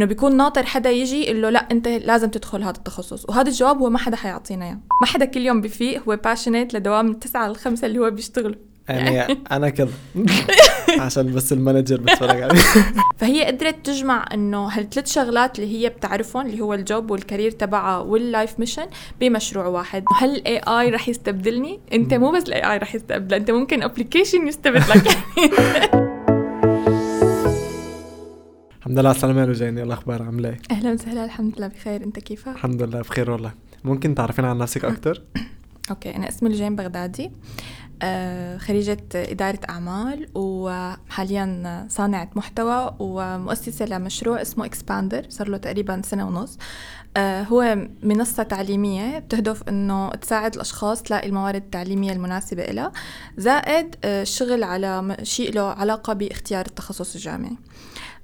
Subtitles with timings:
[0.00, 3.28] إنه بيكون ناطر حدا يجي يقول له لا أنت لازم تدخل هذا التخصص.
[3.28, 4.78] وهذا الجواب هو ما حدا حيعطينا إياه.
[5.00, 8.58] ما حدا كل يوم بفيق هو passionate لدوام من 9 ل 5 اللي هو بيشتغل.
[8.88, 9.88] يعني أنا كده
[11.00, 12.60] عشان بس ال manager بتفرج عليه.
[13.18, 17.50] فهي قدرت تجمع إنه هالثلاث شغلات اللي هي بتعرفهم اللي هو ال job وال career
[17.50, 18.86] تبعها وال life mission
[19.20, 20.04] بمشروع واحد.
[20.16, 24.48] هل ال AI رح يستبدلني؟ أنت مو بس ال AI رح يستبدل أنت ممكن application
[24.48, 25.18] يستبدلك.
[28.90, 32.04] الحمد لله على السلامة يا لجين الأخبار عاملة إيه؟ أهلا وسهلا الحمد لله بخير.
[32.04, 33.52] أنت كيفك؟ الحمد لله بخير والله.
[33.84, 35.22] ممكن تعرفين عن نفسك أكتر؟
[35.90, 37.30] okay أنا اسمي لجين بغدادي.
[38.02, 46.26] آه، خريجة إدارة أعمال وحاليا صانعة محتوى ومؤسسة لمشروع اسمه إكسباندر صار له تقريبا سنة
[46.26, 46.58] ونص.
[47.16, 52.92] آه، هو منصة تعليمية بتهدف إنه تساعد الأشخاص تلاقي الموارد التعليمية المناسبة لها
[53.38, 57.56] زائد آه، الشغل على شيء له علاقة باختيار التخصص الجامعي.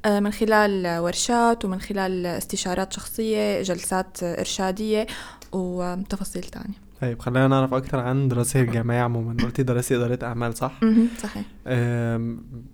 [0.07, 5.07] من خلال ورشات ومن خلال استشارات شخصية جلسات إرشادية
[5.53, 6.86] وتفاصيل تانية.
[7.01, 9.37] طيب خلينا نعرف أكتر عن دراسة الجامعة عموما.
[9.45, 10.81] قلتي دراسة إدارة أعمال صح؟
[11.19, 11.45] صحيح.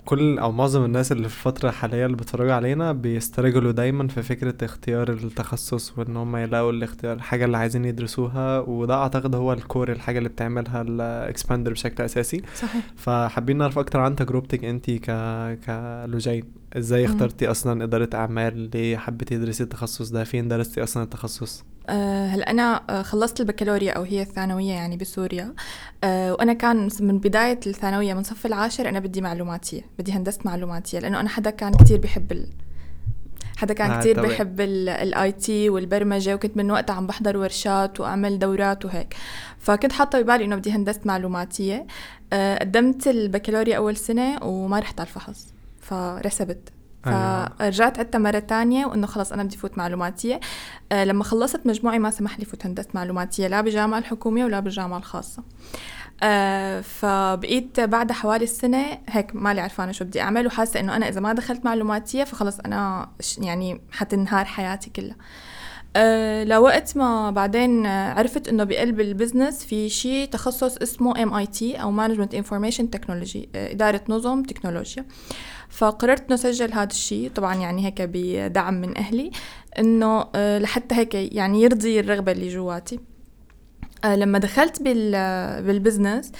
[0.04, 4.64] كل أو معظم الناس اللي في الفترة الحالية اللي بيتفرجوا علينا بيسترجلوا دايما في فكرة
[4.64, 10.18] اختيار التخصص وإن هم يلاقوا الاختيار الحاجة اللي عايزين يدرسوها وده أعتقد هو الكور الحاجة
[10.18, 12.42] اللي بتعملها الاكسباندر بشكل أساسي.
[12.54, 12.82] صحيح.
[12.96, 15.10] فحابين نعرف أكتر عن تجربتك أنت ك
[15.66, 16.44] كلوجين
[16.76, 22.26] إزاي اخترتي أصلا إدارة أعمال؟ ليه حبيتي تدرسي التخصص ده؟ فين درستي أصلا التخصص؟ أه
[22.26, 25.54] هلا أنا آه، خلصت البكالوريا أو هي الثانوية يعني بسوريا
[26.04, 30.98] أه وأنا كان من بداية الثانوية من صف العاشر أنا بدي معلوماتيه بدي هندسة معلوماتيه
[30.98, 32.46] لأنه أنا حدا كان كتير بحب ال...
[33.56, 34.28] حدا كان آه كتير طبعا.
[34.28, 39.16] بحب ال IT والبرمجة وكنت من وقتها عم بحضر ورشات وأعمل دورات وهيك
[39.58, 41.86] فكنت حاطة ببالي إنه بدي هندسة معلوماتية
[42.32, 45.46] قدمت البكالوريا أول سنة وما رحت على الفحص
[45.80, 46.68] فرسبت.
[47.04, 50.40] فرجعت عدتها مرة تانية وإنه خلص أنا بدي فوت معلوماتية.
[50.92, 54.98] أه لما خلصت مجموعي ما سمح لي فوت هندسة معلوماتية لا بالجامعة الحكومية ولا بالجامعة
[54.98, 55.42] الخاصة.
[56.22, 61.20] أه فبقيت بعد حوالي السنة هيك مالي عرفانة شو بدي أعمل وحاسة إنه أنا إذا
[61.20, 65.16] ما دخلت معلوماتية فخلص أنا يعني حتنهار حياتي كلها.
[65.96, 71.90] أه لوقت ما بعدين عرفت إنه بقلب ال business في شيء تخصص اسمه MIT أو
[71.90, 75.04] management information technology إدارة نظم تكنولوجيا.
[75.68, 77.30] فقررت إنه أسجل هذا الشيء.
[77.30, 79.30] طبعا يعني هيك بدعم من أهلي
[79.78, 83.00] إنه أه لحتى هيك يعني يرضي الرغبة اللي جواتي.
[84.04, 84.82] أه لما دخلت
[85.62, 86.32] بالبزنس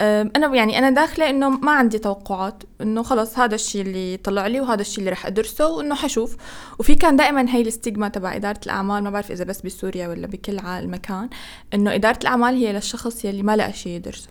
[0.00, 4.60] أنا يعني أنا داخلة إنه ما عندي توقعات إنه خلص هذا الشيء اللي طلع لي
[4.60, 6.36] وهذا الشيء اللي رح أدرسه وإنه حشوف.
[6.78, 10.60] وفي كان دائما هي الستيغما تبع إدارة الأعمال ما بعرف إذا بس بسوريا ولا بكل
[10.64, 11.28] مكان
[11.74, 14.28] إنه إدارة الأعمال هي للشخص يلي ما لقى شيء يدرسه.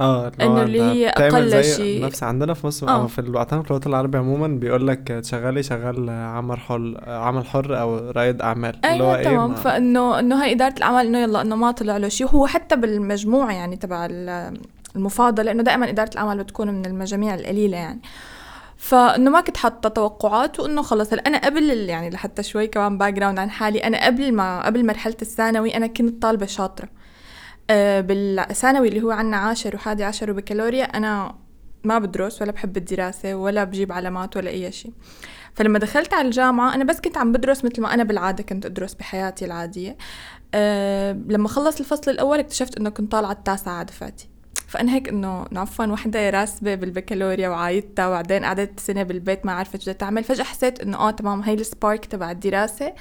[0.00, 2.90] آه إنه اللي هي أقل شيء نفس عندنا في مصر.
[2.90, 7.80] أو في الوطن في الوطن العربي عموما بيقول لك تشغلي شغال عمل حر عمل حر
[7.80, 8.80] أو رائد أعمال.
[8.84, 9.54] أيوة اللي هو أيوة تمام.
[9.54, 13.52] فانه إنه هي إدارة الأعمال إنه يلا إنه ما طلع له شيء وهو حتى بالمجموعه
[13.52, 14.08] يعني تبع
[14.96, 18.02] المفاضلة لأنه دائما إدارة الأعمال بتكون من المجاميع القليلة يعني.
[18.76, 23.50] فإنه ما كنت حاطة توقعات وإنه خلص أنا قبل يعني لحتى شوي كمان background عن
[23.50, 26.88] حالي أنا قبل ما قبل مرحلة الثانوي أنا كنت طالبة شاطرة.
[27.70, 31.34] أه بالثانوي اللي هو عنا عاشر وحادي عشر وبكالوريا أنا
[31.84, 34.92] ما بدرس ولا بحب الدراسة ولا بجيب علامات ولا أي شيء.
[35.54, 38.94] فلما دخلت على الجامعة أنا بس كنت عم بدرس مثل ما أنا بالعادة كنت أدرس
[38.94, 39.96] بحياتي العادية.
[40.54, 44.28] أه لما خلص الفصل الأول اكتشفت أنه كنت طالعة التاسعة على دفعتي
[44.68, 49.92] فأنا هيك إنه عفوا وحدة راسبة بالبكالوريا وعايدتها وبعدين قعدت سنة بالبيت ما عرفت شو
[49.92, 52.92] تعمل فجأة حسيت إنه آه تمام هي السبارك تبع الدراسة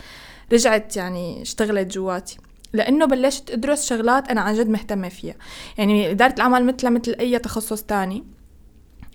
[0.53, 2.37] رجعت يعني اشتغلت جواتي.
[2.73, 5.35] لأنه بلشت أدرس شغلات أنا عن جد مهتمة فيها.
[5.77, 8.23] يعني إدارة الأعمال مثلها مثل أي تخصص تاني.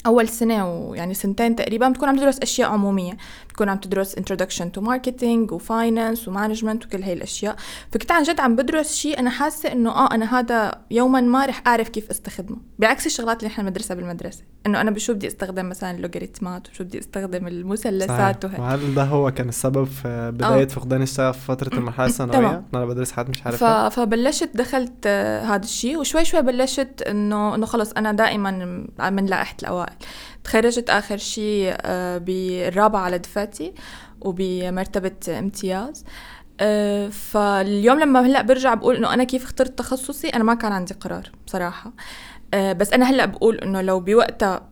[0.07, 3.17] أول سنة ويعني سنتين تقريبا بتكون عم تدرس أشياء عمومية.
[3.53, 7.57] بتكون عم تدرس introduction to marketing و finance و management وكل هاي الأشياء.
[7.93, 11.63] فكنت عن جد عم بدرس شيء أنا حاسة إنه آه أنا هذا يوما ما رح
[11.67, 12.57] أعرف كيف أستخدمه.
[12.79, 14.43] بعكس الشغلات اللي إحنا بندرسها بالمدرسة.
[14.67, 18.59] إنه أنا بشو بدي أستخدم مثلا اللوغاريتمات وشو بدي أستخدم المثلثات وهيك.
[18.59, 23.13] وهل ده هو كان السبب في بداية فقدان الشغف في فترة المرحله الثانويه أنا بدرس
[23.13, 23.89] حد مش عارفها.
[23.89, 24.01] ف...
[24.01, 25.07] فبلشت دخلت
[25.47, 25.99] هذا الشيء.
[25.99, 28.51] وشوي شوي بلشت انه إنه خلص أنا دائما
[29.11, 29.97] من لائحة الأوائل.
[30.45, 33.75] تخرجت آخر شيء آه، بالرابعة على دفعتي
[34.21, 36.05] وبمرتبة امتياز.
[36.61, 40.95] آه، فاليوم لما هلأ برجع بقول إنه أنا كيف اخترت تخصصي؟ أنا ما كان عندي
[40.95, 41.93] قرار بصراحة.
[42.55, 44.69] آه، بس أنا هلأ بقول إنه لو بوقتها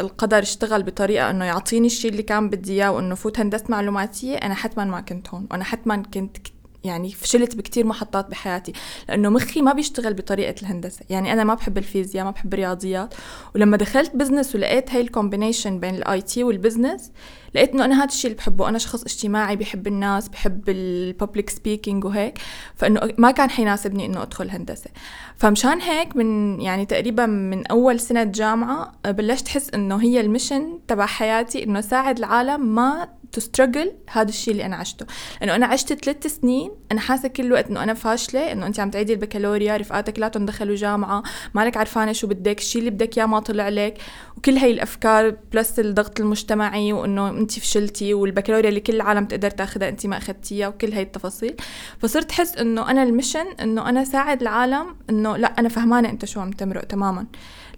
[0.00, 4.54] القدر اشتغل بطريقة إنه يعطيني الشيء اللي كان بدي إياه وإنه فوت هندسة معلوماتية أنا
[4.54, 6.36] حتما ما كنت هون وأنا حتما كنت
[6.84, 8.72] يعني فشلت بكتير محطات بحياتي
[9.08, 11.00] لأنه مخي ما بيشتغل بطريقة الهندسة.
[11.10, 13.14] يعني أنا ما بحب الفيزياء ما بحب الرياضيات.
[13.54, 17.12] ولما دخلت business ولقيت هاي ال combination بين ال IT وال business
[17.54, 21.50] لقيت إنه أنا هذا الشيء اللي بحبه أنا شخص اجتماعي بحب الناس بحب ال public
[21.50, 22.38] speaking وهيك
[22.76, 24.90] فإنه ما كان حيناسبني إنه أدخل هندسة.
[25.36, 31.06] فمشان هيك من يعني تقريبا من أول سنة جامعة بلشت أحس إنه هي المشن تبع
[31.06, 35.06] حياتي إنه ساعد العالم ما تسترجل هذا الشيء اللي أنا عشته.
[35.40, 38.90] لأنه أنا عشت ثلاث سنين أنا حاسة كل الوقت إنه أنا فاشلة إنه أنت عم
[38.90, 41.22] تعيدي البكالوريا رفقاتك لا دخلوا جامعة
[41.54, 43.98] مالك عرفانة شو بدك الشيء اللي بدك اياه ما طلع لك
[44.36, 49.88] وكل هاي الأفكار بلس الضغط المجتمعي وإنه انت فشلتي والبكالوريا اللي كل العالم تقدر تاخذها
[49.88, 51.56] انت ما اخذتيها وكل هاي التفاصيل.
[51.98, 56.40] فصرت أحس إنه أنا المشن إنه أنا ساعد العالم إنه لا أنا فهمانة أنت شو
[56.40, 57.26] عم تمرق تماما.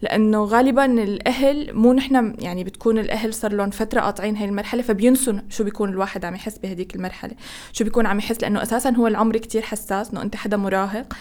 [0.03, 5.33] لأنه غالبا الأهل مو نحن يعني بتكون الأهل صار لهم فترة قاطعين هاي المرحلة فبينسوا
[5.49, 7.33] شو بيكون الواحد عم يحس بهديك المرحلة.
[7.73, 11.13] شو بيكون عم يحس؟ لأنه أساسا هو العمر كتير حساس إنه أنت حدا مراهق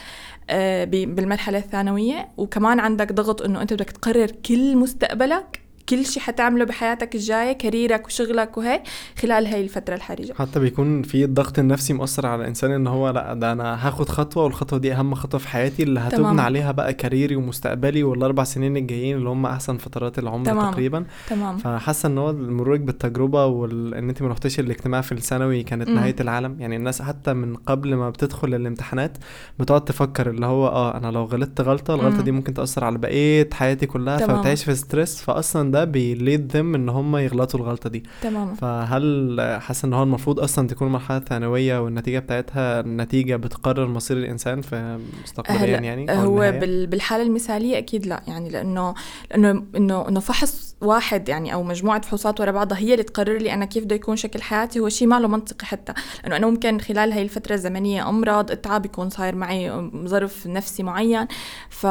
[0.50, 2.30] آه، بالمرحلة الثانوية.
[2.38, 8.06] وكمان عندك ضغط إنه أنت بدك تقرر كل مستقبلك كل شيء حتعمله بحياتك الجاية كاريرك
[8.08, 8.82] وشغلك وهيك
[9.22, 13.34] خلال هاي الفترة الحرجة حتى بيكون في الضغط النفسي مؤثر على الإنسان إن هو لأ
[13.34, 16.40] ده أنا هاخد خطوة والخطوة دي أهم خطوة في حياتي اللي هتبنى تمام.
[16.40, 20.72] عليها بقى career ي ومستقبلي والأربع سنين الجايين اللي هم أحسن فترات العمر تمام.
[20.72, 25.90] تقريبا تمام فحاسة إن هو مرورك بالتجربة وإن أنت ما رحتيش الاجتماع في الثانوي كانت
[25.90, 25.94] م.
[25.96, 29.18] نهاية العالم يعني الناس حتى من قبل ما بتدخل الامتحانات
[29.60, 32.24] بتقعد تفكر اللي هو آه أنا لو غلطت غلطة الغلطة م.
[32.24, 35.22] دي ممكن تأثر على بقية حياتي كلها فبتعيش في stress
[35.72, 38.04] ده بيليد يتم إن هم يغلطوا الغلطة دي.
[38.22, 38.54] تماما.
[38.56, 44.62] فهل حاسه إن هو المفروض أصلا تكون المرحله الثانويه والنتيجة بتاعتها نتيجه بتقرر مصير الإنسان
[44.62, 48.22] في مستقبليا يعني هو بالحالة المثالية أكيد لا.
[48.28, 48.94] يعني لأنه
[49.32, 53.54] لأنه إنه إنه فحص واحد يعني أو مجموعة فحوصات ورا بعضها هي اللي تقرر لي
[53.54, 54.80] أنا كيف بده يكون شكل حياتي.
[54.80, 55.94] هو شيء ما له منطقي حتى
[56.24, 59.72] لأنه أنا ممكن خلال هاي الفترة الزمنية أمراض اتعب يكون صاير معي
[60.06, 61.28] ظرف نفسي معين.
[61.70, 61.84] ف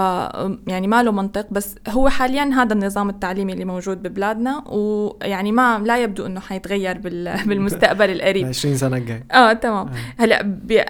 [0.67, 5.79] يعني ما له منطق بس هو حاليا هذا النظام التعليمي اللي موجود ببلادنا ويعني ما
[5.79, 6.99] لا يبدو إنه حيتغير
[7.49, 8.47] بالمستقبل القريب.
[8.47, 9.25] 20 سنة الجاي.
[9.33, 9.89] آه تمام.
[9.89, 9.93] آه.
[10.19, 10.41] هلأ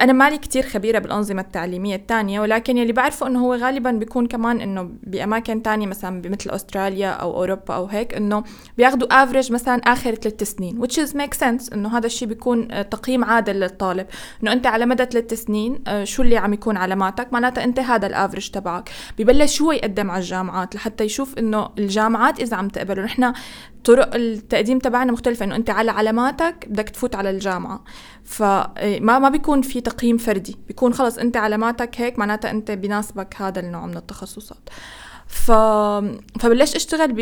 [0.00, 4.61] أنا مالي كتير خبيرة بالأنظمة التعليمية الثانية ولكن يلي بعرفه إنه هو غالبا بيكون كمان
[4.61, 8.44] إنه بأماكن تانية مثلا مثل أستراليا أو أوروبا أو هيك إنه
[8.76, 12.82] بياخذوا افريج مثلا آخر ثلاث سنين which is make sense إنه هذا الشيء بيكون آه،
[12.82, 14.06] تقييم عادل للطالب.
[14.42, 18.06] إنه أنت على مدى ثلاث سنين آه، شو اللي عم يكون علاماتك معناتها أنت هذا
[18.06, 18.90] الافريج تبعك.
[19.19, 23.02] ببلش هو يقدم على الجامعات لحتى يشوف إنه الجامعات إذا عم تقبله.
[23.02, 23.32] نحن
[23.84, 27.84] طرق التقديم تبعنا مختلفة إنه أنت على علاماتك بدك تفوت على الجامعة.
[28.25, 30.56] فما إيه، ما بيكون في تقييم فردي.
[30.69, 34.69] بيكون خلص أنت علاماتك هيك معناتها أنت بناسبك هذا النوع من التخصصات.
[35.31, 35.53] ف...
[36.41, 37.21] فبلشت أشتغل ب...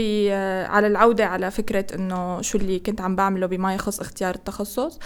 [0.70, 4.98] على العودة على فكرة إنه شو اللي كنت عم بعمله بما يخص اختيار التخصص.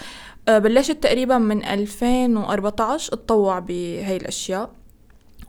[0.49, 4.71] أه، بلشت تقريبا من 2014 أتطوع بهي الأشياء.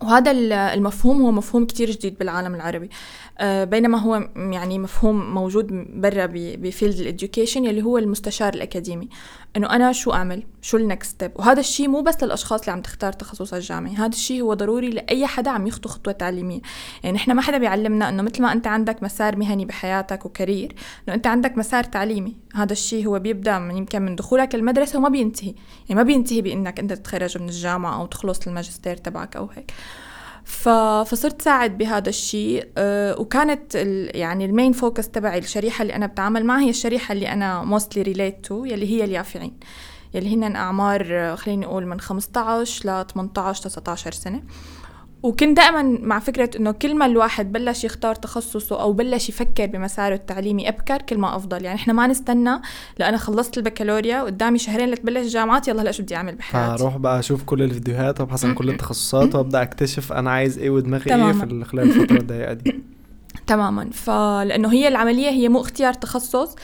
[0.01, 0.31] وهذا
[0.73, 2.89] المفهوم هو مفهوم كتير جديد بالعالم العربي.
[3.32, 5.67] آه، بينما هو يعني مفهوم موجود
[6.01, 9.09] برا ب field ال education يلي هو المستشار الأكاديمي
[9.57, 12.81] إنه أنا شو أعمل؟ شو ال next step وهذا الشيء مو بس للأشخاص اللي عم
[12.81, 16.61] تختار تخصص الجامعي هذا الشيء هو ضروري لأي حدا عم يخطو خطوة تعليمية.
[17.03, 20.75] يعني إحنا ما حدا بيعلمنا إنه مثل ما أنت عندك مسار مهني بحياتك و career
[21.07, 25.09] إنه أنت عندك مسار تعليمي هذا الشيء هو بيبدأ من يمكن من دخولك المدرسة وما
[25.09, 25.53] بينتهي.
[25.89, 29.71] يعني ما بينتهي بإنك أنت تتخرج من الجامعة أو تخلص الماجستير تبعك أو هيك.
[30.45, 33.75] فصرت ساعد بهذا الشيء أه وكانت.
[34.15, 38.03] يعني ال main focus تبعي الشريحة اللي أنا بتعامل معها هي الشريحة اللي أنا mostly
[38.03, 39.53] relate to يلي هي اليافعين
[40.13, 44.43] يلي هن أعمار خليني أقول من 15 ل 18 19 سنة
[45.23, 50.15] وكنت دائما مع فكرة إنه كل ما الواحد بلش يختار تخصصه أو بلش يفكر بمساره
[50.15, 51.65] التعليمي أبكر كل ما أفضل.
[51.65, 52.61] يعني إحنا ما نستنى
[52.99, 57.19] لأنا خلصت البكالوريا قدامي شهرين لتبلش جامعات يلا هلا شو بدي أعمل بحياتي؟ أروح بقى
[57.19, 61.65] أشوف كل الفيديوهات وأبحث عن كل التخصصات وأبدأ أكتشف أنا عايز إيه ودماغي إيه في
[61.65, 62.81] خلال الفترة الضيقة دي.
[63.47, 63.89] تماما.
[63.89, 66.55] فلأنه هي العملية هي مو اختيار تخصص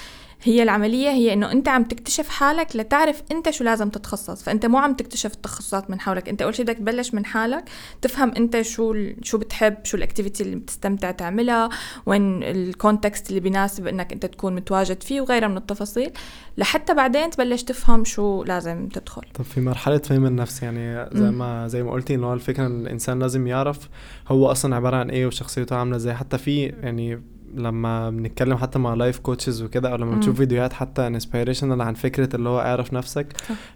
[0.43, 4.43] هي العملية هي إنه أنت عم تكتشف حالك لتعرف أنت شو لازم تتخصص.
[4.43, 6.29] فأنت مو عم تكتشف التخصصات من حولك.
[6.29, 7.63] أنت أول شيء بدك تبلش من حالك
[8.01, 11.69] تفهم أنت شو شو بتحب شو الأكتيفيتي اللي بتستمتع تعملها
[12.05, 16.11] وين ال context اللي بيناسب إنك أنت تكون متواجد فيه وغيرها من التفاصيل.
[16.57, 19.21] لحتى بعدين تبلش تفهم شو لازم تدخل.
[19.33, 23.19] طب في مرحلة فهم النفس يعني زي ما زي ما قلتي إنه الفكرة إن الإنسان
[23.19, 23.89] لازم يعرف
[24.27, 26.13] هو أصلا عبارة عن إيه وشخصيته عاملة إزاي.
[26.13, 27.21] حتى في يعني
[27.55, 32.35] لما بنتكلم حتى مع life coaches وكده أو لما بنشوف فيديوهات حتى inspirational عن فكرة
[32.35, 33.27] اللي هو اعرف نفسك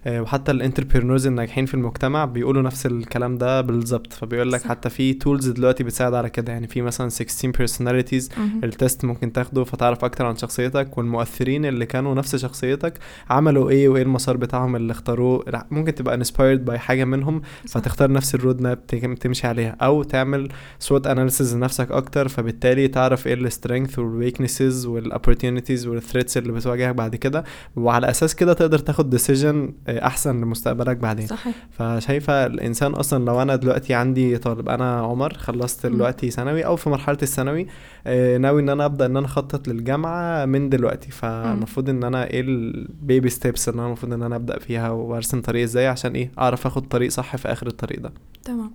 [0.06, 4.12] آه وحتى ال entrepreneurs الناجحين في المجتمع بيقولوا نفس الكلام ده بالظبط.
[4.12, 6.52] فبيقول لك حتى في tools دلوقتي بتساعد على كده.
[6.52, 8.30] يعني في مثلا 16 personalities
[8.64, 10.98] ال test ممكن تاخده فتعرف أكتر عن شخصيتك.
[10.98, 12.98] والمؤثرين اللي كانوا نفس شخصيتك
[13.30, 15.44] عملوا إيه وإيه المسار بتاعهم اللي اختاروه.
[15.70, 18.86] ممكن تبقى inspired by حاجة منهم فتختار نفس ال road map
[19.20, 19.76] تمشي عليها.
[19.82, 20.48] أو تعمل
[20.78, 27.44] SWOT analysis لنفسك أكتر فبالتالي تعرف إيه السترينث والويكنسز والاوبورتونيتيز والثريتس اللي بتواجهك بعد كده
[27.76, 31.26] وعلى أساس كده تقدر تاخد decision أحسن لمستقبلك بعدين.
[31.26, 31.54] صحيح.
[31.70, 35.86] فشايفة الإنسان أصلا لو أنا دلوقتي عندي طالب أنا عمر خلصت.
[35.86, 37.66] دلوقتي ثانوي أو في مرحلة الثانوي
[38.06, 41.10] آه، ناوي إن أنا أبدأ إن أنا أخطط للجامعة من دلوقتي.
[41.10, 45.40] فالمفروض إن أنا إيه ال baby steps اللي أنا المفروض إن أنا أبدأ فيها وأرسم
[45.40, 48.12] طريق إزاي عشان إيه أعرف أخد طريق صح في آخر الطريق ده.
[48.44, 48.72] تمام.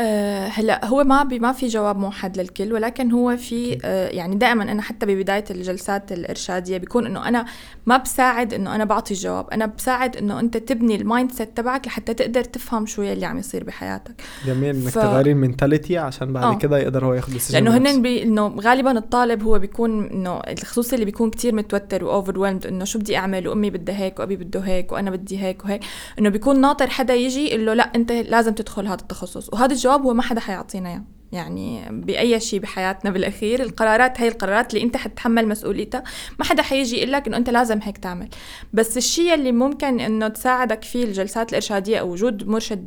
[0.00, 3.78] أه هلا هو ما بي ما في جواب موحد للكل ولكن هو في.
[3.84, 7.44] أه يعني دائما أنا حتى ببداية الجلسات الإرشادية بيكون إنه أنا
[7.86, 12.14] ما بساعد إنه أنا بعطي الجواب أنا بساعد إنه أنت تبني ال mindset تبعك لحتى
[12.14, 14.14] تقدر تفهم شو يلي عم يصير بحياتك
[14.46, 16.58] جميل إنك ف- تغيري ال mentality عشان بعد آه.
[16.58, 17.76] كده يقدر هو ياخد decision لأنه.
[17.76, 22.58] هن بي إنه غالبا الطالب هو بيكون إنه خصوصي اللي بيكون كتير متوتر و over
[22.68, 25.80] إنه شو بدي أعمل وامي بدها هيك وأبي بده هيك وأنا بدي هيك وهيك
[26.18, 30.02] إنه بيكون ناطر حدا يجي يقول له لا أنت لازم تدخل هذا التخصص وهذا الجواب
[30.02, 31.02] هو ما حدا حيعطينا إياه.
[31.32, 36.04] يعني بأي شيء بحياتنا بالأخير القرارات هي القرارات اللي أنت حتتحمل مسؤوليتها.
[36.38, 38.28] ما حدا حيجي يقول لك إنه أنت لازم هيك تعمل.
[38.72, 42.86] بس الشيء اللي ممكن إنه تساعدك فيه الجلسات الإرشادية أو وجود مرشد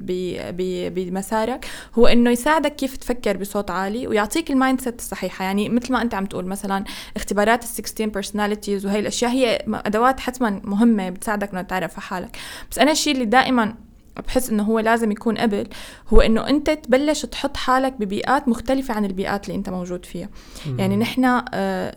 [0.96, 5.46] بمسارك هو إنه يساعدك كيف تفكر بصوت عالي ويعطيك ال mindset الصحيحة.
[5.46, 6.84] يعني مثل ما أنت عم تقول مثلا
[7.16, 12.38] اختبارات ال 16 personalities وهي الأشياء هي أدوات حتما مهمة بتساعدك إنه تعرف حالك.
[12.72, 13.87] بس أنا الشيء اللي دائما
[14.28, 15.68] بحس إنه هو لازم يكون قبل
[16.08, 20.30] هو إنه أنت تبلش تحط حالك ببيئات مختلفة عن البيئات اللي أنت موجود فيها
[20.66, 20.80] مم.
[20.80, 21.44] يعني نحن آه،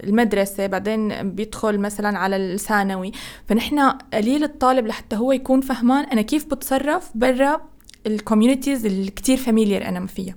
[0.05, 3.12] المدرسة بعدين بيدخل مثلا على الثانوي
[3.47, 3.79] فنحن
[4.15, 7.61] قليل الطالب لحتى هو يكون فهمان أنا كيف بتصرف برا
[8.07, 10.35] ال communities اللي كتير familiar أنا فيها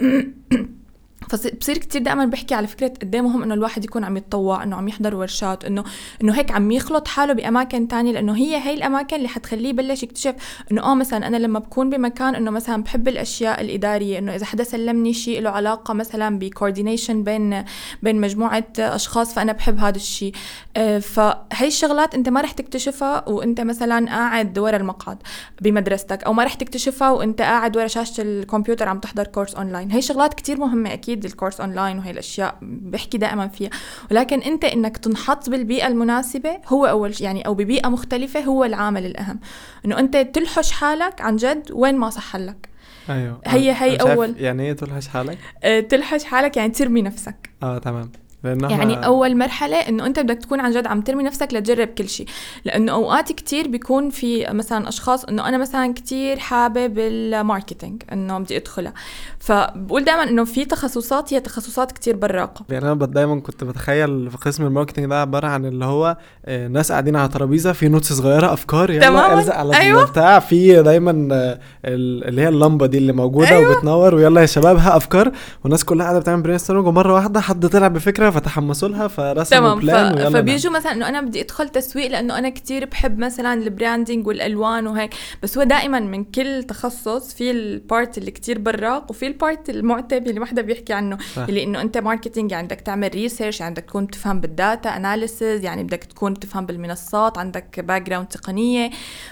[1.28, 4.88] فبصير كتير دائما بحكي على فكرة قد مهم إنه الواحد يكون عم يتطوع إنه عم
[4.88, 5.84] يحضر ورشات إنه
[6.22, 10.34] إنه هيك عم يخلط حاله بأماكن تانية لأنه هي هي الأماكن اللي حتخليه يبلش يكتشف
[10.72, 14.64] إنه آه مثلا أنا لما بكون بمكان إنه مثلا بحب الأشياء الإدارية إنه إذا حدا
[14.64, 17.64] سلمني شيء له علاقة مثلا ب coordination بين
[18.02, 20.32] بين مجموعة أشخاص فأنا بحب هذا الشيء.
[20.76, 25.18] آه، فهي الشغلات أنت ما رح تكتشفها وأنت مثلا قاعد ورا المقعد
[25.60, 30.02] بمدرستك أو ما رح تكتشفها وأنت قاعد ورا شاشة الكمبيوتر عم تحضر course online هي
[30.02, 33.70] شغلات كتير مهمة أكيد ال course online وهي الأشياء بحكي دائما فيها.
[34.10, 39.06] ولكن أنت إنك تنحط بالبيئة المناسبة هو أول شيء يعني أو ببيئة مختلفة هو العامل
[39.06, 39.40] الأهم.
[39.84, 42.68] إنه أنت تلحش حالك عن جد وين ما صح لك.
[43.10, 43.40] أيوه.
[43.46, 44.34] هي- هي أول.
[44.38, 47.50] يعني إيه تلحش حالك؟ آه، تلحش حالك يعني ترمي نفسك.
[47.62, 48.10] آه تمام.
[48.44, 52.08] لأنها يعني أول مرحلة إنه أنت بدك تكون عن جد عم ترمي نفسك لتجرب كل
[52.08, 52.26] شيء.
[52.64, 58.38] لأنه أوقات كتير بيكون في مثلا أشخاص إنه أنا مثلا كتير حابب ال marketing إنه
[58.38, 58.92] بدي أدخلها.
[59.38, 62.64] فبقول دائما إنه في تخصصات هي تخصصات كتير براقة.
[62.68, 66.68] يعني أنا دايما كنت بتخيل في قسم ال marketing ده عبارة عن اللي هو آه،
[66.68, 70.02] ناس قاعدين على ترابيزة في notes صغيرة أفكار يلا تماماً، ألزق على أيوة.
[70.02, 73.70] البتاع في دايما آه، ال- اللي هي اللمبة دي اللي موجودة أيوة.
[73.76, 75.32] وبتنور ويلا يا شباب ها أفكار.
[75.64, 79.78] والناس كلها قاعدة بتعمل brain ومرة واحدة حد طلع بفكرة فتحمسوا لها فرسموا تمام.
[79.78, 80.16] plan ف...
[80.16, 84.26] ويلا فبيجوا مثلا إنه أنا بدي أدخل تسويق لأنه أنا كتير بحب مثلا ال branding
[84.26, 85.14] والألوان وهيك.
[85.42, 89.70] بس هو دائما من كل تخصص في ال part اللي كتير براق وفي ال part
[89.70, 91.42] المعتم اللي ما حدا بيحكي عنه صح.
[91.42, 95.64] اللي إنه أنت marketing يعني بدك تعمل research يعني بدك تكون تفهم بال data analysis
[95.64, 98.90] يعني بدك تكون تفهم بالمنصات عندك background تقنية.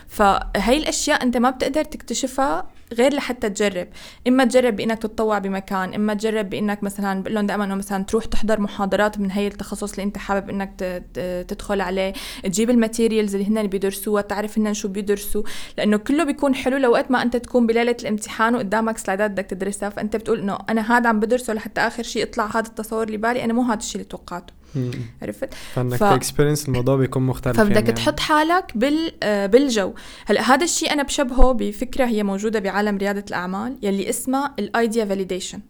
[0.08, 3.88] فهي الأشياء أنت ما بتقدر تكتشفها غير لحتى تجرب.
[4.28, 8.24] إما تجرب بإنك تتطوع بمكان إما تجرب بإنك مثلا بقول لهم دائما إنه مثلا تروح
[8.24, 11.02] تحضر محاضرات من هي التخصص اللي أنت حابب إنك
[11.48, 12.12] تدخل عليه.
[12.42, 15.42] تجيب ال materials اللي هن بيدرسوها تعرف هن شو بيدرسوا.
[15.78, 19.88] لأنه كله بيكون حلو لوقت ما أنت تكون بليلة الامتحان وقدامك slide ات بدك تدرسها.
[19.88, 23.44] فأنت بتقول إنه أنا هذا عم بدرسه لحتى آخر شيء يطلع هذا التصور اللي بالي
[23.44, 24.61] أنا مو هذا الشيء اللي توقعته.
[25.22, 27.92] عرفت؟ فإنك ف- ت experience الموضوع بيكون مختلف فبدك يعني.
[27.92, 29.92] تحط حالك بال آه، بالجو.
[30.26, 35.04] هلأ هذا الشيء أنا بشبهه بفكرة هي موجودة بعالم ريادة الأعمال يلي اسمها ال idea
[35.04, 35.60] validation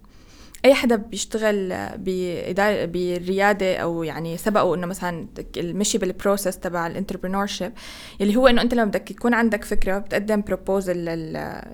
[0.65, 5.27] أي حدا بيشتغل بإدارة بالريادة أو يعني سبقوا إنه مثلا
[5.57, 7.73] المشي بال process تبع ال entrepreneurship
[8.21, 10.97] اللي هو إنه أنت لما بدك يكون عندك فكرة بتقدم proposal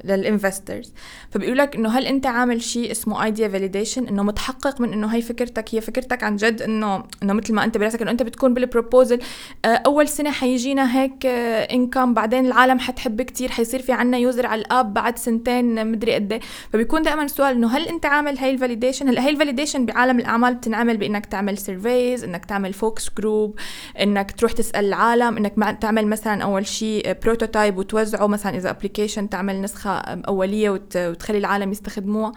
[0.04, 0.92] لل investors
[1.30, 5.23] فبيقول لك إنه هل أنت عامل شيء اسمه idea validation إنه متحقق من إنه هي
[5.23, 8.67] فكرتك هي فكرتك عن جد انه إنه مثل ما أنت براسك إنه أنت بتكون بال
[8.67, 9.18] proposal
[9.64, 14.61] آه، أول سنة حيجينا هيك انكم بعدين العالم حتحب كتير حيصير في عنا user على
[14.61, 16.40] ال app بعد سنتين مدري قد إيه.
[16.73, 18.77] فبيكون دائما السؤال إنه هل أنت عامل هاي ال validation
[19.08, 23.59] هلا هي ال validation بعالم الأعمال بتنعمل بإنك تعمل surveys إنك تعمل focus group
[24.00, 29.61] إنك تروح تسأل العالم إنك تعمل مثلا أول شيء prototype وتوزعه مثلا إذا application تعمل
[29.62, 29.90] نسخة
[30.28, 32.32] أولية وت- وتخلي العالم يستخدموها.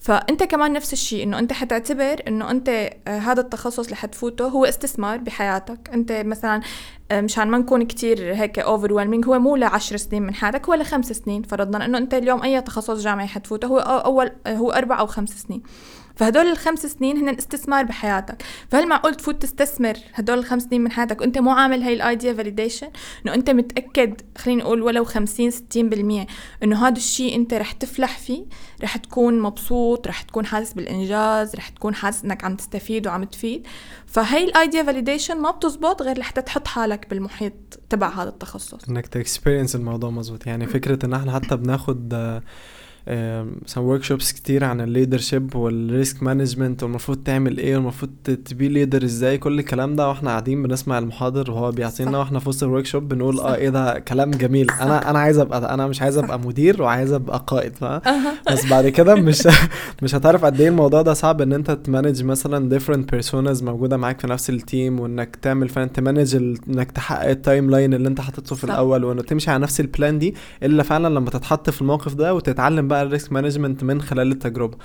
[0.00, 4.64] فأنت كمان نفس الشيء إنه أنت حتعتبر إنه أنت آه، هذا التخصص اللي حتفوته هو
[4.64, 5.90] استثمار بحياتك.
[5.92, 6.60] أنت مثلا
[7.10, 8.92] آه، مشان ما نكون كتير هيك over
[9.26, 13.00] هو مو لعشر سنين من حياتك هو لخمس سنين فرضنا إنه أنت اليوم أي تخصص
[13.00, 15.62] جامعي حتفوته هو أول آه، هو أربع أو خمس سنين.
[16.20, 18.42] فهدول الخمس سنين هن استثمار بحياتك.
[18.68, 22.34] فهل معقول تفوت تستثمر هدول الخمس سنين من حياتك؟ وانت مو عامل هاي ال idea
[22.34, 22.88] validation
[23.24, 25.54] إنه انت متأكد خلينا نقول ولو 50 60%
[26.62, 28.44] إنه هذا الشيء انت رح تفلح فيه
[28.82, 33.66] رح تكون مبسوط رح تكون حاسس بالإنجاز رح تكون حاسس إنك عم تستفيد وعم تفيد.
[34.06, 37.52] فهي ال idea validation ما بتزبط غير لحتى تحط حالك بالمحيط
[37.88, 38.88] تبع هذا التخصص.
[38.88, 42.40] إنك ت experience الموضوع مظبوط يعني فكرة إن إحنا حتى بناخد
[43.06, 48.68] مثلا workshops كتير عن ال leadership وال risk management والمفروض تعمل إيه والمفروض ت be
[48.68, 52.86] leader إزاي كل الكلام ده وإحنا قاعدين بنسمع المحاضر وهو بيعطينا وإحنا في وسط ال
[52.86, 53.44] workshop بنقول صح.
[53.44, 54.66] آه إيه ده كلام جميل.
[54.70, 54.82] صح.
[54.82, 57.72] أنا أنا عايز أبقى أنا مش عايز أبقى مدير وعايز أبقى قائد
[58.52, 59.48] بس بعد كده مش
[60.02, 63.96] مش هتعرف قد إيه الموضوع ده صعب إن أنت ت manage مثلا different persons موجودة
[63.96, 66.36] معاك في نفس ال team وإنك تعمل فعلا ت manage
[66.68, 70.18] إنك تحقق ال timeline اللي أنت حاططه في الأول وإنه تمشي على نفس ال plan
[70.18, 74.32] دي إلا فعلا لما تتحط في الموقف ده وتتعلم بقى ال risk management من خلال
[74.32, 74.78] التجربة.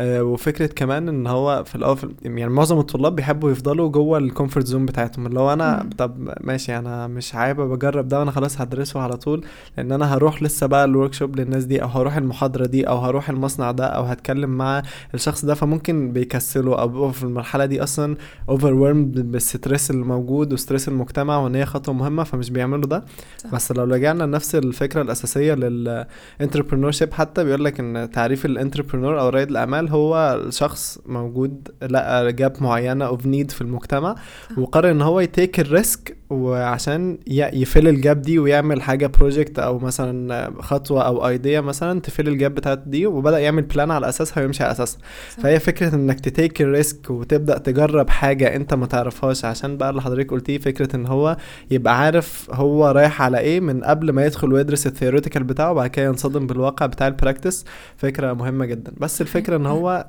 [0.00, 4.86] وفكرة كمان إن هو في الأول يعني معظم الطلاب بيحبوا يفضلوا جوه ال comfort zone
[4.86, 9.16] بتاعتهم اللي هو أنا طب ماشي أنا مش حابب أجرب ده وأنا خلاص هدرسه على
[9.16, 9.44] طول
[9.76, 13.30] لأن أنا هروح لسه بقى ال workshop للناس دي أو هروح المحاضرة دي أو هروح
[13.30, 14.82] المصنع ده أو هتكلم مع
[15.14, 18.16] الشخص ده فممكن بيكسلوا أو في المرحلة دي أصلا
[18.48, 23.04] over بال stress الموجود و stress المجتمع وإن هي خطوة مهمة فمش بيعملوا ده
[23.38, 23.54] صح.
[23.54, 29.20] بس لو رجعنا لنفس الفكرة الأساسية لل entrepreneurship حتى بيقول لك إن تعريف ال entrepreneur
[29.20, 34.14] أو رائد الأعمال هو الشخص موجود لقى gap معينة of need في المجتمع
[34.58, 39.06] وقرر إن هو ي take ال risk وعشان ي fill ال gap دي ويعمل حاجة
[39.06, 43.62] project أو مثلا خطوة أو idea مثلا ت fill ال gap بتاعت دي وبدأ يعمل
[43.62, 44.98] plan على أساسها ويمشي على أساسها.
[45.42, 49.90] فهي فكرة إنك ت take ال risk وتبدأ تجرب حاجة أنت ما تعرفهاش عشان بقى
[49.90, 51.36] اللي حضرتك قلتيه فكرة إن هو
[51.70, 55.90] يبقى عارف هو رايح على إيه من قبل ما يدخل ويدرس ال theoretical بتاعه وبعد
[55.90, 57.64] كده ينصدم بالواقع بتاع ال practice
[57.96, 58.92] فكرة مهمة جدا.
[58.96, 60.06] بس الفكرة إن هو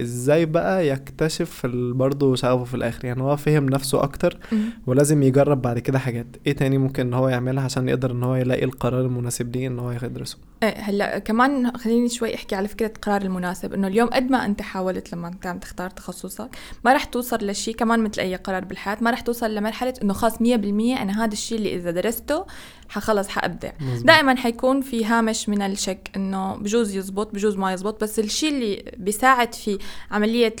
[0.00, 3.04] إزاي بقى يكتشف برضه شغفه في الآخر.
[3.04, 4.38] يعني هو فهم نفسه أكتر
[4.86, 6.26] ولازم يجرب بعد كده حاجات.
[6.46, 9.78] إيه تاني ممكن إن هو يعملها عشان يقدر إن هو يلاقي القرار المناسب ليه إن
[9.78, 14.30] هو يدرسه؟ إيه، هلا كمان خليني شوي احكي على فكرة القرار المناسب إنه اليوم قد
[14.30, 16.48] ما أنت حاولت لما انت عم تختار تخصصك
[16.84, 20.34] ما رح توصل لشيء كمان مثل أي قرار بالحياة ما رح توصل لمرحلة إنه خاص
[20.36, 22.46] 100% أنا هذا الشيء اللي إذا درسته
[22.88, 23.70] حخلص حأبدع.
[24.04, 28.92] دائما حيكون في هامش من الشك إنه بجوز يزبط بجوز ما يزبط بس الشيء اللي
[28.96, 29.78] بيساعد في
[30.10, 30.56] عملية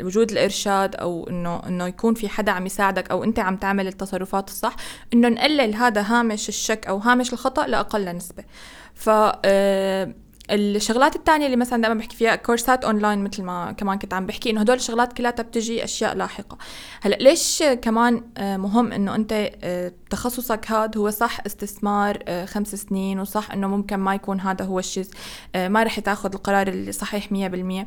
[0.00, 4.48] وجود الإرشاد أو إنه إنه يكون في حدا عم يساعدك أو أنت عم تعمل التصرفات
[4.48, 4.76] الصح
[5.14, 8.44] إنه نقلل هذا هامش الشك أو هامش الخطأ لأقل نسبة.
[8.98, 9.10] ف
[9.44, 10.14] آه،
[10.50, 14.50] الشغلات الثانية اللي مثلا دائما بحكي فيها كورسات أونلاين مثل ما كمان كنت عم بحكي
[14.50, 16.58] إنه هدول الشغلات كلها بتجي أشياء لاحقة.
[17.00, 23.20] هلأ ليش كمان آه، مهم إنه أنت آه، تخصصك هذا هو صح استثمار خمس سنين
[23.20, 25.04] وصح إنه ممكن ما يكون هذا هو الشيء
[25.54, 27.84] ما رح تاخذ القرار الصحيح مية بالمية.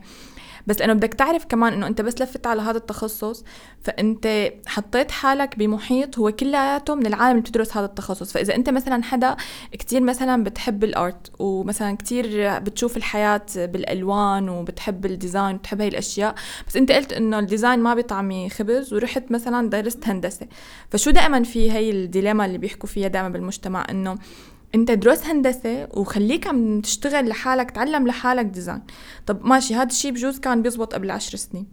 [0.68, 3.44] بس لأنه بدك تعرف كمان إنه أنت بس لفت على هذا التخصص
[3.84, 8.32] فأنت حطيت حالك بمحيط هو كلياته من العالم اللي بتدرس هذا التخصص.
[8.34, 9.36] فإذا أنت مثلا حدا
[9.72, 15.88] كتير مثلا بتحب ال art ومثلا كتير بتشوف الحياة بالألوان وبتحب ال design وبتحب هاي
[15.88, 16.36] الأشياء
[16.68, 20.48] بس أنت قلت إنه ال design ما بيطعمي خبز ورحت مثلا درست هندسة.
[20.90, 24.18] فشو دائما في هي ال dilemma اللي بيحكوا فيها دائما بالمجتمع إنه
[24.76, 28.82] انت درس هندسة وخليك عم تشتغل لحالك تعلم لحالك design
[29.28, 31.68] طب ماشي هذا الشيء بجوز كان بيزبط قبل عشر سنين.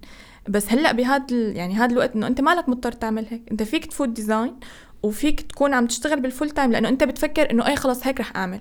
[0.49, 3.43] بس هلأ بهذا يعني هذا الوقت إنه أنت مالك مضطر تعمل هيك.
[3.51, 4.57] أنت فيك تفوت design
[5.03, 8.37] وفيك تكون عم تشتغل بال full time لأنه أنت بتفكر إنه أي خلص هيك رح
[8.37, 8.61] أعمل.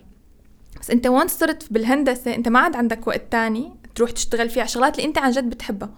[0.81, 4.69] بس أنت once صرت بالهندسة أنت ما عاد عندك وقت تاني تروح تشتغل فيه على
[4.69, 5.89] شغلات اللي أنت عن جد بتحبها.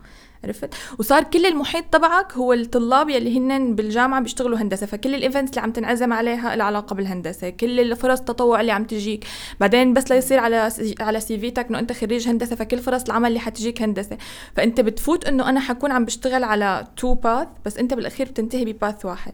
[0.43, 5.49] عرفت؟ وصار كل المحيط تبعك هو الطلاب يلي هن بالجامعة بيشتغلوا هندسة فكل ال events
[5.51, 9.25] اللي عم تنعزم عليها العلاقة بالهندسة كل الفرص التطوع اللي عم تجيك.
[9.59, 13.39] بعدين بس ليصير على على CV تك إنه أنت خريج هندسة فكل فرص العمل اللي
[13.39, 14.17] حتجيك هندسة.
[14.55, 18.73] فأنت بتفوت إنه أنا حكون عم بشتغل على two path بس أنت بالأخير بتنتهي ب
[18.73, 19.33] path واحد.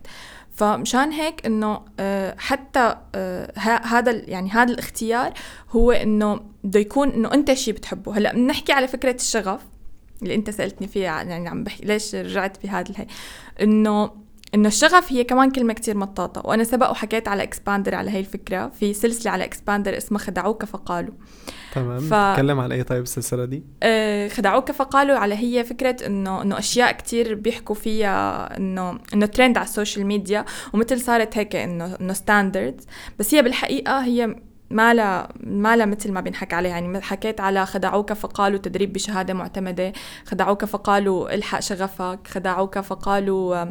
[0.55, 3.51] فمشان هيك إنه آه، حتى آه،
[3.83, 5.33] هذا يعني هذا الاختيار
[5.71, 8.17] هو إنه بده يكون إنه أنت شيء بتحبه.
[8.17, 9.61] هلأ بنحكي على فكرة الشغف.
[10.25, 13.07] اللي انت سألتني فيها يعني عم بحكي ليش رجعت بهذا الهي؟
[13.61, 16.41] إنه إنه الشغف هي كمان كلمة كتير مطاطة.
[16.45, 18.69] وأنا سبق وحكيت على إكسباندر على هي الفكرة.
[18.69, 21.13] في سلسلة على إكسباندر اسمها خدعوك فقالوا.
[21.75, 21.99] تمام.
[21.99, 22.13] ف...
[22.13, 26.91] تتكلم عن اي طيب السلسلة دي؟ آه خدعوك فقالوا على هي فكرة إنه إنه أشياء
[26.91, 32.13] كتير بيحكوا فيها إنه إنه ترند على ال social media ومثل صارت هيك إنه إنه
[32.13, 32.85] standards
[33.19, 34.35] بس هي بالحقيقة هي
[34.69, 36.71] ما لا ما لا مثل ما بينحكى عليها.
[36.71, 39.93] يعني حكيت على خدعوك فقالوا تدريب بشهادة معتمدة
[40.25, 43.65] خدعوك فقالوا الحق شغفك خدعوك فقالوا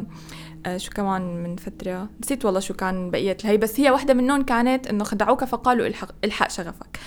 [0.65, 3.57] آه، شو كمان من فترة؟ نسيت والله شو كان بقية الهي.
[3.57, 6.99] بس هي واحدة منهم كانت إنه خدعوك فقالوا الحق, الحق شغفك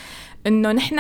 [0.46, 0.98] إنه نحن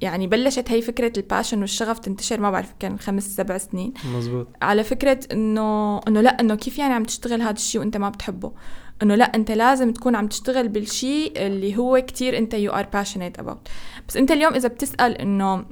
[0.00, 3.94] يعني بلشت هي فكرة ال passion والشغف تنتشر ما بعرف كان خمس سبع سنين.
[4.16, 8.08] مزبوط على فكرة انه إنه لا إنه كيف يعني عم تشتغل هذا الشيء وأنت ما
[8.08, 8.52] بتحبه؟
[9.02, 13.38] انه لا انت لازم تكون عم تشتغل بالشيء اللي هو كتير انت you are passionate
[13.38, 13.68] about
[14.08, 15.64] بس انت اليوم إذا بتسأل إنه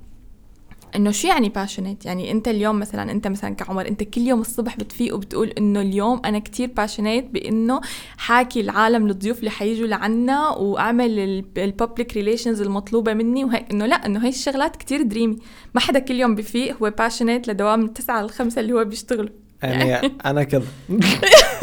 [0.97, 4.77] إنه شو يعني passionate يعني انت اليوم مثلا انت مثلا كعمر انت كل يوم الصبح
[4.77, 7.81] بتفيق وبتقول إنه اليوم أنا كتير passionate بإنه
[8.17, 11.19] حاكي العالم الضيوف اللي حيجوا لعنا وأعمل
[11.59, 13.71] ال public relations المطلوبة مني وهيك.
[13.71, 15.37] إنه لا إنه هي الشغلات كتير dreamy
[15.75, 19.43] ما حدا كل يوم بفيق هو passionate لدوام من 9 ل 5 اللي هو بيشتغله
[19.62, 20.64] يعني أنا كده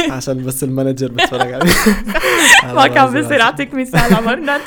[0.09, 1.71] عشان بس ال manager بيتفرج عليه.
[2.75, 4.59] ما كان بصير أعطيك مثال عمرنا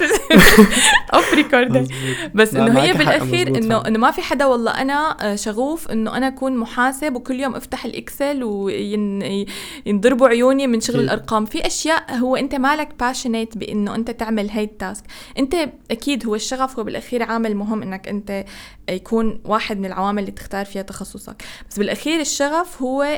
[1.14, 1.88] off record
[2.35, 6.29] بس إنه هي بالأخير إنه إنه ما في حدا والله أنا آه، شغوف إنه أنا
[6.29, 11.45] أكون محاسب وكل يوم أفتح ال Excel وينضربوا عيوني من شغل الأرقام.
[11.45, 15.05] في أشياء هو أنت مالك passionate بإنه أنت تعمل هاي ال task
[15.39, 15.57] أنت
[15.91, 18.45] أكيد هو الشغف هو بالأخير عامل مهم إنك أنت
[18.91, 21.43] يكون واحد من العوامل اللي تختار فيها تخصصك.
[21.71, 23.13] بس بالأخير الشغف هو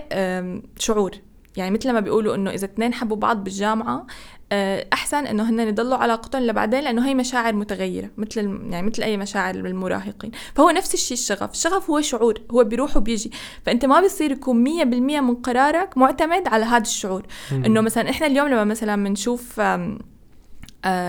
[0.78, 1.12] شعور.
[1.56, 4.06] يعني مثل ما بيقولوا إنه إذا اثنين حبوا بعض بالجامعة
[4.52, 9.16] آه، أحسن إنه هن يضلوا علاقتهم لبعدين لأنه هي مشاعر متغيرة مثل يعني مثل أي
[9.16, 11.50] مشاعر المراهقين فهو نفس الشيء الشغف.
[11.50, 13.30] الشغف هو شعور هو بيروح وبيجي.
[13.66, 17.26] فأنت ما بيصير يكون مية بالمية من قرارك معتمد على هذا الشعور.
[17.52, 19.60] إنه مثلا إحنا اليوم لما مثلا بنشوف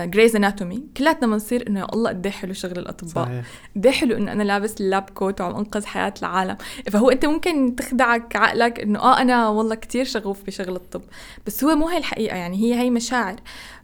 [0.04, 3.44] Grey's Anatomy كلاتنا بنصير إنه يا الله قد إيه حلو شغل الأطباء.
[3.76, 6.56] قد إيه حلو إنه أنا لابس ال lab coat وعم أنقذ حياة العالم.
[6.90, 11.02] فهو أنت ممكن تخدعك عقلك إنه آه أنا والله كتير شغوف بشغل الطب.
[11.46, 13.36] بس هو مو هي الحقيقة يعني هي هي مشاعر.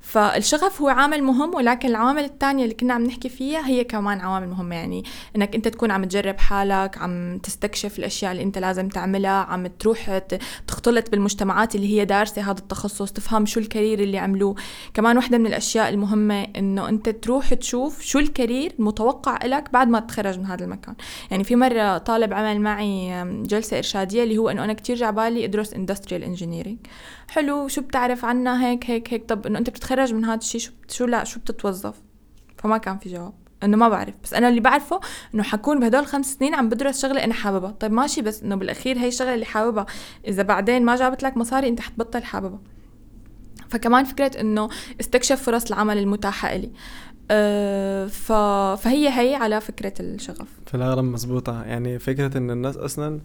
[0.04, 4.48] فالشغف هو عامل مهم ولكن العوامل الثانية اللي كنا عم نحكي فيها هي كمان عوامل
[4.48, 4.74] مهمة.
[4.74, 5.04] يعني
[5.36, 10.20] إنك أنت تكون عم تجرب حالك عم تستكشف الأشياء اللي أنت لازم تعملها عم تروح
[10.66, 14.54] تختلط بالمجتمعات اللي هي دارسة هذا التخصص تفهم شو ال career اللي عملوه.
[14.94, 19.88] كمان واحدة من الأشياء المهمة إنه أنت تروح تشوف شو ال career المتوقع لك بعد
[19.88, 20.94] ما تتخرج من هذا المكان.
[21.30, 25.44] يعني في مرة طالب عمل معي جلسة إرشادية اللي هو إنه أنا كتير جاي عبالي
[25.44, 26.78] أدرس industrial engineering
[27.28, 29.28] حلو شو بتعرف عنا؟ هيك هيك هيك.
[29.28, 32.02] طب إنه أنت بتتخرج من هذا الشيء شو شو لا شو بتتوظف؟
[32.58, 33.32] فما كان في جواب.
[33.62, 34.14] إنه ما بعرف.
[34.24, 35.00] بس أنا اللي بعرفه
[35.34, 37.70] إنه حكون بهدول خمس سنين عم بدرس شغلة أنا حاببها.
[37.70, 39.86] طيب ماشي بس إنه بالأخير هي الشغلة اللي حاببها.
[40.26, 42.60] إذا بعدين ما جابت لك مصاري أنت حتبطل حاببها.
[43.68, 44.68] فكمان فكرة إنه
[45.00, 46.70] استكشف فرص العمل المتاحة إلي.
[47.30, 48.32] أه ف...
[48.82, 50.48] فهي هي على فكرة الشغف.
[50.66, 51.62] في الأغلب مزبوطة.
[51.64, 53.20] يعني فكرة إن الناس أصلا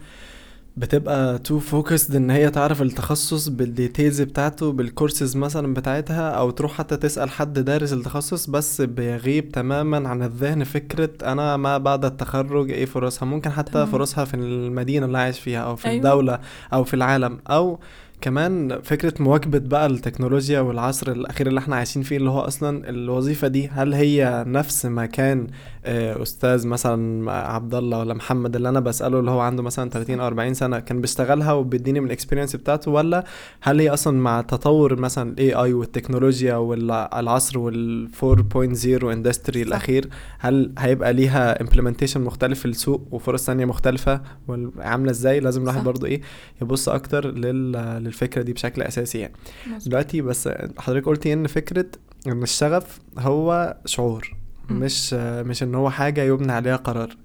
[0.79, 6.71] بتبقى too focused إن هي تعرف التخصص بال details بتاعته بالكورسز مثلا بتاعتها أو تروح
[6.73, 12.71] حتى تسأل حد دارس التخصص بس بيغيب تماما عن الذهن فكرة أنا ما بعد التخرج
[12.71, 13.85] إيه فرصها ممكن حتى تمام.
[13.85, 15.97] فرصها في المدينة اللي عايش فيها أو في أيوة.
[15.97, 16.39] الدولة
[16.73, 17.79] أو في العالم أو
[18.21, 23.47] كمان فكرة مواكبة بقى التكنولوجيا والعصر الأخير اللي إحنا عايشين فيه اللي هو أصلا الوظيفة
[23.47, 25.47] دي هل هي نفس ما كان
[25.89, 30.19] آه، أستاذ مثلا عبد الله ولا محمد اللي أنا بسأله اللي هو عنده مثلا 30
[30.19, 33.23] أو 40 سنة كان بيشتغلها وبيديني من ال experience بتاعته ولا
[33.61, 40.73] هل هي أصلا مع تطور مثلا ال AI والتكنولوجيا والعصر وال 4.0 industry الأخير هل
[40.77, 44.21] هيبقى ليها implementation مختلف في السوق وفرص ثانية مختلفة
[44.79, 46.21] عاملة إزاي؟ لازم الواحد برضو إيه
[46.61, 47.71] يبص أكتر لل
[48.03, 49.33] للفكرة دي بشكل أساسي يعني.
[49.85, 51.85] دلوقتي بس حضرتك قلتي إن فكرة
[52.27, 54.48] إن الشغف هو شعور.
[54.69, 57.15] مش مش ان هو حاجة يبنى عليها قرار.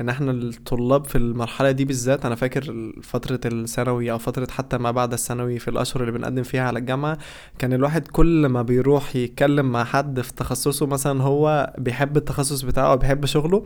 [0.00, 4.90] إن إحنا الطلاب في المرحلة دي بالذات أنا فاكر فترة الثانوي أو فترة حتى ما
[4.90, 7.18] بعد الثانوي في الأشهر اللي بنقدم فيها على الجامعة
[7.58, 12.90] كان الواحد كل ما بيروح يتكلم مع حد في تخصصه مثلا هو بيحب التخصص بتاعه
[12.90, 13.62] أو بيحب شغله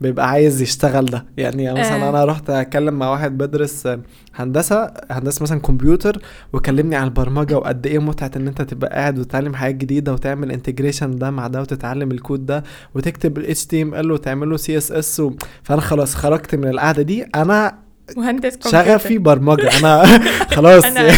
[0.00, 2.08] بيبقى عايز يشتغل ده يعني مثلا آه.
[2.08, 3.88] أنا رحت أتكلم مع واحد بدرس
[4.34, 9.54] هندسة هندسة مثلا كمبيوتر وكلمني عن البرمجة وقد إيه متعة إن أنت تبقى قاعد وتتعلم
[9.54, 12.64] حاجات جديدة وتعمل integration ده مع ده وتتعلم الكود ده
[12.94, 15.32] وتكتب ال HTML وتعمل له CSS و...
[15.72, 17.22] فانا خلاص خرجت من القعدة دي.
[17.22, 17.78] أنا
[18.16, 19.68] مهندس شغفي برمجة.
[19.78, 20.04] أنا
[20.56, 20.84] خلاص.
[20.84, 21.08] أنا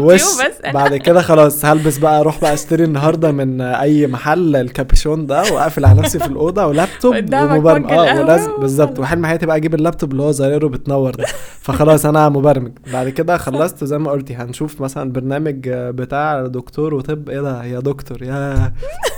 [0.00, 0.40] وش؟ بس.
[0.64, 0.72] أنا.
[0.72, 5.84] بعد كده خلاص هلبس بقى أروح بقى أشتري النهارده من أي محل الكابيشون ده وأقفل
[5.84, 7.92] على نفسي في الأوضة ولابتوب ومبرمج.
[7.92, 8.98] آه ولازم بالظبط.
[8.98, 11.24] وحلم حياتي بقى أجيب اللابتوب اللي هو زرايره بتنور ده.
[11.60, 12.72] فخلاص أنا مبرمج.
[12.92, 17.28] بعد كده خلصت زي ما قلتي هنشوف مثلا برنامج بتاع دكتور وطب.
[17.28, 18.72] إيه ده؟ يا دكتور يا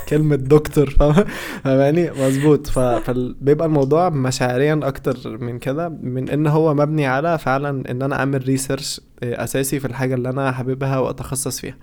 [0.08, 0.90] كلمة دكتور.
[1.64, 2.66] فاهماني؟ مظبوط.
[2.66, 8.46] فبيبقى الموضوع مشاعريا أكتر من كده من إن هو مبني على فعلا إن أنا أعمل
[8.46, 11.76] research آه، أساسي في الحاجة اللي أنا حاببها وأتخصص فيها.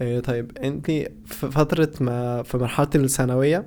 [0.00, 0.86] آه، طيب انت
[1.26, 3.64] في فترة ما في مرحلة الثانوية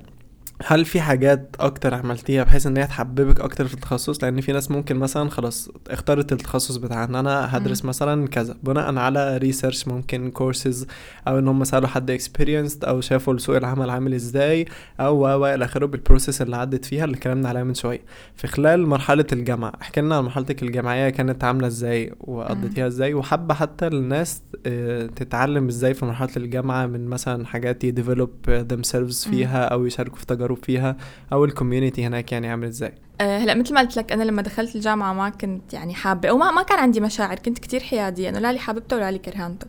[0.62, 4.70] هل في حاجات أكتر عملتيها بحيث إن هي تحببك أكتر في التخصص؟ لأن في ناس
[4.70, 7.88] ممكن مثلا خلاص اختارت التخصص بتاعها إن أنا هدرس مم.
[7.88, 8.56] مثلا كذا.
[8.62, 10.86] بناء على research ممكن كورسز
[11.28, 14.66] أو إن هم سألوا حد experienced أو شافوا سوق العمل عامل إزاي
[15.00, 18.00] أو و و إلى آخره بال process اللي عدت فيها اللي اتكلمنا عليها من شوية.
[18.36, 23.54] في خلال مرحلة الجامعة احكي لنا عن مرحلتك الجامعية كانت عاملة إزاي وقضيتيها إزاي؟ وحابة
[23.54, 29.26] حتى الناس آه، تتعلم إزاي في مرحلة الجامعة من مثلا حاجات ي develop themselves.
[29.30, 30.96] فيها أو يشاركوا في تجارب فيها
[31.32, 34.42] أو ال community هناك يعني عامل إزاي؟ أه هلأ مثل ما قلت لك أنا لما
[34.42, 38.28] دخلت الجامعة ما كنت يعني حابة أو ما ما كان عندي مشاعر كنت كتير حيادية
[38.28, 39.66] إنه لاني حاببته ولاني كرهانته.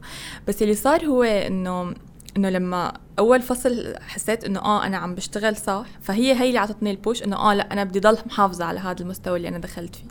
[0.48, 1.94] بس اللي صار هو انه
[2.38, 6.92] إنه لما أول فصل حسيت إنه آه أنا عم بشتغل صح فهي هي اللي عطتني
[6.92, 9.96] ال push إنه آه لأ أنا بدي ضل محافظة على هذا المستوى اللي أنا دخلت
[9.96, 10.08] فيه.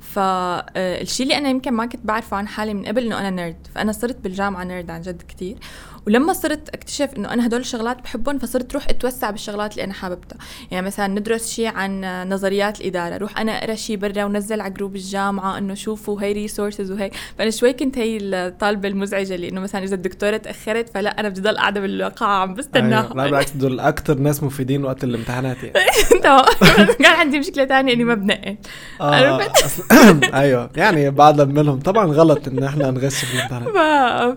[0.00, 3.92] فالشيء اللي أنا يمكن ما كنت بعرفه عن حالي من قبل إنه أنا nerd فأنا
[3.92, 5.56] صرت بالجامعة nerd عن جد كتير.
[6.06, 10.38] ولما صرت اكتشف إنه أنا هدول الشغلات بحبهم فصرت روح أتوسع بالشغلات اللي أنا حاببتها
[10.70, 14.96] يعني مثلا ندرس شيء عن نظريات الإدارة روح أنا أقرأ شيء برا ونزل على group
[14.96, 19.84] الجامعة إنه شوفوا هي resources وهيك فأنا شوي كنت هي الطالبة المزعجة اللي إنه مثلا
[19.84, 23.14] إذا الدكتورة تأخرت فلا أنا بدي ضل قاعدة بالقاعه عم بستناها أيوة.
[23.16, 25.74] لا بالعكس دول أكتر ناس مفيدين وقت الامتحانات يعني
[27.02, 28.56] كان عندي مشكلة تانية إني ما بنقي
[29.00, 29.94] عرفت؟ أصل-
[30.34, 33.68] أيوه يعني بعض منهم طبعا غلط إن إحنا نغش في الامتحانات.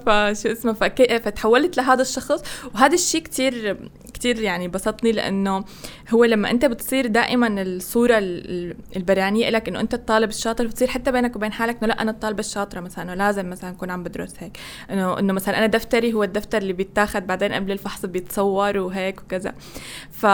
[0.01, 1.01] فشو اسمه فك...
[1.53, 2.43] فتحولت لهذا الشخص.
[2.75, 3.77] وهذا الشيء كتير
[4.13, 5.63] كتير يعني بسطني لأنه
[6.09, 11.11] هو لما أنت بتصير دائما الصورة ال- البرانيه لك إنه أنت الطالب الشاطر بتصير حتى
[11.11, 14.57] بينك وبين حالك إنه لا أنا الطالبه الشاطرة مثلا لازم مثلا أكون عم بدرس هيك.
[14.91, 19.53] إنه إنه مثلا أنا دفتري هو الدفتر اللي بيتاخذ بعدين قبل الفحص بيتصور وهيك وكذا.
[20.11, 20.25] ف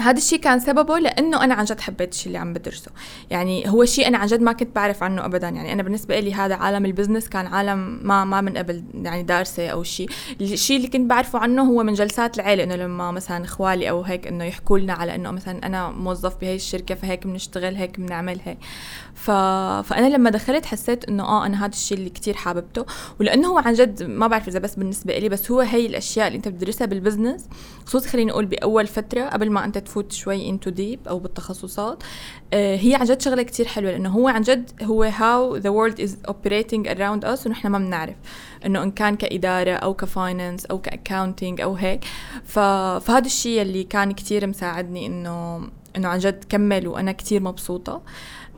[0.00, 2.90] هذا الشيء كان سببه لأنه أنا عن جد حبيت الشيء اللي عم بدرسه.
[3.30, 5.48] يعني هو شيء أنا عن جد ما كنت بعرف عنه ابدا.
[5.48, 9.22] يعني أنا بالنسبة لي هذا عالم ال business كان عالم ما ما من قبل يعني
[9.22, 10.08] دارسة أو شيء
[10.40, 14.26] الشيء اللي كنت بعرفه عنه هو من جلسات العيلة إنه لما مثلا إخوالي أو هيك
[14.26, 18.58] إنه يحكوا لنا على إنه مثلا أنا موظف بهي الشركة فهيك بنشتغل هيك بنعمل هيك.
[19.14, 19.30] ف...
[19.88, 22.86] فأنا لما دخلت حسيت إنه آه أنا هذا الشيء اللي كتير حاببته.
[23.20, 26.36] ولأنه هو عن جد ما بعرف إذا بس بالنسبة لي بس هو هي الأشياء اللي
[26.36, 27.48] أنت بتدرسها بال business.
[27.86, 32.02] خصوصا خليني أقول بأول فترة قبل ما أنت تفوت شوي into deep أو بالتخصصات.
[32.52, 35.98] آه هي عن جد شغلة كتير حلوة لأنه هو عن جد هو how the world
[36.04, 38.16] is operating around us ونحن ما بنعرف.
[38.66, 42.04] إنه إن كان كإدارة أو ك finance أو ك accounting أو هيك.
[42.44, 48.02] فهذا الشيء اللي كان كتير مساعدني إنه إنه عن جد كمل وأنا كتير مبسوطة.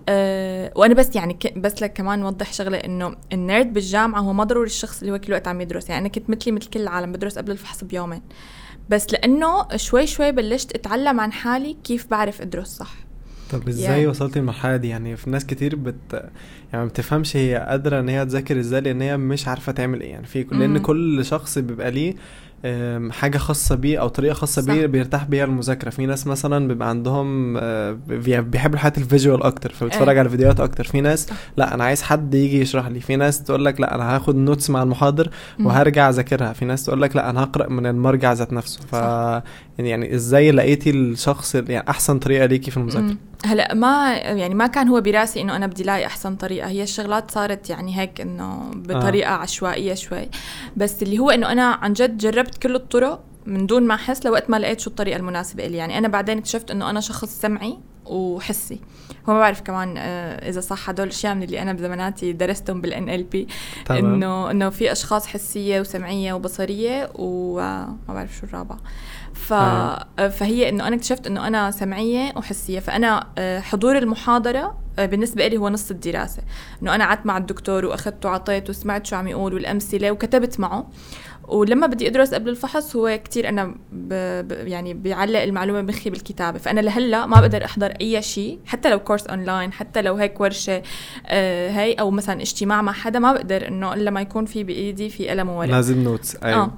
[0.08, 4.66] أه وأنا بس يعني بس لك كمان نوضح شغلة إنه النيرد بالجامعة هو ما ضروري
[4.66, 5.88] الشخص اللي هو كل الوقت عم يدرس.
[5.88, 8.22] يعني أنا كنت مثلي مثل كل العالم بدرس قبل الفحص بيومين.
[8.90, 12.94] بس لأنه شوي شوي بلشت أتعلم عن حالي كيف بعرف أدرس صح.
[13.52, 17.66] طب إزاي يعني- وصلتي للمرحلة دي؟ يعني في ناس كتير بت يعني ما بتفهمش هي
[17.68, 20.10] قادرة إن هي تذاكر إزاي لأن هي مش عارفة تعمل إيه.
[20.10, 20.78] يعني في لأن.
[20.78, 22.14] كل شخص بيبقى ليه
[23.10, 24.72] حاجة خاصة بيه أو طريقة خاصة صح.
[24.72, 29.42] بيه بيرتاح بيها المذاكرة في ناس مثلا بيبقى عندهم آه، بي- بيحبوا الحياة ال visual
[29.42, 30.18] أكتر فبيتفرج إيه.
[30.18, 31.34] على فيديوهات أكتر في ناس صح.
[31.56, 34.70] لا أنا عايز حد يجي يشرح لي في ناس تقول لك لا أنا هاخد notes
[34.70, 35.30] مع المحاضر.
[35.60, 38.92] وهرجع أذاكرها في ناس تقول لك لا أنا هقرأ من المرجع ذات نفسه ف
[39.78, 43.16] يعني, يعني إزاي لقيتي الشخص يعني أحسن طريقة ليكي في المذاكرة.
[43.44, 46.68] هلا ما يعني ما كان هو براسي إنه أنا بدي لاقي أحسن طريقة.
[46.68, 49.36] هي الشغلات صارت يعني هيك إنه بطريقة آه.
[49.36, 50.28] عشوائية شوي.
[50.76, 54.50] بس اللي هو إنه أنا عن جد جربت كل الطرق من دون ما أحس لوقت
[54.50, 57.78] ما لقيت شو الطريقة المناسبة لي يعني أنا بعدين اكتشفت إنه أنا شخص سمعي.
[58.08, 58.80] وحسي.
[59.28, 63.08] هو ما بعرف كمان آه، إذا صح هدول الأشياء من اللي أنا بزماناتي درستهم بالان
[63.08, 63.46] ال بي.
[63.90, 68.78] إنه إنه في أشخاص حسية وسمعية وبصرية وما بعرف شو الرابعه
[69.34, 69.52] ف...
[69.52, 70.28] أيوة.
[70.28, 72.80] فهي إنه أنا اكتشفت إنه أنا سمعية وحسية.
[72.80, 76.42] فأنا آه، حضور المحاضرة آه، بالنسبة لي هو نص الدراسة.
[76.82, 80.86] إنه أنا قعدت مع الدكتور واخذت وعطيت وسمعت شو عم يقول والأمثلة وكتبت معه.
[81.48, 84.14] ولما بدي أدرس قبل الفحص هو كتير أنا ب...
[84.48, 84.52] ب...
[84.68, 86.58] يعني بيعلق المعلومة بمخي بالكتابة.
[86.58, 90.82] فأنا لهلأ ما بقدر أحضر أي شيء حتى لو course online حتى لو هيك ورشة
[91.26, 95.08] آه هي أو مثلا اجتماع مع حدا ما بقدر إنه إلا ما يكون في بإيدي
[95.08, 95.70] في قلم وورق.
[95.70, 96.72] لازم notes آه.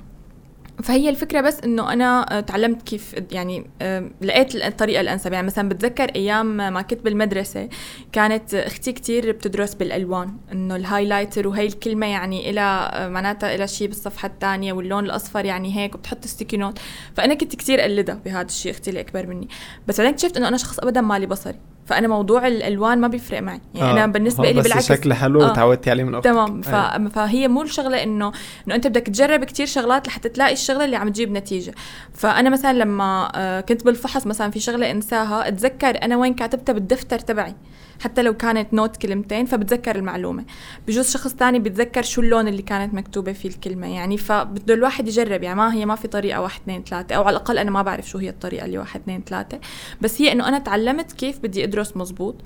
[0.82, 5.32] فهي الفكرة بس إنه أنا آه، تعلمت كيف يعني آه، لقيت الطريقة الأنسب.
[5.32, 7.68] يعني مثلا بتذكر أيام ما كنت بالمدرسة
[8.12, 13.88] كانت أختي كتير بتدرس بالألوان إنه ال highlighter وهي الكلمة يعني إلى معناتها إلى شيء
[13.88, 16.78] بالصفحة الثانية واللون الأصفر يعني هيك وبتحط sticky note
[17.14, 19.48] فأنا كنت كتير قلدها بهذا الشيء أختي اللي أكبر مني.
[19.88, 21.58] بس بعدين اكتشفت إنه أنا شخص ابدا مالي بصري.
[21.88, 23.60] فأنا موضوع الألوان ما بيفرق معي.
[23.74, 25.50] يعني آه، أنا بالنسبة هو لي بالعكس شكل حلو آه.
[25.50, 26.30] وتعودتي عليه من أختك.
[26.30, 26.62] تمام.
[26.62, 26.74] ف...
[26.74, 27.08] أيوة.
[27.08, 28.32] فهي مو الشغلة إنه
[28.66, 31.74] إنه أنت بدك تجرب كتير شغلات لحتى تلاقي الشغلة اللي عم تجيب نتيجة.
[32.14, 37.18] فأنا مثلا لما آه، كنت بالفحص مثلا في شغلة أنساها أتذكر أنا وين كاتبتها بالدفتر
[37.18, 37.54] تبعي.
[38.00, 40.44] حتى لو كانت note كلمتين فبتذكر المعلومة.
[40.86, 43.86] بجوز شخص تاني بيتذكر شو اللون اللي كانت مكتوبة فيه الكلمة.
[43.94, 47.36] يعني فبده الواحد يجرب يعني ما هي ما في طريقة واحد اثنين ثلاثة أو على
[47.36, 49.60] الأقل أنا ما بعرف شو هي الطريقة اللي واحد اثنين ثلاثة.
[50.00, 52.36] بس هي إنه أنا تعلمت كيف بدي أدرس مزبوط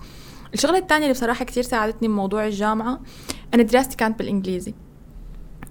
[0.54, 3.00] الشغلة الثانية اللي بصراحة كثير ساعدتني بموضوع الجامعة
[3.54, 4.74] أنا دراستي كانت بالإنجليزي.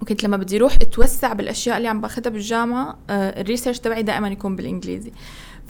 [0.02, 4.28] وكنت لما بدي أروح أتوسع بالأشياء اللي عم باخذها بالجامعة آه، ال research تبعي دائما
[4.28, 5.12] يكون بالإنجليزي.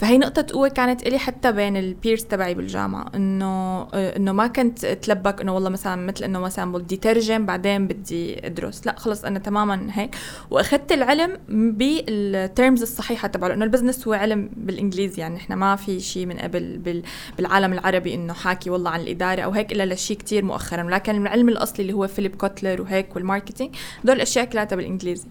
[0.02, 3.46] فهي نقطة قوة كانت إلي حتى بين ال peers تبعي بالجامعة إنه
[3.94, 8.46] آه، إنه ما كنت أتلبك إنه والله مثلا مثل إنه مثلا بدي ترجم بعدين بدي
[8.46, 8.86] أدرس.
[8.86, 10.14] لا خلص أنا تماما هيك.
[10.50, 15.76] وأخذت العلم بال terms الصحيحة تبعه لأنه ال business هو علم بالإنجليزي يعني إحنا ما
[15.76, 17.02] في شيء من قبل
[17.38, 20.84] بالعالم العربي إنه حاكي والله عن الإدارة أو هيك إلا لشيء كتير مؤخرا.
[20.84, 25.28] ولكن العلم الأصلي اللي هو فيليب كوتلر وهيك وال marketing دول الأشياء كلها بالإنجليزي.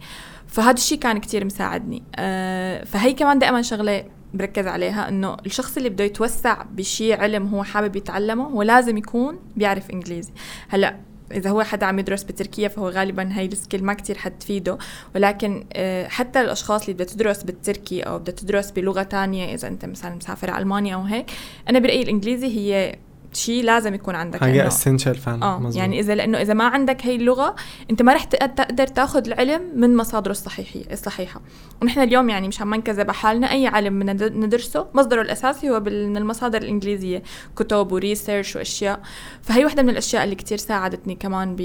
[0.48, 2.04] فهذا الشيء كان كتير مساعدني.
[2.16, 7.64] أه فهي كمان دائما شغلة بركز عليها إنه الشخص اللي بده يتوسع بشيء علم هو
[7.64, 10.32] حابب يتعلمه هو لازم يكون بيعرف إنجليزي.
[10.70, 10.96] هلأ
[11.32, 14.78] إذا هو حدا عم يدرس بتركيا فهو غالبا هاي ال skill ما كتير حتفيده
[15.16, 19.86] ولكن آه، حتى الأشخاص اللي بدها تدرس بالتركي أو بدها تدرس بلغة تانية إذا أنت
[19.86, 21.32] مثلا مسافر على ألمانيا أو هيك
[21.70, 22.96] أنا برأيي الإنجليزي هي
[23.34, 25.76] شيء لازم يكون عندك حاجة essential فعلا آه مزبوط.
[25.76, 27.56] يعني إذا لأنه إذا ما عندك هي اللغة
[27.92, 31.42] أنت ما رح تقدر تاخذ العلم من مصادره الصحيحه الصحيحة.
[31.82, 36.62] ونحن اليوم يعني مش عم نكذب حالنا أي علم ندرسه مصدره الأساسي هو من المصادر
[36.62, 37.24] الإنجليزية
[37.56, 39.00] كتب و research وأشياء.
[39.42, 41.56] فهي وحده من الأشياء اللي كتير ساعدتني كمان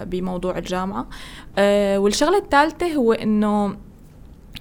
[0.00, 1.06] بموضوع الجامعة.
[1.58, 3.76] أه والشغلة الثالثة هو إنه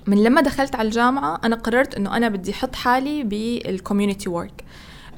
[0.07, 4.63] من لما دخلت على الجامعة أنا قررت إنه أنا بدي أحط حالي بال community work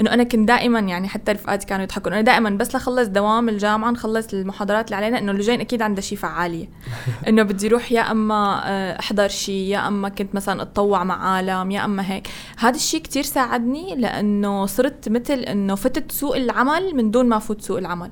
[0.01, 3.91] إنه أنا كنت دائما يعني حتى رفقاتي كانوا يضحكوا أنا دائما بس لخلص دوام الجامعة
[3.91, 6.69] نخلص المحاضرات اللي علينا إنه اللي جايين أكيد عنده شيء فعالية.
[7.27, 11.71] إنه بدي أروح يا أما آه، أحضر شيء يا أما كنت مثلا أتطوع مع عالم
[11.71, 12.27] يا أما هيك.
[12.57, 17.61] هذا الشيء كتير ساعدني لأنه صرت مثل إنه فتت سوق العمل من دون ما فوت
[17.61, 18.11] سوق العمل.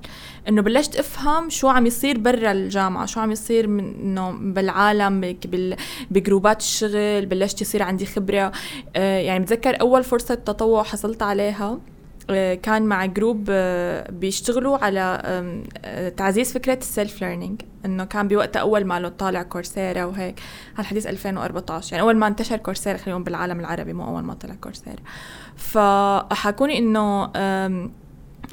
[0.50, 5.36] إنه بلشت أفهم شو عم يصير برا الجامعة شو عم يصير من إنه بالعالم
[6.12, 8.52] بجروبات الشغل بلشت يصير عندي خبرة.
[8.96, 11.81] آه، يعني بتذكر أول فرصة تطوع حصلت عليها.
[12.63, 15.22] كان مع group آه، بيشتغلوا على
[16.17, 20.39] تعزيز فكرة ال self learning إنه كان بوقتها أول ما طالع كورسيرا وهيك.
[20.76, 24.56] هالحديث الحديث 2014 يعني أول ما انتشر كورسيرا خلينا بالعالم العربي مو أول ما طلع
[24.56, 24.96] كورسيرا.
[25.56, 27.32] فحكوني إنه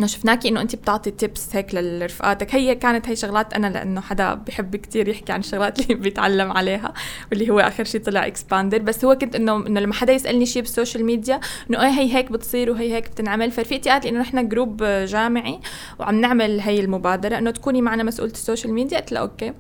[0.06, 4.76] شفناكي انه انت بتعطي tips هيك لرفقاتك هي كانت هي شغلات أنا لأنه حدا بحب
[4.76, 6.94] كتير يحكي عن الشغلات اللي بيتعلم عليها
[7.30, 10.62] واللي هو آخر شيء طلع expander بس هو كنت إنه إنه لما حدا يسألني شيء
[10.62, 11.40] بال social media
[11.70, 15.60] إنه إيه هي هيك بتصير وهي هيك بتنعمل فرفيقتي قالت لي انه نحن group جامعي
[15.98, 19.52] وعم نعمل هي المبادرة إنه تكوني معنا مسؤولة ال social media قلت لها okay.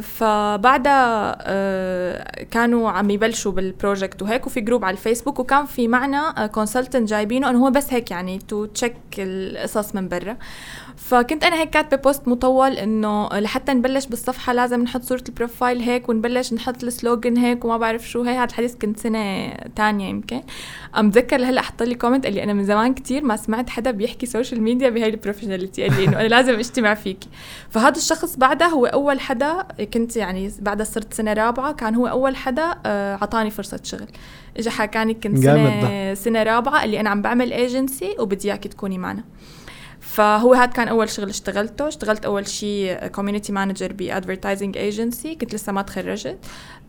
[0.00, 6.46] فبعدها آه، كانوا عم يبلشوا بال project وهيك وفي group على الفيسبوك وكان في معنا
[6.46, 10.36] consultant جايبينه انه هو بس هيك يعني to check القصص من برا.
[11.00, 15.80] فكنت أنا هيك كاتبة post مطول إنه لحتى نبلش بالصفحة لازم نحط صورة ال profile
[15.80, 18.22] هيك ونبلش نحط ال slogan هيك وما بعرف شو.
[18.22, 20.42] هي هذا الحديث كنت سنة تانية يمكن.
[20.98, 23.90] أم بتذكر لهلأ حط لي comment قال لي أنا من زمان كتير ما سمعت حدا
[23.90, 27.28] بيحكي social media بهي ال professionality قال لي إنه أنا لازم أجتمع فيكي.
[27.70, 32.36] فهذا الشخص بعدها هو أول حدا كنت يعني بعدها صرت سنة رابعة كان هو أول
[32.36, 34.06] حدا آه، اعطاني فرصة شغل.
[34.56, 38.98] اجى حكاني كنت سنة سنة رابعة قال لي أنا عم بعمل ايجنسي وبدي إياكي تكوني
[38.98, 39.24] معنا.
[40.10, 41.88] فهو هذا كان أول شغل اشتغلته.
[41.88, 46.38] اشتغلت أول شيء community manager ب advertising agency كنت لسه ما تخرجت.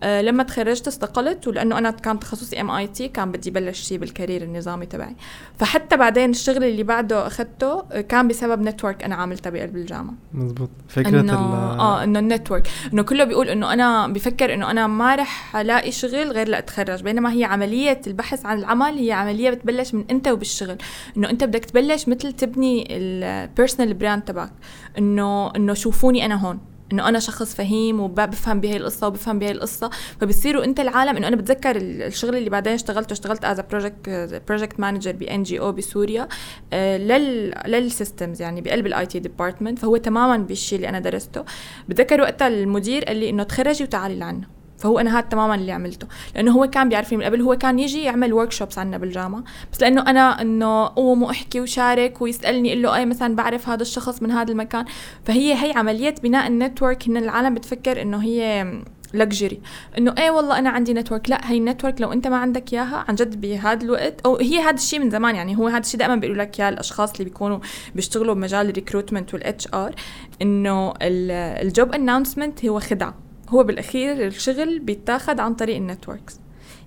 [0.04, 4.44] أه لما تخرجت استقلت ولأنه أنا كان تخصصي MIT كان بدي بلش شيء بال career
[4.44, 5.16] النظامي تبعي.
[5.58, 10.14] فحتى بعدين الشغل اللي بعده أخذته كان بسبب network أنا عاملتها بقلب الجامعة.
[10.34, 10.70] مزبوط.
[10.88, 11.34] فكرة إنه
[11.80, 15.92] آه إنه ال network إنه كله بيقول إنه أنا بفكر إنه أنا ما رح ألاقي
[15.92, 20.78] شغل غير لاتخرج بينما هي عملية البحث عن العمل هي عملية بتبلش من أنت وبالشغل.
[21.18, 24.52] إنه أنت بدك تبلش مثل تبني ال personal brand تبعك.
[24.98, 26.60] انه إنه شوفوني أنا هون.
[26.92, 29.90] إنه أنا شخص فهيم وبفهم بهي القصة وبفهم بهي القصة
[30.22, 34.10] فبصيروا أنت العالم إنه أنا بتذكر الشغل اللي بعدين اشتغلته اشتغلت as project
[34.48, 36.28] project manager ب NGO بسوريا
[36.74, 41.44] آه، لل لل systems يعني بقلب ال IT department فهو تماما بالشيء اللي أنا درسته.
[41.90, 44.61] بتذكر وقتها المدير قال لي إنه تخرجي وتعالي لعنا.
[44.82, 46.08] فهو أنا هذا تماما اللي عملته.
[46.36, 49.44] لأنه هو كان بيعرفني من قبل هو كان يجي يعمل workshops عنا بالجامعة.
[49.74, 54.22] بس لأنه أنا إنه قوم وأحكي وشارك ويسألني يقول له أي مثلا بعرف هذا الشخص
[54.22, 54.86] من هذا المكان.
[55.26, 57.08] فهي هي عملية بناء ال network.
[57.08, 58.72] هن العالم بتفكر إنه هي
[59.14, 59.62] luxury
[59.98, 61.30] إنه إيه والله أنا عندي network.
[61.30, 64.22] لا هي ال network لو أنت ما عندك إياها عن جد بهذا الوقت.
[64.26, 65.58] أو هي هذا الشيء من زمان يعني.
[65.58, 67.60] هو هذا الشيء دائما بيقولوا لك إياه الأشخاص اللي بيكونوا
[67.96, 69.96] بيشتغلوا بمجال ال recruitment وال HR
[70.42, 73.31] انه ال job announcement هو خدعة.
[73.52, 76.40] هو بالأخير الشغل بيتاخد عن طريق ال networks.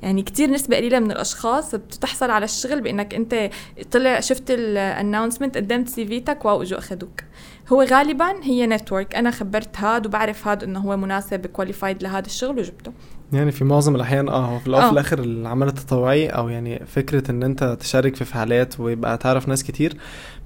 [0.02, 3.50] يعني كتير نسبة قليلة من الأشخاص بتحصل على الشغل بإنك أنت
[3.90, 7.20] طلع شفت ال announcement قدمت CV تك و إجوا أخذوك
[7.72, 9.14] هو غالبا هي network.
[9.14, 12.92] أنا خبرت هاد وبعرف هاد إنه هو مناسب qualified لهذا الشغل وجبته.
[13.32, 14.92] يعني في معظم الأحيان آه هو في الأول وفي آه.
[14.92, 19.96] الآخر العمل التطوعي أو يعني فكرة إن أنت تشارك في فعاليات ويبقى تعرف ناس كتير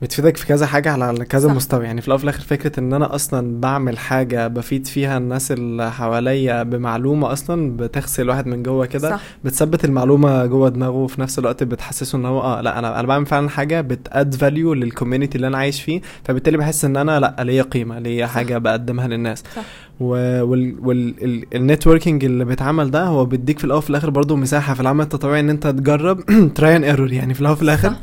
[0.03, 1.55] بتفيدك في كذا حاجة على كذا صح.
[1.55, 5.53] مستوى يعني في الأول وفي الآخر فكرة إن أنا أصلا بعمل حاجة بفيد فيها الناس
[5.53, 11.38] اللي حواليا بمعلومة أصلا بتغسل الواحد من جوه كده بتثبت المعلومة جوه دماغه وفي نفس
[11.38, 14.86] الوقت بتحسسه إن هو آه لا أنا أنا بعمل فعلا حاجة بت add value لل
[14.86, 19.09] community اللي أنا عايش فيه فبالتالي بحس إن أنا لا ليا قيمة ليا حاجة بقدمها
[19.09, 19.62] للناس صح.
[20.01, 25.05] وال networking اللي بيتعمل ده هو بيديك في الأول وفي الآخر برضه مساحة في العمل
[25.05, 26.20] التطوعي إن أنت تجرب
[26.55, 27.96] trial and error يعني في الأول وفي الآخر صح.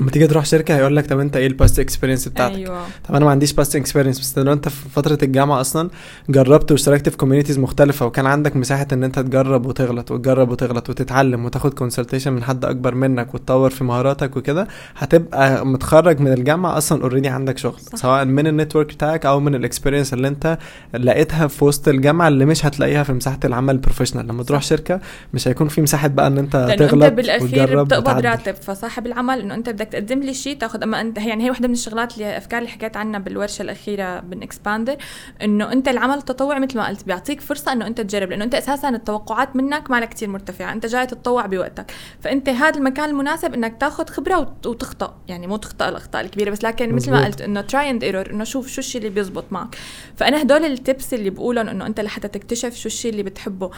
[0.00, 2.80] لما تيجي تروح شركة هيقول لك طب أنت إيه ال past experience بتاعتك؟ أيوه.
[3.08, 5.90] طب أنا ما عنديش past experience بس لو أنت في فترة الجامعة أصلا
[6.28, 11.44] جربت واشتركت في communities مختلفة وكان عندك مساحة إن أنت تجرب وتغلط وتجرب وتغلط وتتعلم
[11.44, 17.02] وتاخد consultation من حد أكبر منك وتطور في مهاراتك وكده هتبقى متخرج من الجامعة أصلا
[17.02, 17.98] already عندك شغل صح.
[17.98, 20.58] سواء من ال network بتاعك أو من ال experience اللي أنت
[20.94, 25.00] لقيتها في وسط الجامعة اللي مش هتلاقيها في مساحة العمل ال professional لما تروح شركة
[25.34, 29.54] مش هيكون في مساحة بقى إن أنت تغلط أنت بالأخير بتقبض راتب فصاحب العمل إنه
[29.54, 32.58] أنت بدك تقدم لي شيء تاخذ أما انت يعني هي وحدة من الشغلات اللي أفكار
[32.58, 34.96] اللي حكيت عنها بالورشة الأخيرة بالاكسباندر
[35.42, 38.88] إنه أنت العمل التطوعي مثل ما قلت بيعطيك فرصة إنه أنت تجرب لأنه أنت أساسا
[38.88, 41.92] التوقعات منك ما كثير مرتفعة أنت جاي تتطوع بوقتك.
[42.20, 46.94] فأنت هذا المكان المناسب إنك تاخذ خبرة وتخطأ يعني مو تخطأ الأخطاء الكبيرة بس لكن
[46.94, 49.76] مثل ما قلت إنه trial and error إنه شوف شو الشيء اللي بيزبط معك.
[50.16, 53.70] فأنا هدول ال tips اللي بقولهم إنه أنت لحتى تكتشف شو الشيء اللي بتحبه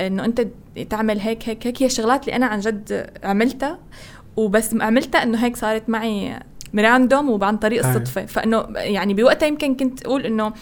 [0.00, 0.46] إنه أنت
[0.90, 3.78] تعمل هيك هيك هيك هي الشغلات اللي أنا عن جد عملتها.
[4.36, 6.40] وبس عملتها إنه هيك صارت معي
[6.78, 8.26] random وعن طريق الصدفة.
[8.26, 10.52] فإنه يعني بوقتها يمكن كنت أقول إنه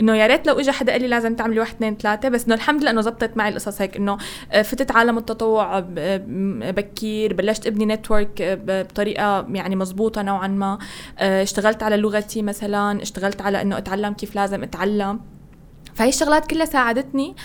[0.00, 2.28] إنه يا ريت لو اجى حدا قال لي لازم تعملي واحد اثنين ثلاثة.
[2.28, 3.96] بس إنه الحمد لله إنه زبطت معي القصص هيك.
[3.96, 4.18] إنه
[4.52, 5.84] آه، فتت عالم التطوع
[6.70, 7.34] بكير.
[7.34, 10.78] بلشت أبني network آه، بطريقة يعني مزبوطه نوعا ما.
[11.18, 13.02] آه، اشتغلت على لغتي مثلا.
[13.02, 15.20] اشتغلت على إنه أتعلم كيف لازم أتعلم.
[15.94, 17.36] فهي الشغلات كلها ساعدتني.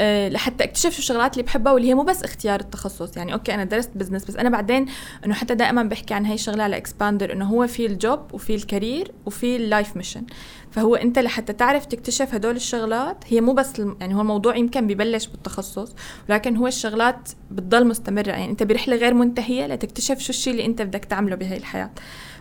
[0.00, 3.16] أه لحتى اكتشف شو الشغلات اللي بحبها واللي هي مو بس اختيار التخصص.
[3.16, 4.86] يعني okay أنا درست business بس أنا بعدين
[5.26, 8.54] إنه حتى دائما بحكي عن هاي الشغلة على اكسباندر إنه هو في ال job وفي
[8.54, 10.22] ال career وفي ال life mission
[10.70, 15.26] فهو أنت لحتى تعرف تكتشف هدول الشغلات هي مو بس يعني هو الموضوع يمكن ببلش
[15.26, 15.94] بالتخصص
[16.28, 18.30] ولكن هو الشغلات بتضل مستمرة.
[18.30, 21.90] يعني أنت برحلة غير منتهية لتكتشف شو الشيء اللي أنت بدك تعمله بهي الحياة.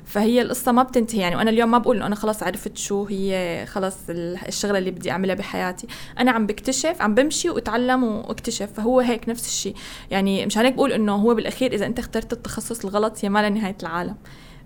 [0.05, 3.65] فهي القصة ما بتنتهي يعني وأنا اليوم ما بقول إنه أنا خلص عرفت شو هي
[3.67, 5.87] خلص الشغلة اللي بدي أعملها بحياتي.
[6.19, 9.75] أنا عم بكتشف عم بمشي وأتعلم واكتشف فهو هيك نفس الشيء
[10.11, 13.77] يعني مشان هيك بقول إنه هو بالأخير إذا أنت اخترت التخصص الغلط هي ما لنهاية
[13.83, 14.15] العالم.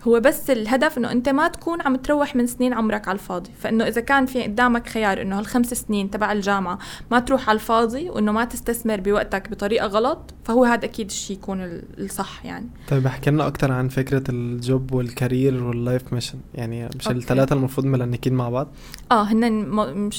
[0.03, 3.49] هو بس الهدف إنه أنت ما تكون عم تروح من سنين عمرك على الفاضي.
[3.59, 6.79] فإنه إذا كان في قدامك خيار إنه هالخمس سنين تبع الجامعة
[7.11, 11.81] ما تروح على الفاضي وإنه ما تستثمر بوقتك بطريقة غلط فهو هذا أكيد الشيء يكون
[11.97, 12.69] الصح يعني.
[12.87, 17.07] طيب احكي لنا أكثر عن فكرة ال job وال career وال life mission يعني مش
[17.07, 18.67] الثلاثه المفروض م linked ين مع بعض؟
[19.11, 19.65] آه هن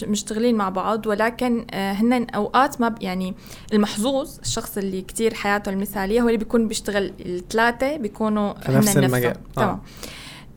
[0.07, 3.35] مشتغلين مع بعض ولكن آه هن أوقات ما يعني
[3.73, 9.37] المحظوظ الشخص اللي كتير حياته المثالية هو اللي بيكون بيشتغل الثلاثه بيكونوا في نفس المجال.
[9.69, 9.81] تمام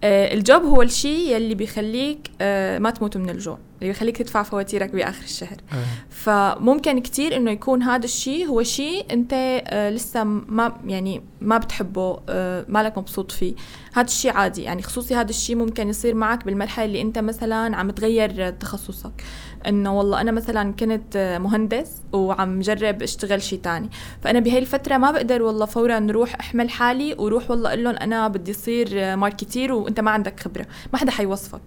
[0.03, 3.57] آه الجوب هو الشيء يلي بيخليك آه ما تموت من الجوع.
[3.81, 5.57] اللي بيخليك تدفع فواتيرك بآخر الشهر.
[5.73, 5.75] آه.
[6.09, 12.19] فممكن كتير إنه يكون هذا الشيء هو شيء أنت آه لسه ما يعني ما بتحبه
[12.29, 13.53] آه مالك مبسوط فيه.
[13.93, 17.91] هذا الشيء عادي يعني خصوصي هذا الشيء ممكن يصير معك بالمرحلة اللي أنت مثلا عم
[17.91, 19.23] تغير تخصصك.
[19.67, 23.89] إنه والله أنا مثلا كنت مهندس وعم جرب أشتغل شيء تاني.
[24.21, 28.27] فأنا بهي الفترة ما بقدر والله فورا نروح أحمل حالي وروح والله أقول لهم أنا
[28.27, 30.65] بدي اصير marketer وأنت ما عندك خبرة.
[30.93, 31.61] ما حدا حيوظفك.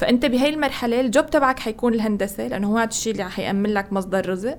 [0.00, 3.92] فأنت بهي المرحلة ال job تبعك حيكون الهندسة لأنه هو هذا الشيء اللي حيأمن لك
[3.92, 4.58] مصدر رزق.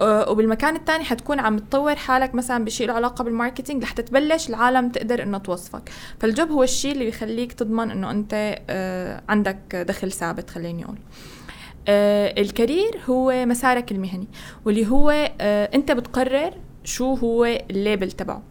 [0.00, 4.48] أه، وبالمكان الثاني حتكون عم تطور حالك مثلا بشيء له علاقة بال marketing لحتى تبلش
[4.48, 5.90] العالم تقدر إنه توظفك.
[6.20, 10.98] فال job هو الشيء اللي بيخليك تضمن إنه أنت أه، عندك دخل ثابت خليني أقول.
[11.88, 14.28] آه ال career هو مسارك المهني
[14.64, 15.10] واللي هو
[15.40, 16.52] آه أنت بتقرر
[16.84, 18.42] شو هو ال label تبعه.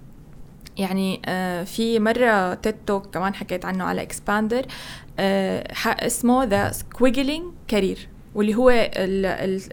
[0.80, 4.66] يعني آه في مرة TED Talk كمان حكيت عنه على اكسباندر
[5.20, 8.70] آه اسمه The Squiggly Career واللي هو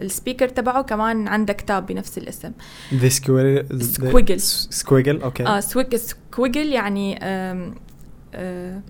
[0.01, 2.51] ال speaker تبعه كمان عنده كتاب بنفس الاسم.
[2.93, 8.81] the squiggle squiggle okay آه squiggle يعني آه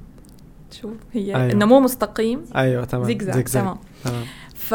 [0.72, 1.52] شو هي؟ أيوة.
[1.52, 2.46] إنه مو مستقيم.
[2.56, 3.04] أيوه تمام.
[3.06, 3.78] زيكزاك تمام.
[4.68, 4.74] ف...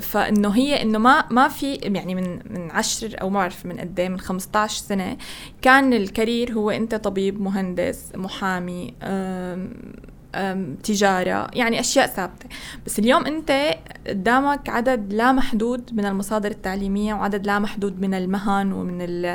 [0.00, 4.00] فإنه هي إنه ما ما في يعني من من 10 أو ما بعرف من قد
[4.00, 5.16] من 15 سنة
[5.62, 12.48] كان الكارير هو أنت طبيب مهندس محامي أم، تجارة يعني أشياء ثابتة.
[12.86, 13.74] بس اليوم أنت
[14.06, 19.26] قدامك عدد لا محدود من المصادر التعليمية وعدد لا محدود من المهن ومن ال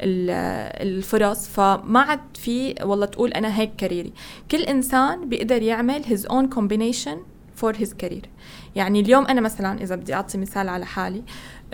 [0.00, 0.30] ال
[0.88, 1.48] الفرص.
[1.48, 4.12] فما عاد في والله تقول أنا هيك career ي.
[4.50, 7.16] كل إنسان بيقدر يعمل his own combination
[7.62, 8.26] for his career.
[8.74, 11.22] يعني اليوم أنا مثلا إذا بدي أعطي مثال على حالي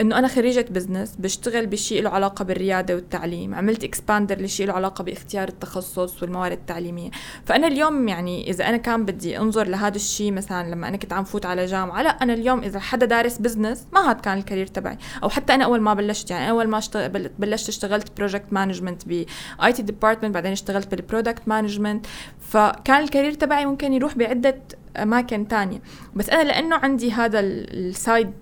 [0.01, 5.05] إنه أنا خريجة business بشتغل بشيء له علاقة بالريادة والتعليم عملت Expander لشيء له علاقة
[5.05, 7.11] باختيار التخصص والموارد التعليمية.
[7.45, 11.25] فأنا اليوم يعني إذا أنا كان بدي أنظر لهذا الشيء مثلا لما أنا كنت عم
[11.25, 14.67] فوت على جامعة لا أنا اليوم إذا حدا دارس business ما هاد كان ال career
[14.67, 14.99] تبعي.
[15.23, 19.27] أو حتى أنا أول ما بلشت يعني أول ما اشتغل بلشت اشتغلت project management باي
[19.73, 22.07] تي department بعدين اشتغلت بال product management
[22.41, 24.59] فكان ال career تبعي ممكن يروح بعدة
[25.03, 25.83] أماكن تانية.
[26.15, 28.33] بس أنا لأنه عندي هذا ال side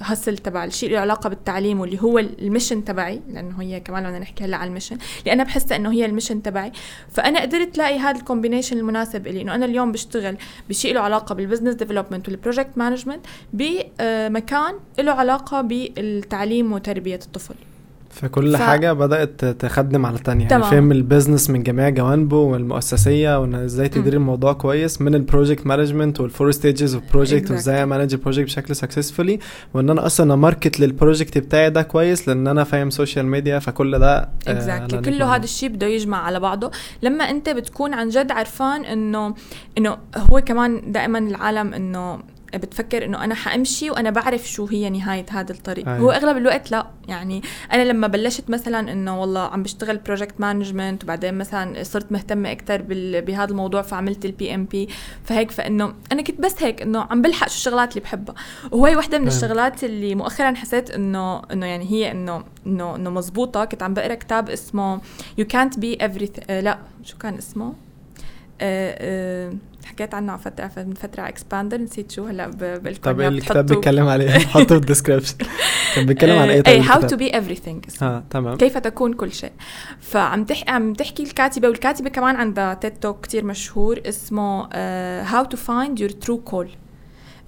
[0.00, 4.18] hustle تبع الشيء له علاقة بالتعليم واللي هو ال mission تبعي لأنه هي كمان بدنا
[4.18, 6.72] نحكي هلا على ال mission اللي أنا بحسها إنه هي ال mission تبعي.
[7.10, 10.36] فأنا قدرت لاقي هذا ال combination المناسب لي إنه أنا اليوم بشتغل
[10.68, 17.54] بشيء له علاقة بال business development وال project management بمكان له علاقة بالتعليم وتربية الطفل.
[18.10, 18.60] فكل ف...
[18.62, 20.48] حاجة بدأت تخدم على التانية.
[20.50, 25.20] يعني فهم ال business من جميع جوانبه والمؤسسية وإن إزاي تدير الموضوع كويس من ال
[25.20, 29.38] project management وال four stages of project وإزاي a manage ال project بشكل successfully
[29.74, 33.58] وإن أنا أصلا ا market لل project بتاعي ده كويس لأن أنا فاهم social media
[33.58, 36.70] فكل ده exactly آه كله هذا الشيء بده يجمع على بعضه.
[37.02, 39.34] لما أنت بتكون عن جد عرفان انه
[39.78, 42.18] إنه هو كمان دائما العالم إنه
[42.54, 45.88] بتفكر إنه أنا حأمشي وأنا بعرف شو هي نهاية هذا الطريق.
[45.88, 45.98] أيه.
[45.98, 46.86] هو أغلب الوقت لا.
[47.08, 47.42] يعني
[47.72, 52.82] أنا لما بلشت مثلا إنه والله عم بشتغل project management وبعدين مثلا صرت مهتمة أكثر
[53.20, 54.88] بهذا الموضوع فعملت ال PMP
[55.24, 58.34] فهيك فإنه أنا كنت بس هيك إنه عم بلحق شو الشغلات اللي بحبها.
[58.70, 59.36] وهي وحدة من أيه.
[59.36, 64.14] الشغلات اللي مؤخرا حسيت إنه إنه يعني هي إنه إنه إنه مزبوطه كنت عم بقرأ
[64.14, 65.00] كتاب اسمه
[65.38, 67.74] يو كانت بي everything لا شو كان اسمه؟
[68.60, 69.54] آه آه
[69.90, 74.24] حكيت عنه على فتره من فترة Expander نسيت شو هلا بقول طب الكتاب بيتكلم على
[74.24, 75.34] إيه؟ حطه في ال description
[75.94, 78.02] كان بيتكلم عن إيه؟ اي how to be everything.
[78.02, 78.56] آه تمام.
[78.56, 79.52] كيف تكون كل شيء.
[80.00, 84.68] فعم تحكي عم تحكي الكاتبة والكاتبة كمان عندها TED Talk كثير مشهور اسمه
[85.22, 86.68] how to find your true call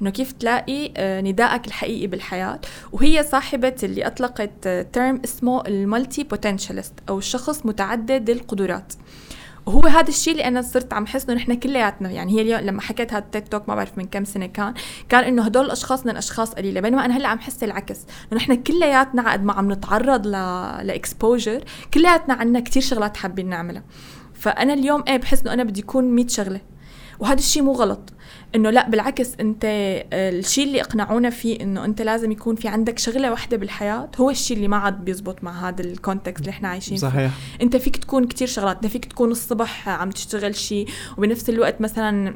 [0.03, 2.61] إنه كيف تلاقي ندائك الحقيقي بالحياة.
[2.93, 8.93] وهي صاحبة اللي أطلقت term اسمه ال multipotentialite أو الشخص متعدد القدرات.
[9.67, 12.81] وهو هذا الشيء اللي أنا صرت عم حس إنه نحن كلياتنا يعني هي اليوم لما
[12.81, 14.75] حكيت هذا ال TED Talk ما بعرف من كم سنة كان
[15.09, 17.99] كان إنه هدول الأشخاص من اشخاص قليلة بينما أنا هلأ عم حس العكس
[18.33, 20.31] إنه نحن كلياتنا قد ما عم نتعرض ل
[20.87, 23.83] ل exposure كلياتنا عندنا كثير شغلات حابين نعملها.
[24.35, 26.61] فأنا اليوم إيه بحس إنه أنا بدي اكون 100 شغلة
[27.21, 28.13] وهذا الشيء مو غلط.
[28.55, 29.61] إنه لا بالعكس أنت
[30.13, 34.57] الشيء اللي اقنعونا فيه إنه أنت لازم يكون في عندك شغلة واحدة بالحياة هو الشيء
[34.57, 37.65] اللي ما عاد بيزبط مع هذا ال context اللي إحنا عايشين صحيح فيه.
[37.65, 40.89] أنت فيك تكون كتير شغلات أنت فيك تكون الصبح عم تشتغل شيء
[41.19, 42.35] وبنفس الوقت مثلا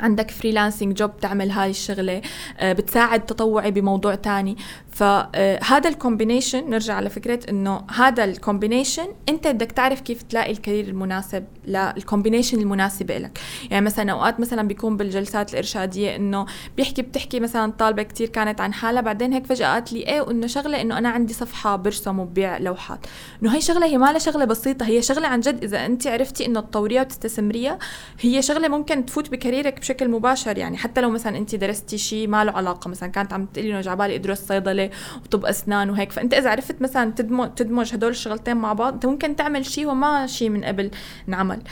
[0.00, 2.22] عندك freelancing job تعمل هاي الشغلة
[2.62, 4.56] بتساعد تطوعي بموضوع تاني
[4.92, 10.52] فهذا ال combination نرجع على فكرة إنه هذا ال combination أنت بدك تعرف كيف تلاقي
[10.52, 13.38] ال career المناسب لل combination المناسبة لك.
[13.70, 18.74] يعني مثلا أوقات مثلا بيكون بالجلسات الإرشادية إنه بيحكي بتحكي مثلا طالبة كتير كانت عن
[18.74, 22.58] حالها بعدين هيك فجأة قالت لي إيه وإنه شغلة إنه أنا عندي صفحة برسم وببيع
[22.58, 23.06] لوحات.
[23.42, 25.64] إنه هي شغلة هي ما شغلة بسيطة هي شغلة عن جد.
[25.64, 27.78] إذا أنت عرفتي إنه تطوريها وتستثمريها
[28.20, 30.58] هي شغلة ممكن تفوت بكاريرك بشكل مباشر.
[30.58, 33.80] يعني حتى لو مثلا أنت درستي شيء ما له علاقة مثلا كانت عم تقولي إنه
[33.80, 34.81] جاي عبالي ادرس صيدله
[35.24, 36.12] وطب أسنان وهيك.
[36.12, 40.26] فأنت إذا عرفت مثلا تدمج تدمج هدول الشغلتين مع بعض أنت ممكن تعمل شيء وما
[40.26, 40.90] شيء من قبل
[41.28, 41.62] انعمل.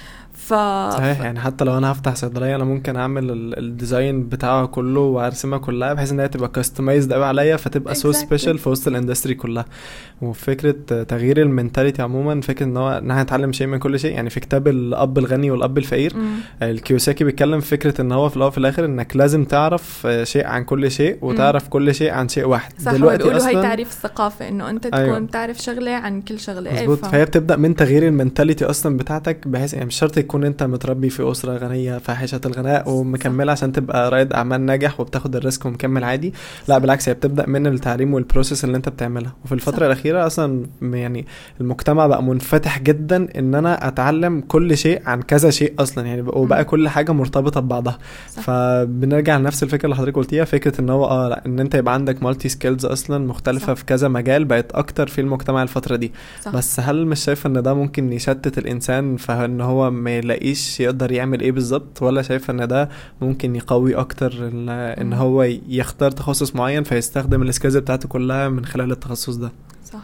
[0.51, 0.55] ف
[0.95, 5.59] صحيح يعني حتى لو أنا هفتح صيدلية أنا ممكن أعمل ال design بتاعها كله وأرسمها
[5.59, 9.35] كلها بحيث ان هي تبقى customized قوي عليا فتبقى so special في وسط ال industry
[9.35, 9.65] كلها.
[10.23, 14.13] وفكرة تغيير ال mentality عموما فكرة إن هو إن إحنا نتعلم شيء من كل شيء
[14.13, 16.13] يعني في كتاب الأب الغني والأب الفقير
[16.63, 20.91] لكيوساكي بيتكلم فكرة إن هو في الأول وفي الآخر إنك لازم تعرف شيء عن كل
[20.91, 21.69] شيء وتعرف.
[21.69, 22.73] كل شيء عن شيء واحد.
[22.81, 25.27] صح دلوقتي أصلا هي تعريف الثقافه إنه أنت تكون أيوة.
[25.27, 26.73] تعرف شغلة عن كل شغلة.
[26.73, 27.05] مظبوط.
[27.05, 31.11] فهي بتبدأ من تغيير ال mentality أصلا بتاعتك بحيث يعني مش شرط يكون انت متربي
[31.11, 36.05] في أسرة غنية فاحشة الغنى ومكملة عشان تبقى رائد أعمال ناجح وبتاخد ال risk ومكمل
[36.05, 36.35] عادي
[36.69, 39.83] لا بالعكس هي بتبدأ من التعليم وال process اللي انت بتعملها وفي الفترة صح.
[39.87, 41.27] الأخيرة أصلا يعني
[41.61, 46.65] المجتمع بقى منفتح جدا إن أنا أتعلم كل شيء عن كذا شيء أصلا يعني وبقى
[46.65, 47.99] كل حاجة مرتبطة ببعضها
[48.31, 48.43] صح.
[48.43, 52.23] فبنرجع لنفس الفكرة اللي حضرتك قلتيها فكرة إن هو آه لا إن أنت يبقى عندك
[52.23, 53.73] multi skills أصلا مختلفة صح.
[53.75, 56.13] في كذا مجال بقت أكتر في المجتمع الفترة دي
[56.43, 56.53] صح.
[56.53, 61.41] بس هل مش شايفه إن ده ممكن يشتت الإنسان فان هو ما يلاقيش يقدر يعمل
[61.41, 62.89] إيه بالظبط ولا شايفه إن ده
[63.21, 64.51] ممكن يقوي أكتر
[65.01, 69.53] إن هو يختار تخصص معين فيستخدم ال skills بتاعته كلها من خلال التخصص ده.
[69.85, 70.03] صح.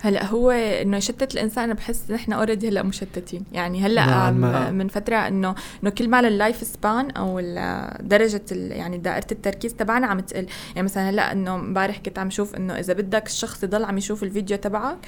[0.00, 3.44] هلأ هو إنه يشتت الإنسان أنا بحس نحن already هلأ مشتتين.
[3.52, 4.74] يعني هلأ نعم.
[4.74, 7.40] من فترة إنه إنه كل ما ال life span أو
[8.00, 10.46] درجة يعني دائرة التركيز تبعنا عم تقل.
[10.74, 14.22] يعني مثلا هلأ إنه امبارح كنت عم شوف إنه إذا بدك الشخص يضل عم يشوف
[14.22, 14.98] الفيديو تبعك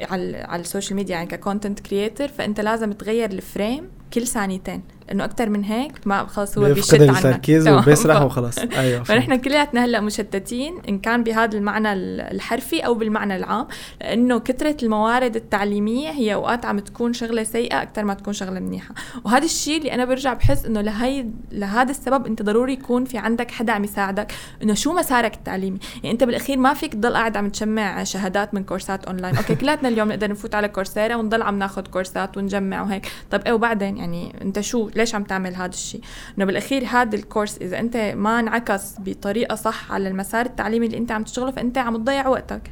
[0.00, 4.26] على على ال social media يعني ك content creator فأنت لازم تغير ال frame كل
[4.26, 4.82] ثانيتين.
[5.12, 7.16] إنه أكثر من هيك ما خلص هو بيشتت عنك.
[7.16, 13.36] التركيز وبيسرح وخلاص أيوه فنحن كلياتنا هلأ مشتتين إن كان بهذا المعنى الحرفي أو بالمعنى
[13.36, 13.66] العام
[14.00, 18.94] لأنه كثره الموارد التعليمية هي أوقات عم تكون شغلة سيئة أكثر ما تكون شغلة منيحة.
[19.24, 23.50] وهذا الشيء اللي أنا برجع بحس إنه لهي لهذا السبب أنت ضروري يكون في عندك
[23.50, 24.32] حدا عم يساعدك
[24.62, 28.64] إنه شو مسارك التعليمي؟ يعني أنت بالأخير ما فيك تضل قاعد عم تجمع شهادات من
[28.64, 29.36] كورسات أونلاين.
[29.36, 33.06] أوكي كلاتنا اليوم نقدر نفوت على Coursera ونضل عم ناخذ كورسات ونجمع وهيك.
[33.30, 36.00] طب إيه وبعدين؟ يعني أنت شو ليش عم تعمل هذا الشيء؟
[36.38, 41.12] إنه بالأخير هذا الكورس إذا أنت ما انعكس بطريقة صح على المسار التعليمي اللي أنت
[41.12, 42.70] عم تشتغله فأنت عم تضيع وقتك.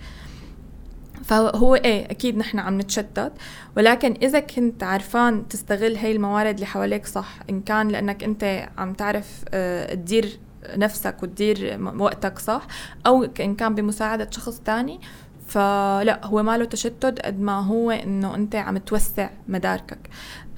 [1.25, 3.33] فهو إيه أكيد نحن عم نتشتت.
[3.77, 8.93] ولكن إذا كنت عرفان تستغل هاي الموارد اللي حواليك صح إن كان لأنك أنت عم
[8.93, 10.39] تعرف آه تدير
[10.77, 12.67] نفسك وتدير وقتك صح
[13.07, 15.01] أو إن كان بمساعدة شخص تاني
[15.47, 19.99] فلا هو ما له تشتت قد ما هو إنه أنت عم توسع مداركك.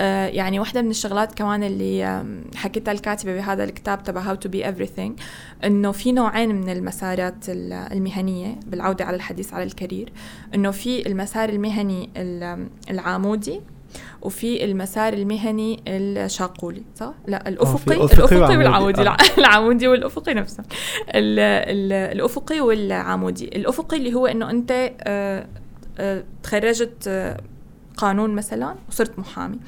[0.01, 2.24] آه يعني واحدة من الشغلات كمان اللي
[2.55, 5.22] حكيتها الكاتبة بهذا الكتاب تبع How to be everything
[5.64, 10.12] إنه في نوعين من المسارات المهنية بالعودة على الحديث على الكارير
[10.55, 12.11] إنه في المسار المهني
[12.91, 13.61] العامودي
[14.22, 19.16] وفي المسار المهني الشاقولي صح؟ لا الأفقي الأفقي والعمودي آه.
[19.39, 20.64] العمودي والأفقي نفسه
[21.14, 25.47] ال ال الأفقي والعمودي الأفقي اللي هو إنه أنت آه،
[25.99, 27.09] آه، تخرجت
[27.99, 29.59] قانون مثلا وصرت محامي.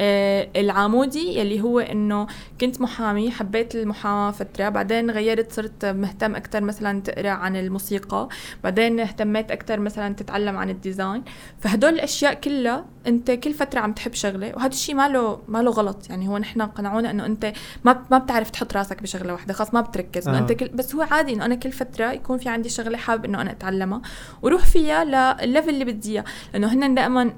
[0.00, 2.26] آه العامودي يلي هو إنه
[2.60, 8.28] كنت محامي حبيت المحاماة فترة بعدين غيرت صرت مهتم أكثر مثلا تقرأ عن الموسيقى
[8.64, 11.22] بعدين اهتميت أكثر مثلا تتعلم عن الديزاين.
[11.60, 15.70] فهدول الأشياء كلها أنت كل فترة عم تحب شغلة وهذا الشيء ما له ما له
[15.70, 16.10] غلط.
[16.10, 17.52] يعني هو نحن قنعونا إنه أنت
[17.84, 20.28] ما ما بتعرف تحط راسك بشغلة واحدة خلاص ما بتركز.
[20.28, 20.38] آه.
[20.38, 23.40] أنت كل بس هو عادي إنه أنا كل فترة يكون في عندي شغلة حابب إنه
[23.40, 24.02] أنا أتعلمها
[24.42, 26.24] وروح فيها للل level اللي بدي إياه.
[26.52, 27.32] لأنه هن دائما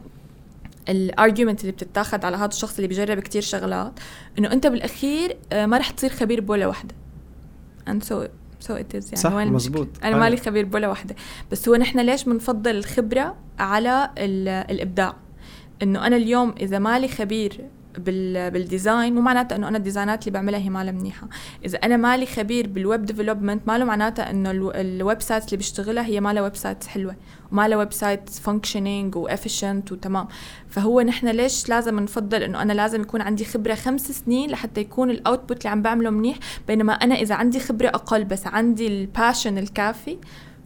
[0.88, 3.92] ال argument اللي بتتاخد على هذا الشخص اللي بجرب كتير شغلات
[4.38, 6.94] إنه أنت بالأخير آه، ما رح تصير خبير بولا وحدة.
[7.90, 8.14] And so
[8.68, 9.16] so it is يعني.
[9.16, 9.88] صح مزبوط.
[10.04, 10.46] أنا مالي أيوة.
[10.46, 11.14] خبير بولا وحدة.
[11.52, 15.16] بس هو نحن ليش بنفضل الخبرة على الإبداع؟
[15.82, 17.60] إنه أنا اليوم إذا مالي خبير
[17.98, 21.28] بال design مو معناتها إنه أنا ال design ات اللي بعملها هي مالها منيحة.
[21.64, 26.20] إذا أنا مالي خبير بال web development ماله معناتها إنه ال websites اللي بشتغلها هي
[26.20, 27.16] مالها websites حلوة
[27.52, 30.28] ومالها website functioning و efficient وتمام
[30.68, 35.10] فهو نحن ليش لازم نفضل إنه أنا لازم يكون عندي خبرة خمس سنين لحتى يكون
[35.10, 36.38] ال output اللي عم بعمله منيح؟
[36.68, 40.18] بينما أنا إذا عندي خبرة أقل بس عندي ال passion الكافي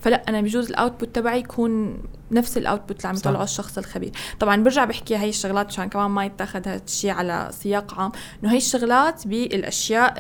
[0.05, 1.99] فلا أنا بجوز ال output تبعي يكون
[2.31, 4.11] نفس ال output اللي عم يطلعه الشخص الخبير.
[4.41, 8.13] طبعا برجع بحكي هاي الشغلات مشان كمان ما يتاخذ هذا الشيء على سياق عام.
[8.43, 10.15] إنه هي الشغلات بالأشياء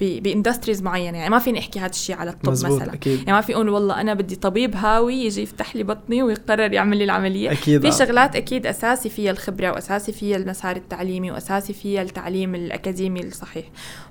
[0.00, 1.18] ب industries معينة.
[1.18, 2.94] يعني ما فيني أحكي هذا الشيء على الطب مثلا.
[2.94, 3.18] أكيد.
[3.18, 6.96] يعني ما في أقول والله أنا بدي طبيب هاوي يجي يفتح لي بطني ويقرر يعمل
[6.96, 7.52] لي العملية.
[7.52, 7.90] أكيد في آه.
[7.90, 13.64] شغلات أكيد أساسي فيها الخبرة وأساسي فيها المسار التعليمي وأساسي فيها التعليم الأكاديمي الصحيح.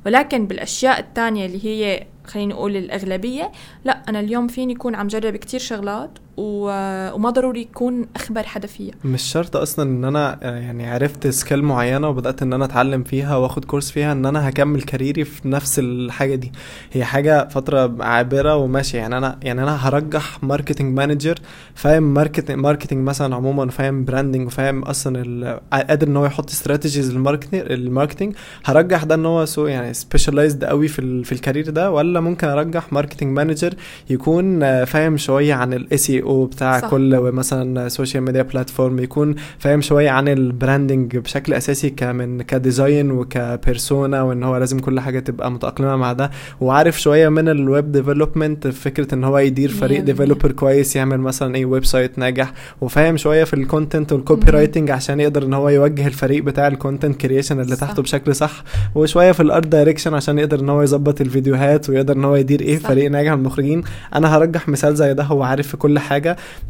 [0.06, 3.52] ولكن بالأشياء الثانية اللي هي خلينا نقول الأغلبية.
[3.86, 6.10] لا أنا اليوم فيني أكون عم جرب كتير شغلات
[6.40, 12.10] وما ضروري يكون اخبر حدا فيها مش شرط أصلا إن أنا يعني عرفت skill معينة
[12.10, 15.80] وبدأت إن أنا أتعلم فيها وآخد كورس فيها إن أنا هكمل career ي في نفس
[15.80, 16.52] الحاجة دي.
[16.92, 21.36] هي حاجة فترة عابرة وماشي يعني أنا يعني أنا هرجح marketing manager
[21.76, 27.21] فاهم marketing marketing مثلا عموما فاهم branding وفاهم أصلا قادر إن هو يحط strategies لل
[27.21, 31.70] marketing ال marketing هرجح ده إن هو so يعني specialized قوي في في ال career
[31.70, 33.74] ده ولا ممكن أرجح marketing manager
[34.10, 36.90] يكون فاهم شوية عن ال SEO بتاع صح.
[36.90, 42.52] كل مثلا social media platform يكون فاهم شوية عن ال branding بشكل أساسي كمن ك
[42.52, 47.50] design وك persona وإن هو لازم كل حاجة تبقى متأقلمة مع ده وعارف شوية من
[47.50, 52.54] ال web development فكرة إن هو يدير فريق developer كويس يعمل مثلا أي website ناجح
[52.82, 56.74] وفاهم شوية في ال content وال copywriting عشان يقدر إن هو يوجه الفريق بتاع ال
[56.74, 57.88] content creation اللي صح.
[57.88, 58.64] تحته بشكل صح
[58.96, 62.62] وشوية في ال art direction عشان يقدر إن هو يظبط الفيديوهات ويقدر إن هو يدير
[62.62, 62.90] إيه صح.
[62.90, 63.84] فريق ناجح من المخرجين
[64.16, 66.09] أنا هرجح مثال زي ده هو عارف في كل حاجة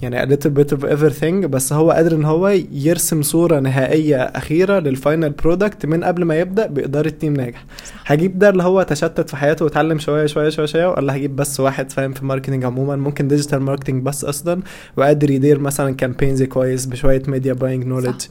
[0.01, 4.79] يعني a little bit of everything بس هو قادر إن هو يرسم صورة نهائية أخيرة
[4.79, 7.65] لل final product من قبل ما يبدأ بإدارة team ناجح.
[8.05, 11.59] هجيب ده اللي هو تشتت في حياته وتعلم شوية شوية شوية شوية ولا هجيب بس
[11.59, 12.95] واحد فاهم في marketing عموما.
[12.95, 14.61] ممكن digital marketing بس أصلا
[14.97, 18.21] وقادر يدير مثلا campaigns كويس بشوية media buying knowledge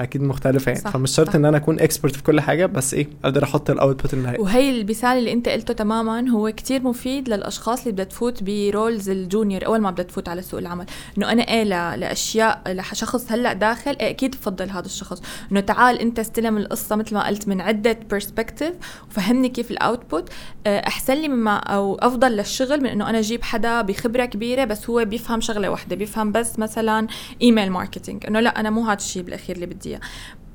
[0.00, 0.84] أكيد مختلفة يعني.
[0.84, 1.34] صح، فمش شرط.
[1.34, 4.40] إن أنا أكون expert في كل حاجة بس إيه أقدر أحط ال output النهائي.
[4.42, 9.10] وهي المثال اللي أنت قلته تماما هو كتير مفيد للأشخاص اللي بدها تفوت ب roles
[9.10, 9.66] ال junior.
[9.66, 10.86] أول ما بدها تفوت على سوق العمل
[11.18, 15.22] إنه أنا إيه ل- لأشياء لشخص هلأ داخل إيه أكيد بفضل هذا الشخص.
[15.52, 18.74] إنه تعال أنت استلم القصة مثل ما قلت من عدة perspective
[19.10, 20.28] وفهمني كيف ال output
[20.66, 24.90] آه، أحسن لي مما أو أفضل للشغل من إنه أنا أجيب حدا بخبرة كبيرة بس
[24.90, 25.96] هو بيفهم شغلة واحدة.
[25.96, 27.06] بيفهم بس مثلا
[27.42, 30.00] email marketing إنه لأ أنا مو هذا الشيء بالأخير اللي بدي اياه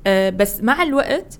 [0.06, 1.38] آه، بس مع الوقت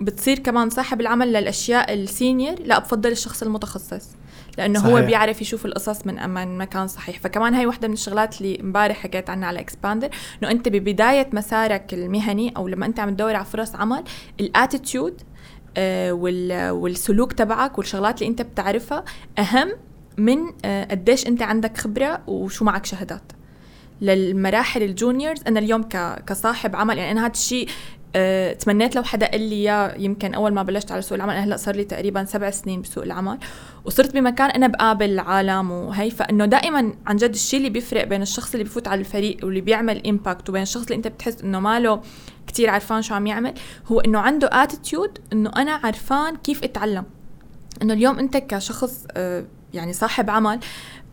[0.00, 4.08] بتصير كمان صاحب العمل للأشياء ال senior لا بفضل الشخص المتخصص
[4.58, 4.92] لأنه صحيح.
[4.92, 5.02] هو.
[5.06, 9.30] بيعرف يشوف القصص من من مكان صحيح فكمان هاي وحدة من الشغلات اللي امبارح حكيت
[9.30, 10.08] عنها على اكسباندر
[10.42, 14.04] إنه أنت ببداية مسارك المهني أو لما أنت عم تدور على فرص عمل
[14.40, 15.22] ال attitude
[15.76, 19.04] آه وال والسلوك تبعك والشغلات اللي أنت بتعرفها
[19.38, 19.72] أهم
[20.18, 23.32] من آه قديش أنت عندك خبرة وشو معك شهادات
[24.00, 25.82] للمراحل ال juniors أنا اليوم.
[26.26, 27.68] كصاحب عمل يعني أنا هذا الشيء
[28.16, 31.44] أه تمنيت لو حدا قال لي إياه يمكن أول ما بلشت على سوق العمل أنا
[31.44, 33.38] هلأ صار لي تقريبا سبع سنين بسوق العمل
[33.84, 38.52] وصرت بمكان أنا بقابل عالم وهي فإنه دائما عن جد الشيء اللي بيفرق بين الشخص
[38.52, 42.00] اللي بفوت على الفريق واللي بيعمل impact وبين الشخص اللي أنت بتحس إنه ماله
[42.46, 43.54] كتير عرفان شو عم يعمل
[43.86, 47.04] هو إنه عنده attitude إنه أنا عرفان كيف أتعلم
[47.82, 50.60] إنه اليوم أنت كشخص أه يعني صاحب عمل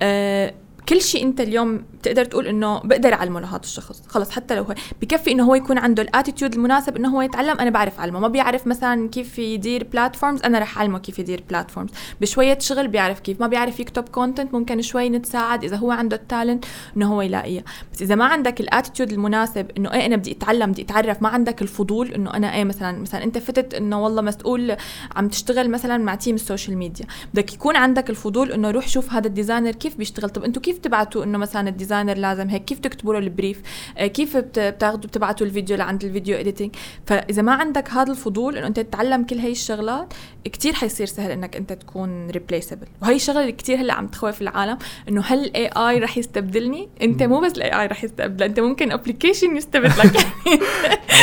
[0.02, 0.54] أه
[0.90, 4.02] كل شيء انت اليوم بتقدر تقول انه بقدر أعلمه لهذا الشخص.
[4.08, 7.60] خلص حتى لو هو بكفي إنه هو يكون عنده ال attitude المناسب إنه هو يتعلم
[7.60, 8.20] أنا بعرف أعلمه.
[8.20, 11.90] ما بيعرف مثلا كيف يدير platforms أنا رح أعلمه كيف يدير platforms
[12.22, 13.42] بشوية شغل بيعرف كيف.
[13.42, 16.66] ما بيعرف يكتب content ممكن شوي نتساعد إذا هو عنده ال talent
[16.98, 17.64] إنه هو يلاقيها
[17.94, 21.30] بس إذا ما عندك ال attitude المناسب إنه إيه أنا بدي أتعلم بدي أتعرف ما
[21.30, 24.76] عندك الفضول إنه أنا إيه مثلا مثلا أنت فتت إنه والله مسؤول
[25.16, 29.14] عم تشتغل مثلا مع team ال social media بدك يكون عندك الفضول إنه روح شوف
[29.14, 30.30] هذا ال designer كيف بيشتغل.
[30.30, 33.62] طب أنتم كيف تبعتوا إنه مثلا ال designer لازم هيك؟ كيف تكتبوا له ال brief؟
[33.98, 38.68] آه كيف بتاخذوا بتبعتوا الفيديو لعند ال video editing فإذا ما عندك هذا الفضول إنه
[38.68, 40.14] أنت تتعلم كل هي الشغلات
[40.44, 44.78] كتير حيصير سهل إنك أنت تكون replaceable وهي الشغله اللي كتير هلأ عم تخوف العالم
[45.10, 48.92] إنه هل ال AI رح يستبدلني؟ أنت مو بس ال AI رح يستبدل أنت ممكن
[48.92, 50.18] application يستبدلك.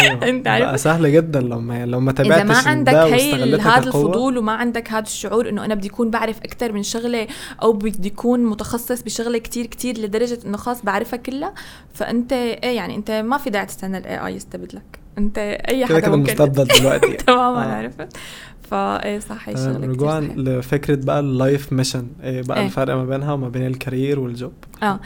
[0.03, 0.29] أيوة.
[0.29, 3.79] أنت عارف؟ بقى سهل جدا لو ما لو ما تابعتش اذا ما عندك هي هذا.
[3.79, 7.27] الفضول وما عندك هذا الشعور إنه أنا بدي أكون بعرف أكثر من شغلة
[7.63, 11.55] أو بدي أكون متخصص بشغلة كتير كتير لدرجة إنه خلاص بعرفها كلها
[11.95, 16.17] فأنت إيه يعني أنت ما في داعي تستنى ال AI يستبدلك أنت أي حدا كده
[16.17, 17.77] مستبدل دلوقتي تماما آه.
[17.77, 18.17] عرفت
[18.71, 20.21] ف إيه صح هي الشغله رجوعا.
[20.21, 22.67] لفكرة بقى ال life mission إيه بقى إيه.
[22.67, 24.53] الفرق ما بينها وما بين ال career وال job
[24.83, 25.01] آه.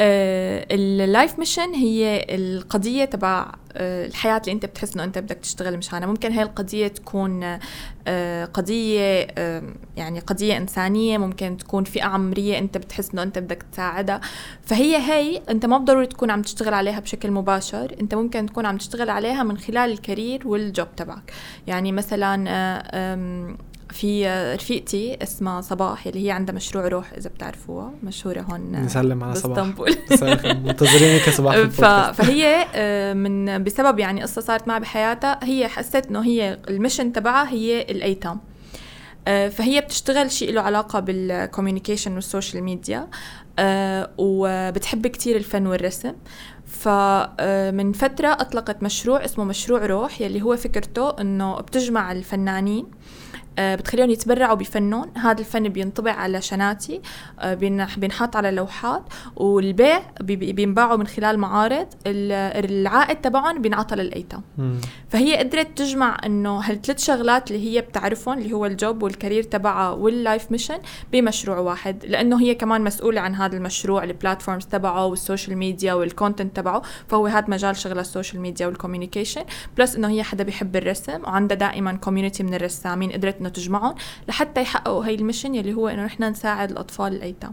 [0.00, 5.76] ال life mission هي القضية تبع آه، الحياة اللي انت بتحس انه انت بدك تشتغل
[5.78, 6.08] مشانها.
[6.08, 7.58] ممكن هاي القضية تكون
[8.06, 9.62] آه، قضية آه،
[9.96, 14.20] يعني قضية إنسانية ممكن تكون فئة عمرية انت بتحس انه انت بدك تساعدها.
[14.62, 17.96] فهي هي انت ما بضروري تكون عم تشتغل عليها بشكل مباشر.
[18.00, 21.32] انت ممكن تكون عم تشتغل عليها من خلال ال career وال job تبعك.
[21.66, 23.56] يعني مثلا آه،
[23.94, 27.92] في آه، رفيقتي اسمها صباح اللي هي عندها مشروع روح إذا بتعرفوها.
[28.02, 29.66] مشهورة هون آه، نسلم على صباح.
[30.66, 31.56] منتظرينك صباح.
[32.18, 37.12] فهي آه، من بسبب يعني قصة صارت معها بحياتها هي حست إنه هي ال mission
[37.12, 38.40] تبعها هي الايتام
[39.26, 43.08] فهي بتشتغل شيء له علاقة بال communication وال social media
[44.18, 46.12] وبتحب كتير الفن والرسم.
[46.66, 52.86] فمن فترة أطلقت مشروع اسمه مشروع روح يلي هو فكرته أنه بتجمع الفنانين
[53.58, 57.00] بتخليهم يتبرعوا بفنهم هذا الفن بينطبع على شناتي
[57.40, 59.02] آه، بينح- بينحط على لوحات
[59.36, 61.86] وبينباعوا بي- بي- بينباعوا من خلال معارض.
[62.06, 64.42] ال- العائد تبعهم بينعطى للأيتام.
[64.58, 64.76] مم.
[65.08, 69.42] فهي قدرت تجمع إنه هالثلاث شغلات اللي هي بتعرفهم اللي هو ال job وال career
[69.42, 70.78] تبعها وال life mission
[71.12, 72.04] بمشروع واحد.
[72.04, 76.56] لأنه هي كمان مسؤولة عن هذا المشروع ال platforms تبعه وال social media وال content
[76.56, 76.82] تبعه.
[77.08, 79.42] فهو هذا مجال شغل ال social media وال communication
[79.78, 83.12] plus إنه هي حدا بيحب الرسم وعندها دائما community من الرسامين.
[83.12, 83.94] قدرت انه تجمعهم
[84.28, 87.52] لحتى يحققوا هي ال mission يلي هو إنه نحن نساعد الأطفال الأيتام.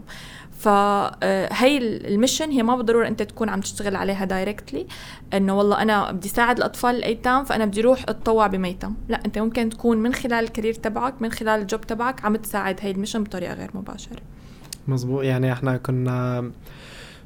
[0.58, 4.86] فهي ال mission هي ما بالضرورة أنت تكون عم تشتغل عليها directly
[5.34, 9.68] إنه والله أنا بدي ساعد الأطفال الأيتام فأنا بدي أروح أتطوع بميتم لا أنت ممكن
[9.68, 12.94] تكون من خلال ال career تبعك من خلال ال job تبعك عم تساعد هي ال
[12.94, 14.20] mission بطريقة غير مباشرة.
[14.88, 16.50] مظبوط يعني إحنا كنا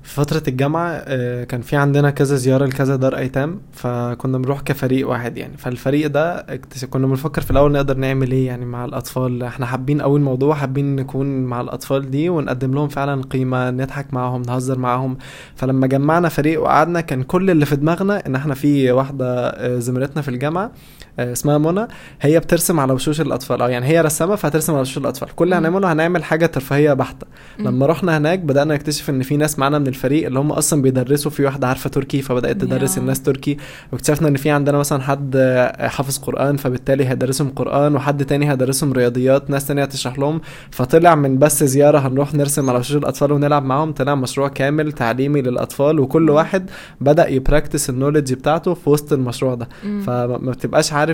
[0.06, 5.08] في فترة الجامعة آه، كان في عندنا كذا زيارة لكذا دار أيتام فكنا بنروح كفريق
[5.08, 5.56] واحد يعني.
[5.56, 6.46] فالفريق ده
[6.90, 9.42] كنا بنفكر في الأول نقدر نعمل إيه يعني مع الأطفال.
[9.42, 14.42] إحنا حابين أوي الموضوع حابين نكون مع الأطفال دي ونقدم لهم فعلا قيمة نضحك معاهم
[14.42, 15.16] نهزر معاهم.
[15.56, 20.22] فلما جمعنا فريق وقعدنا كان كل اللي في دماغنا إن إحنا في واحدة آه، زميلتنا
[20.22, 20.70] في الجامعة.
[21.18, 21.86] اسمها منى
[22.20, 23.62] هي بترسم على وشوش الأطفال.
[23.62, 25.28] أو يعني هي رسامة فهترسم على وشوش الأطفال.
[25.36, 25.56] كل اللي.
[25.56, 27.26] هنعمله هنعمل حاجة ترفيهية بحتة.
[27.58, 31.30] لما رحنا هناك بدأنا نكتشف إن في ناس معانا من الفريق اللي هم أصلا بيدرسوا
[31.30, 32.98] في واحدة عارفة تركي فبدأت تدرس.
[32.98, 33.56] الناس تركي.
[33.92, 38.92] واكتشفنا إن في عندنا مثلا حد آه، حافظ قرآن فبالتالي هيدرسهم قرآن وحد تاني هيدرسهم
[38.92, 39.50] رياضيات.
[39.50, 40.40] ناس تانية هتشرح لهم.
[40.70, 43.92] فطلع من بس زيارة هنروح نرسم على وشوش الأطفال ونلعب معاهم.
[43.92, 49.68] طلع مشروع كامل تعليمي للأطفال وكل واحد بدأ يبراكتس النولج بتاعته في وسط المشروع ده.
[49.82, 51.05] فما بتبقاش عارف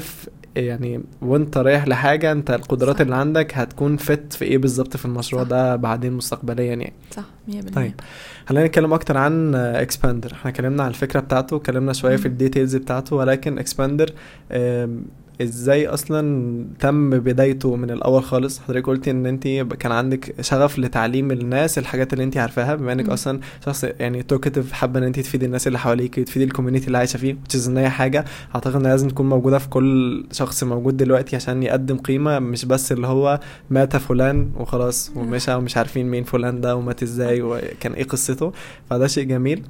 [0.56, 3.00] يعني وانت رايح لحاجة انت القدرات صح.
[3.00, 5.48] اللي عندك هتكون فت في إيه بالظبط في المشروع صح.
[5.48, 7.94] ده بعدين مستقبليا يعني صح 100% طيب.
[8.46, 12.26] خلينا نتكلم أكتر عن اكسباندر إحنا اتكلمنا عن الفكرة بتاعته اتكلمنا شوية في.
[12.26, 14.10] ال details بتاعته ولكن اكسباندر
[15.42, 21.30] إزاي أصلا تم بدايته من الأول خالص؟ حضرتك قلتي إن انت كان عندك شغف لتعليم
[21.30, 23.08] الناس الحاجات اللي انت عارفاها بما إنك.
[23.08, 26.98] أصلا شخص يعني talkative حابة إن انت تفيدي الناس اللي حواليك تفيدي ال community اللي
[26.98, 28.24] عايشة فيه which is إن هي حاجة
[28.54, 32.92] أعتقد انها لازم تكون موجودة في كل شخص موجود دلوقتي عشان يقدم قيمة مش بس
[32.92, 38.04] اللي هو مات فلان وخلاص ومشى ومش عارفين مين فلان ده ومات إزاي وكان إيه
[38.04, 38.52] قصته؟
[38.90, 39.62] فده شيء جميل.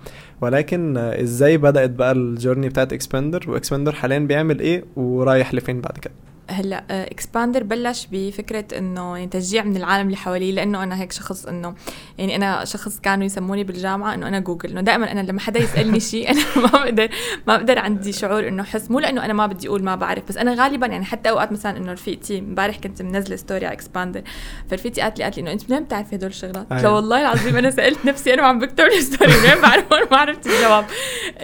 [0.42, 5.98] ولكن إزاي بدأت بقى ال journey بتاعت اكسباندر واكسباندر حاليا بيعمل إيه ورايح لفين بعد
[5.98, 6.14] كده؟
[6.48, 11.46] هلأ اكسباندر بلش بفكرة إنه يعني تشجيع من العالم اللي حواليه لأنه أنا هيك شخص
[11.46, 11.74] إنه
[12.18, 16.00] يعني أنا شخص كانوا يسموني بالجامعة إنه أنا جوجل إنه دائما أنا لما حدا يسألني
[16.10, 17.08] شيء أنا ما بقدر
[17.46, 20.36] ما بقدر عندي شعور إنه حس مو لأنه أنا ما بدي أقول ما بعرف بس
[20.36, 24.22] أنا غالبا يعني حتى أوقات مثلا إنه رفيقتي امبارح كنت منزلة story على اكسباندر
[24.70, 26.94] فرفيقتي قالت لي قالت لي إنه أنت منين بتعرفي هدول الشغلات؟ قلت أيوة.
[26.94, 30.84] والله العظيم أنا سألت نفسي أنا وعم بكتب ال story منين بعرف ما عرفت الجواب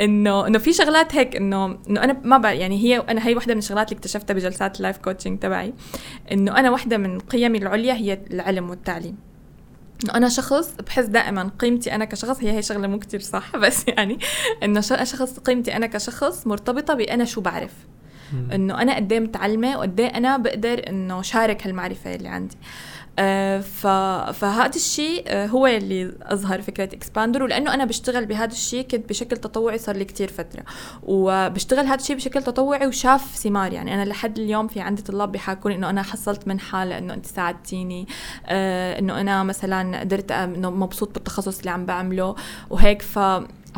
[0.01, 3.55] إنه إنه في شغلات هيك إنه إنه أنا ما بعرف يعني هي أنا هي وحده
[3.55, 5.75] من الشغلات اللي اكتشفتها بجلسات ال life coaching تبعي
[6.33, 9.17] إنه أنا وحدة من قيمي العليا هي العلم والتعليم.
[10.05, 13.85] إنه أنا شخص بحس دائما قيمتي أنا كشخص هي هي شغلة مو كتير صح بس
[13.89, 14.19] يعني
[14.63, 17.73] إنه شخص قيمتي أنا كشخص مرتبطة بأنا شو بعرف.
[18.53, 22.57] إنه أنا قد إيه متعلمة وقد إيه أنا بقدر إنه شارك هالمعرفة اللي عندي.
[23.19, 23.61] آه،.
[24.33, 29.37] فهذا الشيء آه، هو اللي أظهر فكرة إكسباندر ولأنه أنا بشتغل بهذا الشيء كنت بشكل
[29.37, 30.63] تطوعي صار لي كتير فترة.
[31.03, 35.75] وبشتغل هذا الشيء بشكل تطوعي وشاف ثمار يعني أنا لحد اليوم في عندي طلاب بيحاكوني
[35.75, 38.07] إنه أنا حصلت منحه لأنه أنت ساعدتيني
[38.47, 42.35] آه، إنه أنا مثلا قدرت إنه مبسوط بالتخصص اللي عم بعمله
[42.71, 43.03] وهيك.
[43.03, 43.19] ف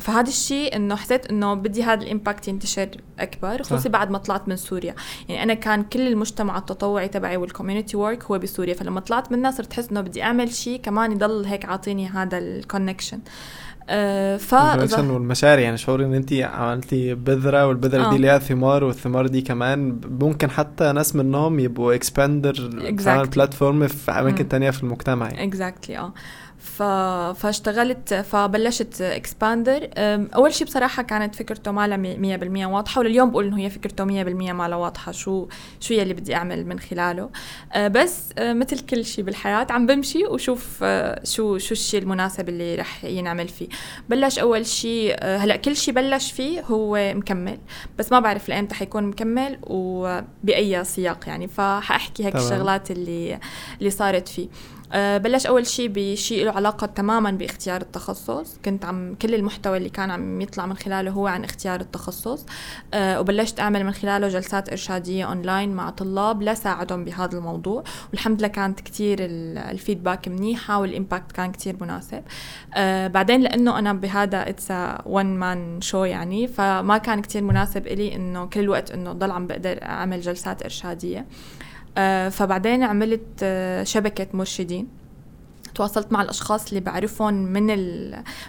[0.00, 2.88] فهذا الشيء إنه حسيت إنه بدي هذا ال impact ينتشر
[3.18, 3.90] أكبر خصوصا صح.
[3.90, 4.94] بعد ما طلعت من سوريا
[5.28, 9.50] يعني أنا كان كل المجتمع التطوعي تبعي وال community work هو بسوريا فلما طلعت منها
[9.50, 13.20] صرت أحس إنه بدي أعمل شيء كمان يضل هيك عاطيني هذا ال connection
[13.88, 14.54] آه ف
[14.98, 18.10] والمشاعر يعني شعور إن انت عملتي بذرة والبذرة آه.
[18.10, 23.28] دي ليها ثمار والثمار دي كمان ممكن حتى ناس منهم يبقوا اكسباندر Exactly.
[23.28, 24.48] platform في أماكن.
[24.48, 26.12] تانية في المجتمع يعني Exactly آه
[26.60, 26.82] ف...
[27.40, 29.88] فاشتغلت فبلشت اكسباندر
[30.34, 32.36] أول شيء بصراحة كانت فكرته ما لها
[32.66, 34.08] 100% واضحة ولليوم بقول إنه هي فكرته 100%
[34.52, 35.48] ما لها واضحة شو
[35.80, 37.30] شو يلي بدي أعمل من خلاله.
[37.72, 42.48] آه، بس آه، مثل كل شيء بالحياة عم بمشي وشوف آه، شو شو الشيء المناسب
[42.48, 43.68] اللي رح ينعمل فيه.
[44.08, 47.58] بلش أول شيء هلأ كل شيء بلش فيه هو مكمل
[47.98, 51.48] بس ما بعرف لأيمتى حيكون مكمل وبأي سياق يعني.
[51.48, 52.36] فحأحكي هيك.
[52.36, 53.40] الشغلات اللي
[53.78, 54.48] اللي صارت فيه.
[54.48, 58.58] أه بلش أول شيء بشيء له علاقة تماما باختيار التخصص.
[58.64, 62.46] كنت عم كل المحتوى اللي كان عم يطلع من خلاله هو عن اختيار التخصص.
[62.94, 67.84] أه وبلشت أعمل من خلاله جلسات إرشادية أونلاين مع طلاب لساعدهم بهذا الموضوع.
[68.12, 72.22] والحمد لله كانت كتير ال- ال feedback منيحه وال impact كان كتير مناسب.
[72.74, 74.72] أه بعدين لأنه أنا بهذا it's
[75.06, 79.46] one man show يعني فما كان كتير مناسب إلي إنه كل الوقت إنه ضل عم
[79.46, 81.18] بقدر أعمل جلسات إرشادية.
[81.18, 81.69] آه،
[82.30, 84.88] فبعدين عملت آه، شبكة مرشدين.
[85.74, 87.66] تواصلت مع الأشخاص اللي بعرفهم من.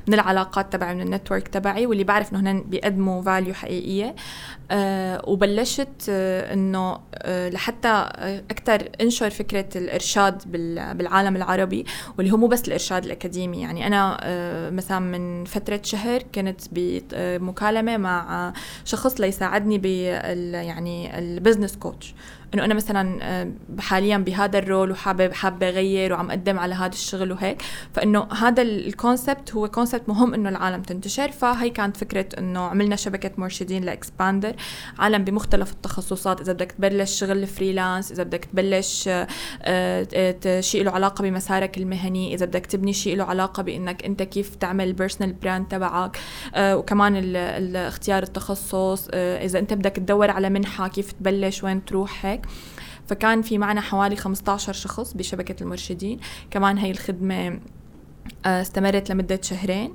[0.07, 4.15] من العلاقات تبعي من ال network تبعي واللي بعرف إنه هن بيقدموا value حقيقية.
[4.71, 10.93] أه وبلشت أه إنه أه لحتى آه، أكثر انشر فكرة الإرشاد بال...
[10.93, 11.85] بالعالم العربي
[12.17, 13.61] واللي هو مو بس الإرشاد الأكاديمي.
[13.61, 18.53] يعني أنا أه مثلا من فترة شهر كنت بمكالمة مع
[18.85, 22.13] شخص ليساعدني بال يعني ال business coach
[22.53, 26.93] إنه أنا مثلا آه، حاليا بهذا ال role وحابة حابة أغير وعم أقدم على هذا
[26.93, 27.61] الشغل وهيك.
[27.93, 31.31] فإنه هذا ال concept هو concept مهم إنه العالم تنتشر.
[31.31, 34.55] فهي كانت فكرة إنه عملنا شبكة مرشدين لإكسباندر.
[34.99, 36.41] عالم بمختلف التخصصات.
[36.41, 39.27] إذا بدك تبلش شغل freelance إذا بدك تبلش آه،
[39.63, 44.55] آه، شيء له علاقة بمسارك المهني إذا بدك تبني شيء له علاقة بإنك أنت كيف
[44.55, 46.17] تعمل ال personal brand تبعك.
[46.57, 47.35] وكمان
[47.75, 49.07] اختيار التخصص.
[49.13, 52.40] إذا أنت بدك تدور على منحة كيف تبلش وين تروح هيك.
[53.07, 56.19] فكان في معنا حوالي 15 شخص بشبكة المرشدين.
[56.51, 57.59] كمان هي الخدمة
[58.45, 59.93] آه، استمرت لمدة شهرين.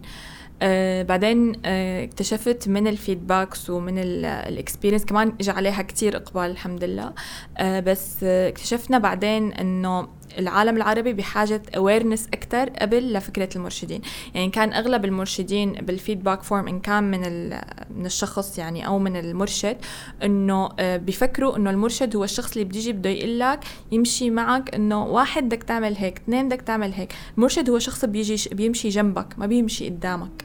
[0.63, 6.51] آه بعدين آه اكتشفت من ال feedbacks ومن ال experience كمان اجى عليها كتير إقبال
[6.51, 7.13] الحمد لله.
[7.59, 14.01] آه بس آه اكتشفنا بعدين إنه العالم العربي بحاجة awareness أكثر قبل لفكرة المرشدين.
[14.35, 17.51] يعني كان أغلب المرشدين بال feedback form إن كان من,
[17.91, 19.77] من الشخص يعني أو من المرشد
[20.23, 23.61] إنه آه، بيفكروا إنه المرشد هو الشخص اللي بيجي بده يقول لك
[23.93, 27.13] يمشي معك إنه واحد بدك تعمل هيك اثنين بدك تعمل هيك.
[27.37, 30.45] المرشد هو شخص بيجي بيمشي جنبك ما بيمشي قدامك.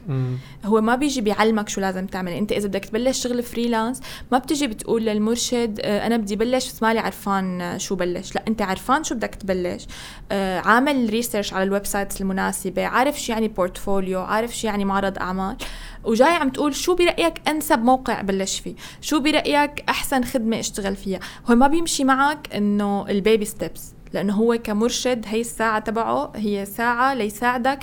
[0.64, 2.32] هو ما بيجي بيعلمك شو لازم تعمل.
[2.32, 4.00] أنت إذا بدك تبلش شغل freelance
[4.32, 8.34] ما بتجي بتقول للمرشد آه، أنا بدي بلش بس مالي عرفان آه، شو بلش.
[8.34, 9.81] لا أنت عرفان شو بدك تبلش.
[10.32, 15.18] آه، عامل research على ال websites المناسبة عارف شو يعني portfolio عارف شو يعني معرض
[15.18, 15.56] أعمال
[16.04, 21.20] وجاي عم تقول شو برأيك أنسب موقع بلش فيه؟ شو برأيك أحسن خدمة أشتغل فيها؟
[21.50, 26.64] هو ما بيمشي معك إنه ال baby steps لأنه هو كمرشد هي الساعة تبعه هي
[26.64, 27.78] ساعة ليساعدك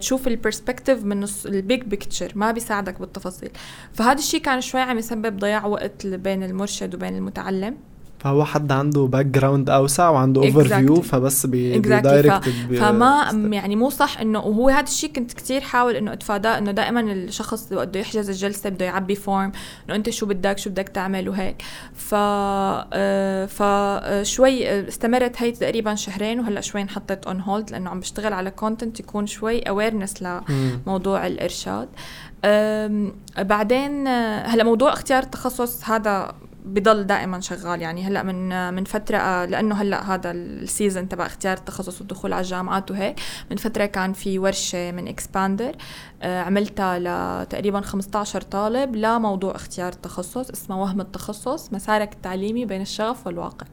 [0.00, 3.50] تشوف ال perspective من ال big picture ما بيساعدك بالتفاصيل.
[3.92, 7.76] فهذا الشيء كان شوي عم يسبب ضياع وقت بين المرشد وبين المتعلم.
[8.20, 10.74] فهو حد عنده باك جراوند أوسع وعنده اوفر Exactly.
[10.74, 11.88] فيو فبس بي exactly.
[11.88, 12.72] بيدايركت ف...
[12.72, 17.00] فما يعني مو صح انه وهو هذا الشيء كنت كثير حاول إنه أتفاداه إنه دائما
[17.00, 19.52] الشخص بده يحجز الجلسة بده يعبي فورم
[19.86, 21.62] إنه أنت شو بدك شو بدك تعمل وهيك
[21.94, 28.32] ف آه، فشوي استمرت هي تقريبا شهرين وهلأ شوي انحطت اون هولد لأنه عم بشتغل
[28.32, 31.88] على كونتنت يكون شوي اويرنس لموضوع الإرشاد
[33.38, 36.32] بعدين آه، هلأ موضوع اختيار التخصص هذا
[36.64, 37.82] بضل دائما شغال.
[37.82, 42.32] يعني هلأ من من فترة آه، لأنه هلأ هذا ال season تبع اختيار التخصص والدخول
[42.32, 45.76] على الجامعات وهيك من فترة كان في ورشة من اكسباندر
[46.22, 46.98] عملتها
[47.44, 53.66] لتقريبا 15 طالب لموضوع اختيار التخصص اسمه وهم التخصص مسارك التعليمي بين الشغف والواقع.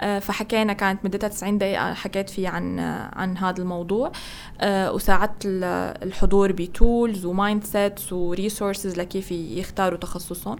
[0.00, 2.78] آه، فحكينا كانت مدتها 90 دقيقة حكيت فيه عن
[3.12, 4.12] عن هذا الموضوع.
[4.60, 5.64] آه، وساعدت ال-
[6.02, 10.58] الحضور ب tools و mindsets و resources لكيف يختاروا تخصصهم.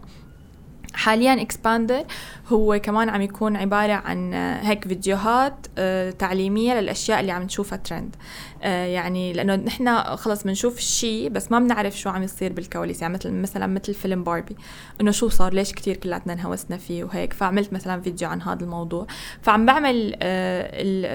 [0.95, 2.05] حاليا اكسباندر
[2.49, 7.79] هو كمان عم يكون عبارة عن آه، هيك فيديوهات آه، تعليمية للأشياء اللي عم نشوفها
[7.79, 8.17] ترند
[8.63, 13.03] آه، يعني لأنه نحن خلص بنشوف الشيء بس ما بنعرف شو عم يصير بالكواليس.
[13.03, 14.57] يعني مثل مثلا مثل فيلم باربي
[15.01, 19.07] إنه شو صار؟ ليش كتير كلاتنا انهوسنا فيه وهيك؟ فعملت مثلا فيديو عن هذا الموضوع.
[19.43, 20.17] فعم بعمل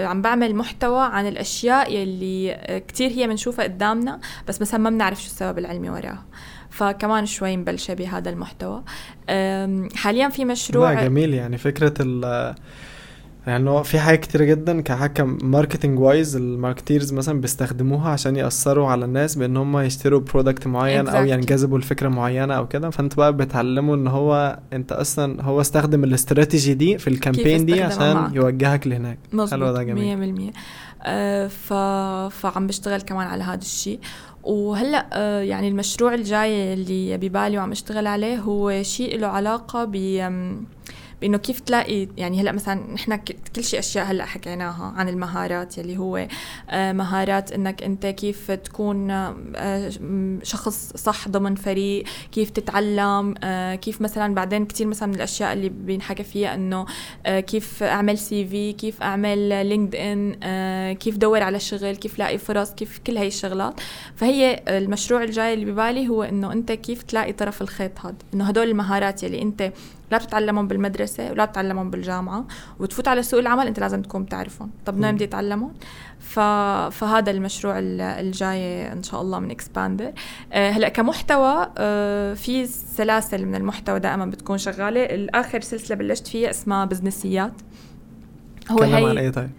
[0.06, 5.28] عم بعمل محتوى عن الأشياء يلي كتير هي بنشوفها قدامنا بس مثلا ما بنعرف شو
[5.28, 6.26] السبب العلمي وراها.
[6.74, 8.84] فكمان شوي مبلشة بهذا المحتوى.
[9.96, 11.34] حاليا في مشروع لا جميل.
[11.34, 12.56] يعني فكرة ال
[13.48, 18.88] يعني هو في حاجات كتيرة جدا كحاجة marketing wise ال marketers مثلا بيستخدموها عشان يأثروا
[18.88, 21.30] على الناس بإن هم يشتروا product معين أو Exactly.
[21.30, 22.90] ينجذبوا لفكرة معينة أو كده.
[22.90, 27.84] فانت بقى بتعلمه إن هو أنت أصلا هو استخدم الاستراتيجي دي في ال campaign دي
[27.84, 28.36] عشان معك.
[28.36, 29.18] يوجهك لهناك.
[29.32, 30.34] حلو مظبوط ده جميل.
[30.34, 30.52] 100% مية
[31.06, 31.74] آه ف...
[32.36, 34.00] فعم بشتغل كمان على هذا الشيء.
[34.44, 39.96] وهلأ آه يعني المشروع الجاي اللي ببالي وعم اشتغل عليه هو شيء له علاقة ب
[41.24, 43.16] بإنه كيف تلاقي يعني هلأ مثلا نحن
[43.56, 46.28] كل شيء أشياء هلأ حكيناها عن المهارات يلي هو
[46.70, 49.90] آه، مهارات إنك أنت كيف تكون آه،
[50.44, 55.70] شخص صح ضمن فريق كيف تتعلم آه، كيف مثلا بعدين كتير مثلا من الأشياء اللي
[55.70, 56.86] بينحكى فيها إنه
[57.26, 63.18] كيف أعمل CV كيف أعمل LinkedIn كيف دور على شغل كيف لاقي فرص كيف كل
[63.18, 63.80] هاي الشغلات.
[64.16, 68.68] فهي المشروع الجاي اللي ببالي هو إنه أنت كيف تلاقي طرف الخيط هذا إنه هدول
[68.68, 69.72] المهارات يلي أنت
[70.12, 72.46] لا بتتعلمهم بالمدرسة ولا بتتعلمهم بالجامعة.
[72.80, 74.72] وتفوت على سوق العمل انت لازم تكون بتعرفهم.
[74.86, 75.74] طب وين بدي أتعلمهم؟
[76.20, 76.40] ف...
[76.90, 80.12] فهذا المشروع ال- الجاي إن شاء الله من اكسباندر
[80.54, 85.06] أه هلأ كمحتوى أه في سلاسل من المحتوى دائما بتكون شغالة.
[85.06, 87.54] الآخر سلسلة بلشت فيها اسمها بزنسيات.
[88.72, 89.50] هو هي عن إيه طيب؟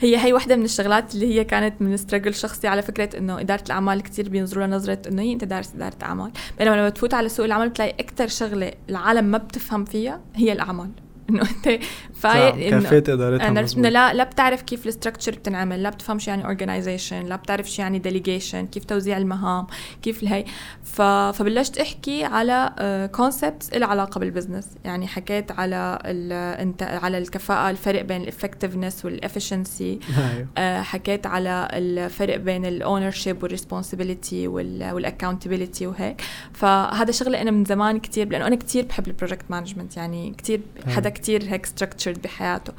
[0.00, 3.62] هي هي وحده من الشغلات اللي هي كانت من struggle شخصي على فكرة إنه إدارة
[3.66, 6.32] الأعمال كتير بينظروا لها نظرة إنه هي أنت دارس إدارة أعمال.
[6.58, 10.90] بينما لما تفوت على سوق العمل بتلاقي أكثر شغلة العالم ما بتفهم فيها هي الأعمال.
[11.30, 11.80] إنه أنت
[12.14, 13.48] فايق كيفية ادارتها.
[13.48, 17.70] إنه لا لا بتعرف كيف ال structure بتنعمل لا بتفهم شو يعني organization لا بتعرف
[17.70, 19.66] شو يعني delegation كيف توزيع المهام
[20.02, 20.44] كيف الهي.
[20.84, 21.02] ف...
[21.02, 26.32] فبلشت أحكي على concepts uh, علاقة بال business يعني حكيت على ال...
[26.60, 30.46] إنت على الكفاءة الفرق بين ال effectiveness وال efficiency أيوه.
[30.58, 36.22] آه، حكيت على الفرق بين ال ownership وال responsibility وال accountability وهيك.
[36.52, 40.60] فهذا شغلة أنا من زمان كتير لأنه أنا كتير بحب ال project management يعني كتير
[40.86, 42.72] حدا كتير هيك structured بحياته.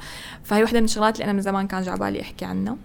[0.44, 2.76] فهي وحدة من الشغلات اللي أنا من زمان كان جاي عبالي أحكي عنها.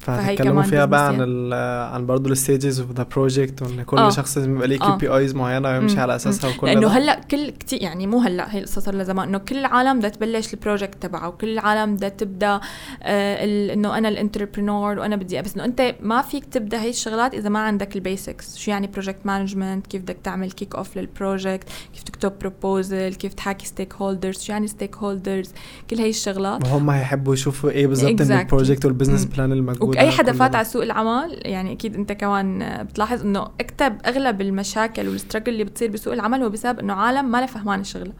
[0.00, 1.54] فهتتكلموا فيها بقى عن ال
[1.94, 4.10] عن برضه ال stages of the project وإن كل آه.
[4.10, 4.96] شخص لازم يبقى ليه K.
[5.00, 6.00] P Is معينة ويمشي.
[6.00, 6.88] على أساسها وكل لأنه.
[6.88, 10.10] هلأ كل كتير يعني مو هلأ هي القصة صار لها زمان إنه كل العالم بدها
[10.10, 12.60] تبلش ال project تبعها وكل العالم بدها تبدأ
[13.02, 13.44] آه
[13.74, 17.48] إنه أنا ال entrepreneur وأنا بدي بس إنه أنت ما فيك تبدأ هي الشغلات إذا
[17.48, 21.68] ما عندك ال basics شو يعني project management كيف بدك تعمل kick off لل project
[21.94, 25.52] كيف تكتب proposal كيف تحاكي stakeholders شو يعني stakeholders
[25.90, 28.30] كل هي الشغلات وهم هيحبوا يشوفوا إيه بالظبط من Exactly.
[28.30, 29.24] ال project وال business.
[29.24, 30.54] plan الموجوده واي حدا فات.
[30.54, 35.64] على سوق العمل يعني أكيد أنت كمان بتلاحظ إنه أكتب أغلب المشاكل وال struggle اللي
[35.64, 38.12] بتصير بسوق العمل هو بسبب إنه عالم ما فهمان الشغله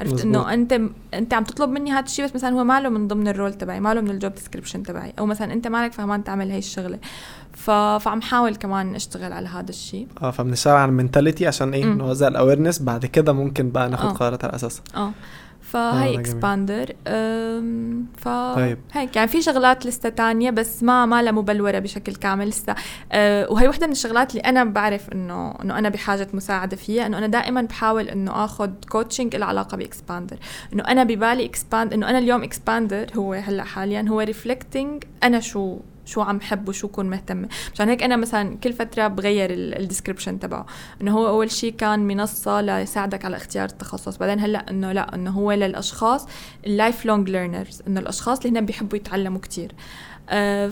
[0.00, 0.24] عرفت.
[0.24, 0.80] إنه أنت
[1.14, 3.80] أنت عم تطلب مني هذا الشيء بس مثلا هو ماله من ضمن ال role تبعي
[3.80, 6.98] ماله من ال job description تبعي أو مثلا أنت مالك فهمان تعمل هي الشغلة
[7.52, 7.70] ف...
[7.70, 11.84] فعم حاول كمان أشتغل على هذا الشيء آه فبنشتغل على ال mentality عشان إيه.
[11.84, 14.12] نوزع ال awareness بعد كده ممكن بقى ناخد آه.
[14.12, 15.12] قرارات على اساسها آه
[15.74, 16.20] فهي جميل.
[16.20, 16.86] إكسباندر
[18.16, 18.78] ف طيب.
[18.92, 22.74] هيك يعني في شغلات لسه تانية بس ما ما لها مبلورة بشكل كامل لسه
[23.12, 27.18] أه وهي وحدة من الشغلات اللي أنا بعرف إنه إنه أنا بحاجة مساعدة فيها إنه
[27.18, 30.36] أنا دائما بحاول إنه آخذ coaching له علاقة بإكسباندر
[30.72, 35.76] إنه أنا ببالي اكسباند إنه أنا اليوم إكسباندر هو هلأ حاليا هو reflecting أنا شو
[36.04, 40.38] شو عم حب وشو كون مهتمه مشان هيك أنا مثلا كل فترة بغير ال description
[40.38, 40.66] تبعه.
[41.00, 44.16] إنه هو أول شيء كان منصة ليساعدك على اختيار التخصص.
[44.16, 46.28] بعدين هلأ إنه لأ إنه هو للأشخاص
[46.66, 49.72] ال lifelong learners إنه الأشخاص اللي هن بيحبوا يتعلموا كتير.
[50.28, 50.68] آه،.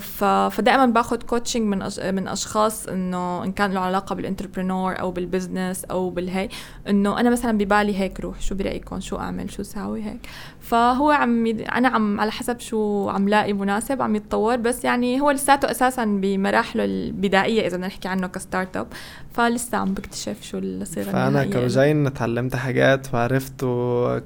[0.48, 1.78] فدائما باخذ coaching من.
[2.14, 6.48] من أشخاص إنه إن كان له علاقة بال entrepreneur أو بال business أو بالهي.
[6.88, 8.40] إنه أنا مثلا ببالي هيك روح.
[8.40, 10.20] شو برأيكم؟ شو أعمل؟ شو ساوي هيك؟
[10.62, 11.60] فهو عم يد...
[11.60, 16.04] أنا عم على حسب شو عم لاقي مناسب عم يتطور بس يعني هو لساته أساسا
[16.04, 18.86] بمراحله البدائية إذا بدنا نحكي عنه ك startup
[19.32, 21.44] فلسه عم بكتشف شو الصيغة فأنا.
[21.44, 23.64] كلوجين اتعلمت حاجات وعرفت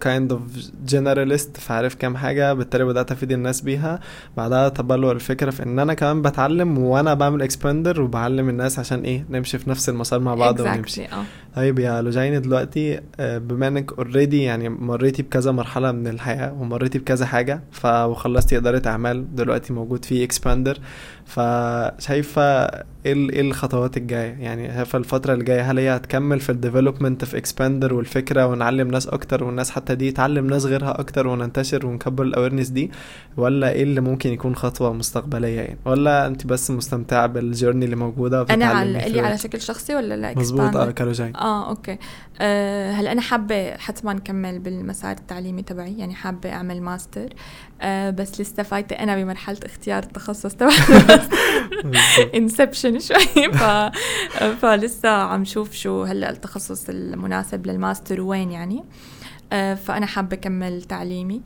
[0.01, 0.43] kind of
[0.87, 4.01] generalist فعرف كام حاجة بالتالي بدأت أفيد الناس بيها
[4.37, 9.25] بعدها تبلور الفكرة في إن أنا كمان بتعلم وأنا بعمل اكسباندر وبعلم الناس عشان إيه
[9.31, 11.13] نمشي في نفس المسار مع بعض ونمشي exactly.
[11.13, 11.25] آه
[11.57, 16.99] طيب يا لوجين دلوقتي آه، بما إنك already يعني مريتي بكذا مرحلة من الحياة ومريتي
[16.99, 17.87] بكذا حاجة ف
[18.57, 20.79] إدارة أعمال دلوقتي موجود في اكسباندر
[21.27, 22.43] فشايفة
[23.07, 27.25] إيه ال- إيه الخطوات الجاية؟ يعني شايفة الفترة الجاية هل هي هتكمل في ال development
[27.25, 32.25] في اكسباندر والفكرة ونعلم ناس أكتر والناس حتى دي تعلم ناس غيرها أكتر وننتشر ونكبر
[32.25, 32.91] ال awareness دي؟
[33.37, 37.97] ولا إيه اللي ممكن يكون خطوة مستقبلية يعني؟ ولا أنت بس مستمتعة بال journey اللي
[37.97, 41.69] موجودة أنا على through لي it؟ على شكل شخصي ولا لا؟ مظبوط آه؟ كلوجين آه
[41.69, 41.99] okay.
[42.41, 47.29] آه هلا أنا حابة حتما نكمل بالمسار التعليمي تبعي يعني حابة أعمل ماستر.
[47.81, 50.77] آه بس لسه فايتة أنا بمرحلة اختيار التخصص تبعي.
[52.35, 53.53] inception شوي.
[53.53, 53.63] ف...
[54.61, 58.85] فلسه عم شوف شو هلا التخصص المناسب للماستر وين يعني.
[59.53, 61.43] آه، فأنا حابة أكمل تعليمي.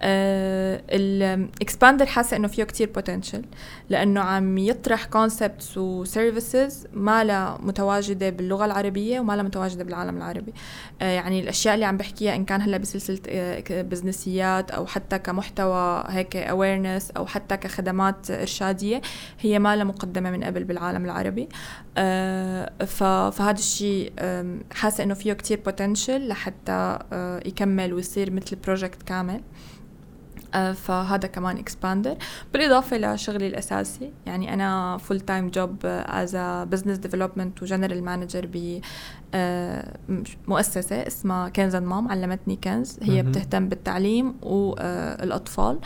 [0.00, 3.42] الاكسباندر حاسة إنه فيه كتير potential
[3.90, 10.16] لأنه عم يطرح concepts و services ما لها متواجدة باللغة العربية وما لها متواجدة بالعالم
[10.16, 10.52] العربي.
[11.02, 16.04] آه، يعني الأشياء اللي عم بحكيها إن كان هلأ بسلسلة آه، بزنسيات أو حتى كمحتوى
[16.08, 19.00] هيك awareness أو حتى كخدمات إرشادية
[19.40, 21.48] هي ما لها مقدمة من قبل بالعالم العربي.
[21.96, 22.72] آه،
[23.30, 24.12] فهذا الشيء
[24.72, 29.34] حاسة إنه فيه كتير potential لحتى آه، يكمل ويصير مثل project كامل.
[29.34, 29.40] آه،
[30.74, 32.16] فهذا كمان اكسباندر
[32.52, 36.36] بالإضافة لشغلي الأساسي يعني أنا full-time job as
[36.70, 38.46] business development و general manager
[39.36, 39.96] آه،
[40.48, 43.22] مؤسسة اسمها كنز مام علمتني كنز هي.
[43.22, 45.78] بتهتم بالتعليم والاطفال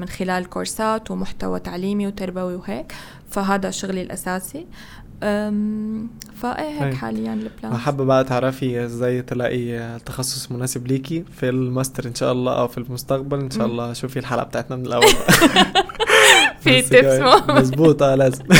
[0.00, 2.92] من خلال كورسات ومحتوى تعليمي وتربوي وهيك
[3.30, 4.66] فهذا شغلي الأساسي
[5.22, 6.94] أم، فإيه هيك طيب.
[6.94, 12.32] حاليا ال plan حابة بقى تعرفي إزاي تلاقي تخصص مناسب ليكي في الماستر إن شاء
[12.32, 13.66] الله أو في المستقبل إن شاء.
[13.66, 15.04] الله شوفي الحلقة بتاعتنا من الأول.
[16.60, 17.60] في بس tips كمان- مهمة.
[17.60, 18.44] مظبوط آه لازم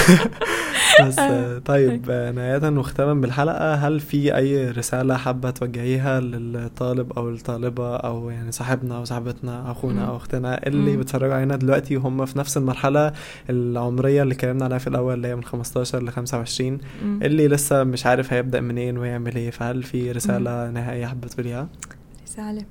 [1.02, 7.30] بس آه، طيب آه، نهاية وختاما بالحلقة هل في أي رسالة حابة توجهيها للطالب أو
[7.30, 10.04] الطالبة أو يعني صاحبنا أو صاحبتنا أو أخونا.
[10.08, 10.96] أو أختنا اللي.
[10.96, 13.12] بيتفرجوا علينا دلوقتي وهم في نفس المرحلة
[13.50, 17.20] العمرية اللي اتكلمنا عليها في الأول اللي هي من 15 ل 25 مم.
[17.22, 21.68] اللي لسه مش عارف هيبدأ منين ويعمل إيه فهل في رسالة نهائية حابة تقوليها؟
[22.26, 22.62] رسالة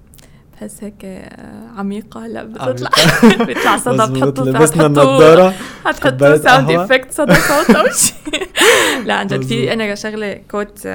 [0.63, 2.43] بحس هيك آه، عميقة لا.
[2.43, 2.89] بتطلع
[3.47, 5.53] بيطلع صدى بتحطوا لبسنا النضارة
[5.85, 6.71] حتحطوا sound.
[6.71, 8.47] effect صدى صوت أو شيء
[9.07, 9.41] لا عن جد.
[9.43, 10.85] في أنا شغلة quote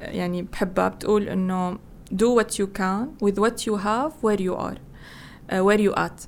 [0.00, 1.78] يعني بحبها بتقول إنه
[2.14, 6.26] do what you can with what you have where you are uh, where you at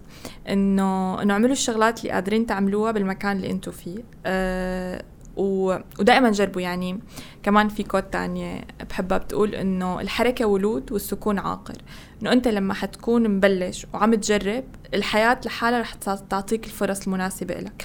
[0.49, 5.03] إنه إنه اعملوا الشغلات اللي قادرين تعملوها بالمكان اللي أنتم فيه uh,
[5.37, 5.76] و...
[5.99, 6.61] ودائما جربوا.
[6.61, 7.01] يعني
[7.43, 11.76] كمان في quote تانية بحبها بتقول إنه الحركة ولود والسكون عاقر.
[12.22, 14.64] إنه أنت لما حتكون مبلش وعم تجرب
[14.95, 15.95] الحياة لحالها رح
[16.30, 17.85] تعطيك الفرص المناسبة لك.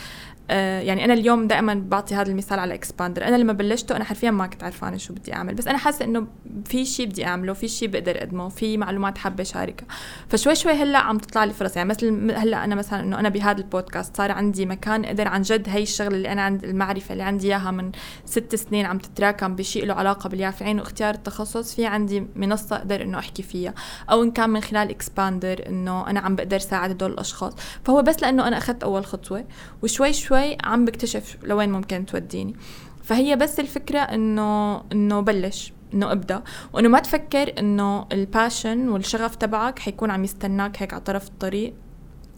[0.50, 3.28] يعني أنا اليوم دائما بعطي هذا المثال على إكسباندر.
[3.28, 6.28] أنا لما بلشته أنا حرفيا ما كنت عرفانه شو بدي أعمل بس أنا حاسة إنه
[6.66, 9.86] في شيء بدي أعمله في شيء بقدر أقدمه في معلومات حابة أشاركها.
[10.30, 11.78] فشوي شوي هلأ عم تطلع لي فرص.
[11.78, 15.70] يعني مثل هلأ أنا مثلا إنه أنا بهذا البودكاست صار عندي مكان أقدر عن جد
[15.70, 17.92] هي الشغلة اللي أنا عند المعرفة اللي عندي إياها من
[18.26, 23.20] ست سنين عم تتراكم بشيء له علاقة باليافعين واختيار التخصص في عندي منصة أقدر إنه
[23.20, 23.74] أحكي فيها.
[24.12, 27.54] أو إن كان من خلال إكسباندر إنه أنا عم بقدر ساعد هدول الأشخاص.
[27.84, 29.46] فهو بس لأنه أنا أخذت أول خطوة.
[29.84, 32.56] وشوي شوي عم بكتشف لوين ممكن توديني.
[33.04, 36.44] فهي بس الفكرة إنه إنه بلش إنه أبدأ.
[36.74, 41.74] وإنه ما تفكر إنه ال passion والشغف تبعك حيكون عم يستناك هيك على طرف الطريق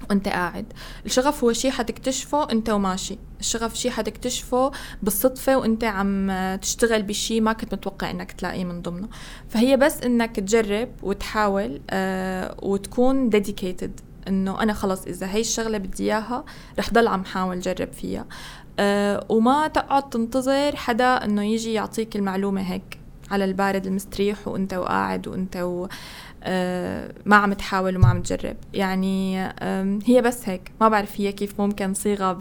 [0.09, 0.65] وأنت قاعد.
[1.05, 3.17] الشغف هو شيء حتكتشفه أنت وماشي.
[3.39, 4.71] الشغف شيء حتكتشفه
[5.03, 9.07] بالصدفة وأنت عم تشتغل بشيء ما كنت متوقع إنك تلاقيه من ضمنه.
[9.49, 16.03] فهي بس إنك تجرب وتحاول آه وتكون ديديكيتد إنه أنا خلص إذا هي الشغلة بدي
[16.03, 16.43] إياها
[16.79, 18.25] رح ضل عم حاول جرب فيها.
[18.79, 22.99] أه وما تقعد تنتظر حدا إنه يجي يعطيك المعلومة هيك
[23.31, 25.87] على البارد المستريح وإنت وقاعد وإنت و
[26.43, 28.55] أه ما عم تحاول وما عم تجرب.
[28.73, 29.43] يعني
[30.05, 30.71] هي بس هيك.
[30.81, 32.39] ما بعرف هي كيف ممكن صيغة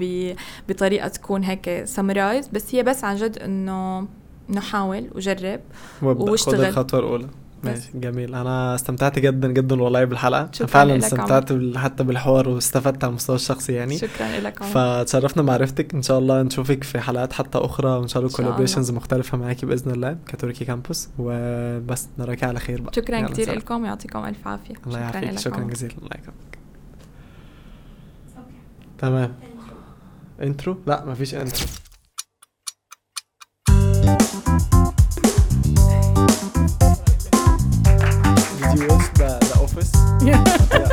[0.68, 4.06] بطريقة تكون هيك summarize بس هي بس عن جد إنه
[4.50, 5.60] انه حاول وجرب
[6.02, 6.64] واشتغل.
[6.64, 7.28] الخطوة الأولى.
[7.64, 8.34] ماشي جميل.
[8.34, 10.48] أنا استمتعت جدا جدا والله بالحلقة.
[10.52, 11.78] شكرا فعلا استمتعت بال...
[11.78, 13.98] حتى بالحوار واستفدت على المستوى الشخصي يعني.
[13.98, 18.36] شكرا لك فتشرفنا معرفتك إن شاء الله نشوفك في حلقات حتى أخرى وإن شاء الله
[18.36, 22.92] collaborations مختلفة معاكي بإذن الله كتوركي كامبوس وبس نراك على خير بقى.
[22.96, 24.74] شكرا كثير لكم ويعطيكم ألف عافية.
[24.86, 25.38] الله يعافيك.
[25.38, 25.94] شكرا جزيلا.
[25.98, 26.58] الله يكرمك.
[28.98, 29.34] تمام.
[30.42, 31.66] انترو لا مفيش انترو
[38.75, 39.91] you watch the, the office?
[40.21, 40.41] Yeah.
[40.71, 40.89] yeah.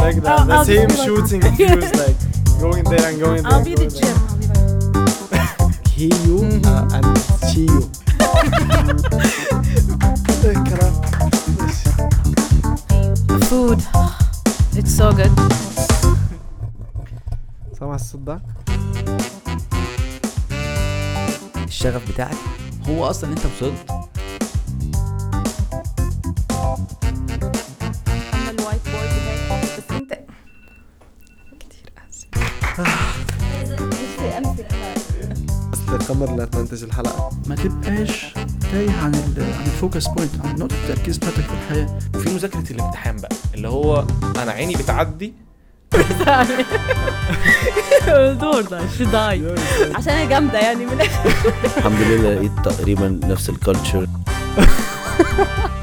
[0.00, 2.16] Like the, the I'll same shooting views, like
[2.60, 3.52] going there and going there.
[3.52, 4.16] I'll be the gym.
[4.28, 4.60] I'll be like.
[5.88, 6.64] He you mm-hmm.
[6.66, 7.06] uh, and
[7.50, 7.82] she you.
[13.48, 13.80] Food.
[14.78, 15.30] It's so good.
[17.80, 18.40] سامع الصوت ده؟
[21.64, 22.36] الشغف بتاعك
[22.88, 24.03] هو اصلا انت وصلت
[35.89, 37.29] القمر اللي هتمنتج الحلقة.
[37.47, 38.33] ما تبقاش
[38.71, 41.99] تايه عن عن ال focus point عن نقطة التركيز بتاعتك في الحياة.
[42.19, 44.05] في مذاكرة الامتحان بقى اللي هو
[44.37, 45.33] أنا عيني بتعدي.
[48.39, 49.55] دور ده داي؟
[49.95, 51.29] عشان هي جامدة يعني من الآخر.
[51.77, 54.07] الحمد لله لقيت تقريبا نفس ال culture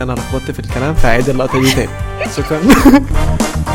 [0.00, 1.88] أنا لخبطت في الكلام فعيد اللقطة دي تاني.
[2.36, 2.60] شكرا.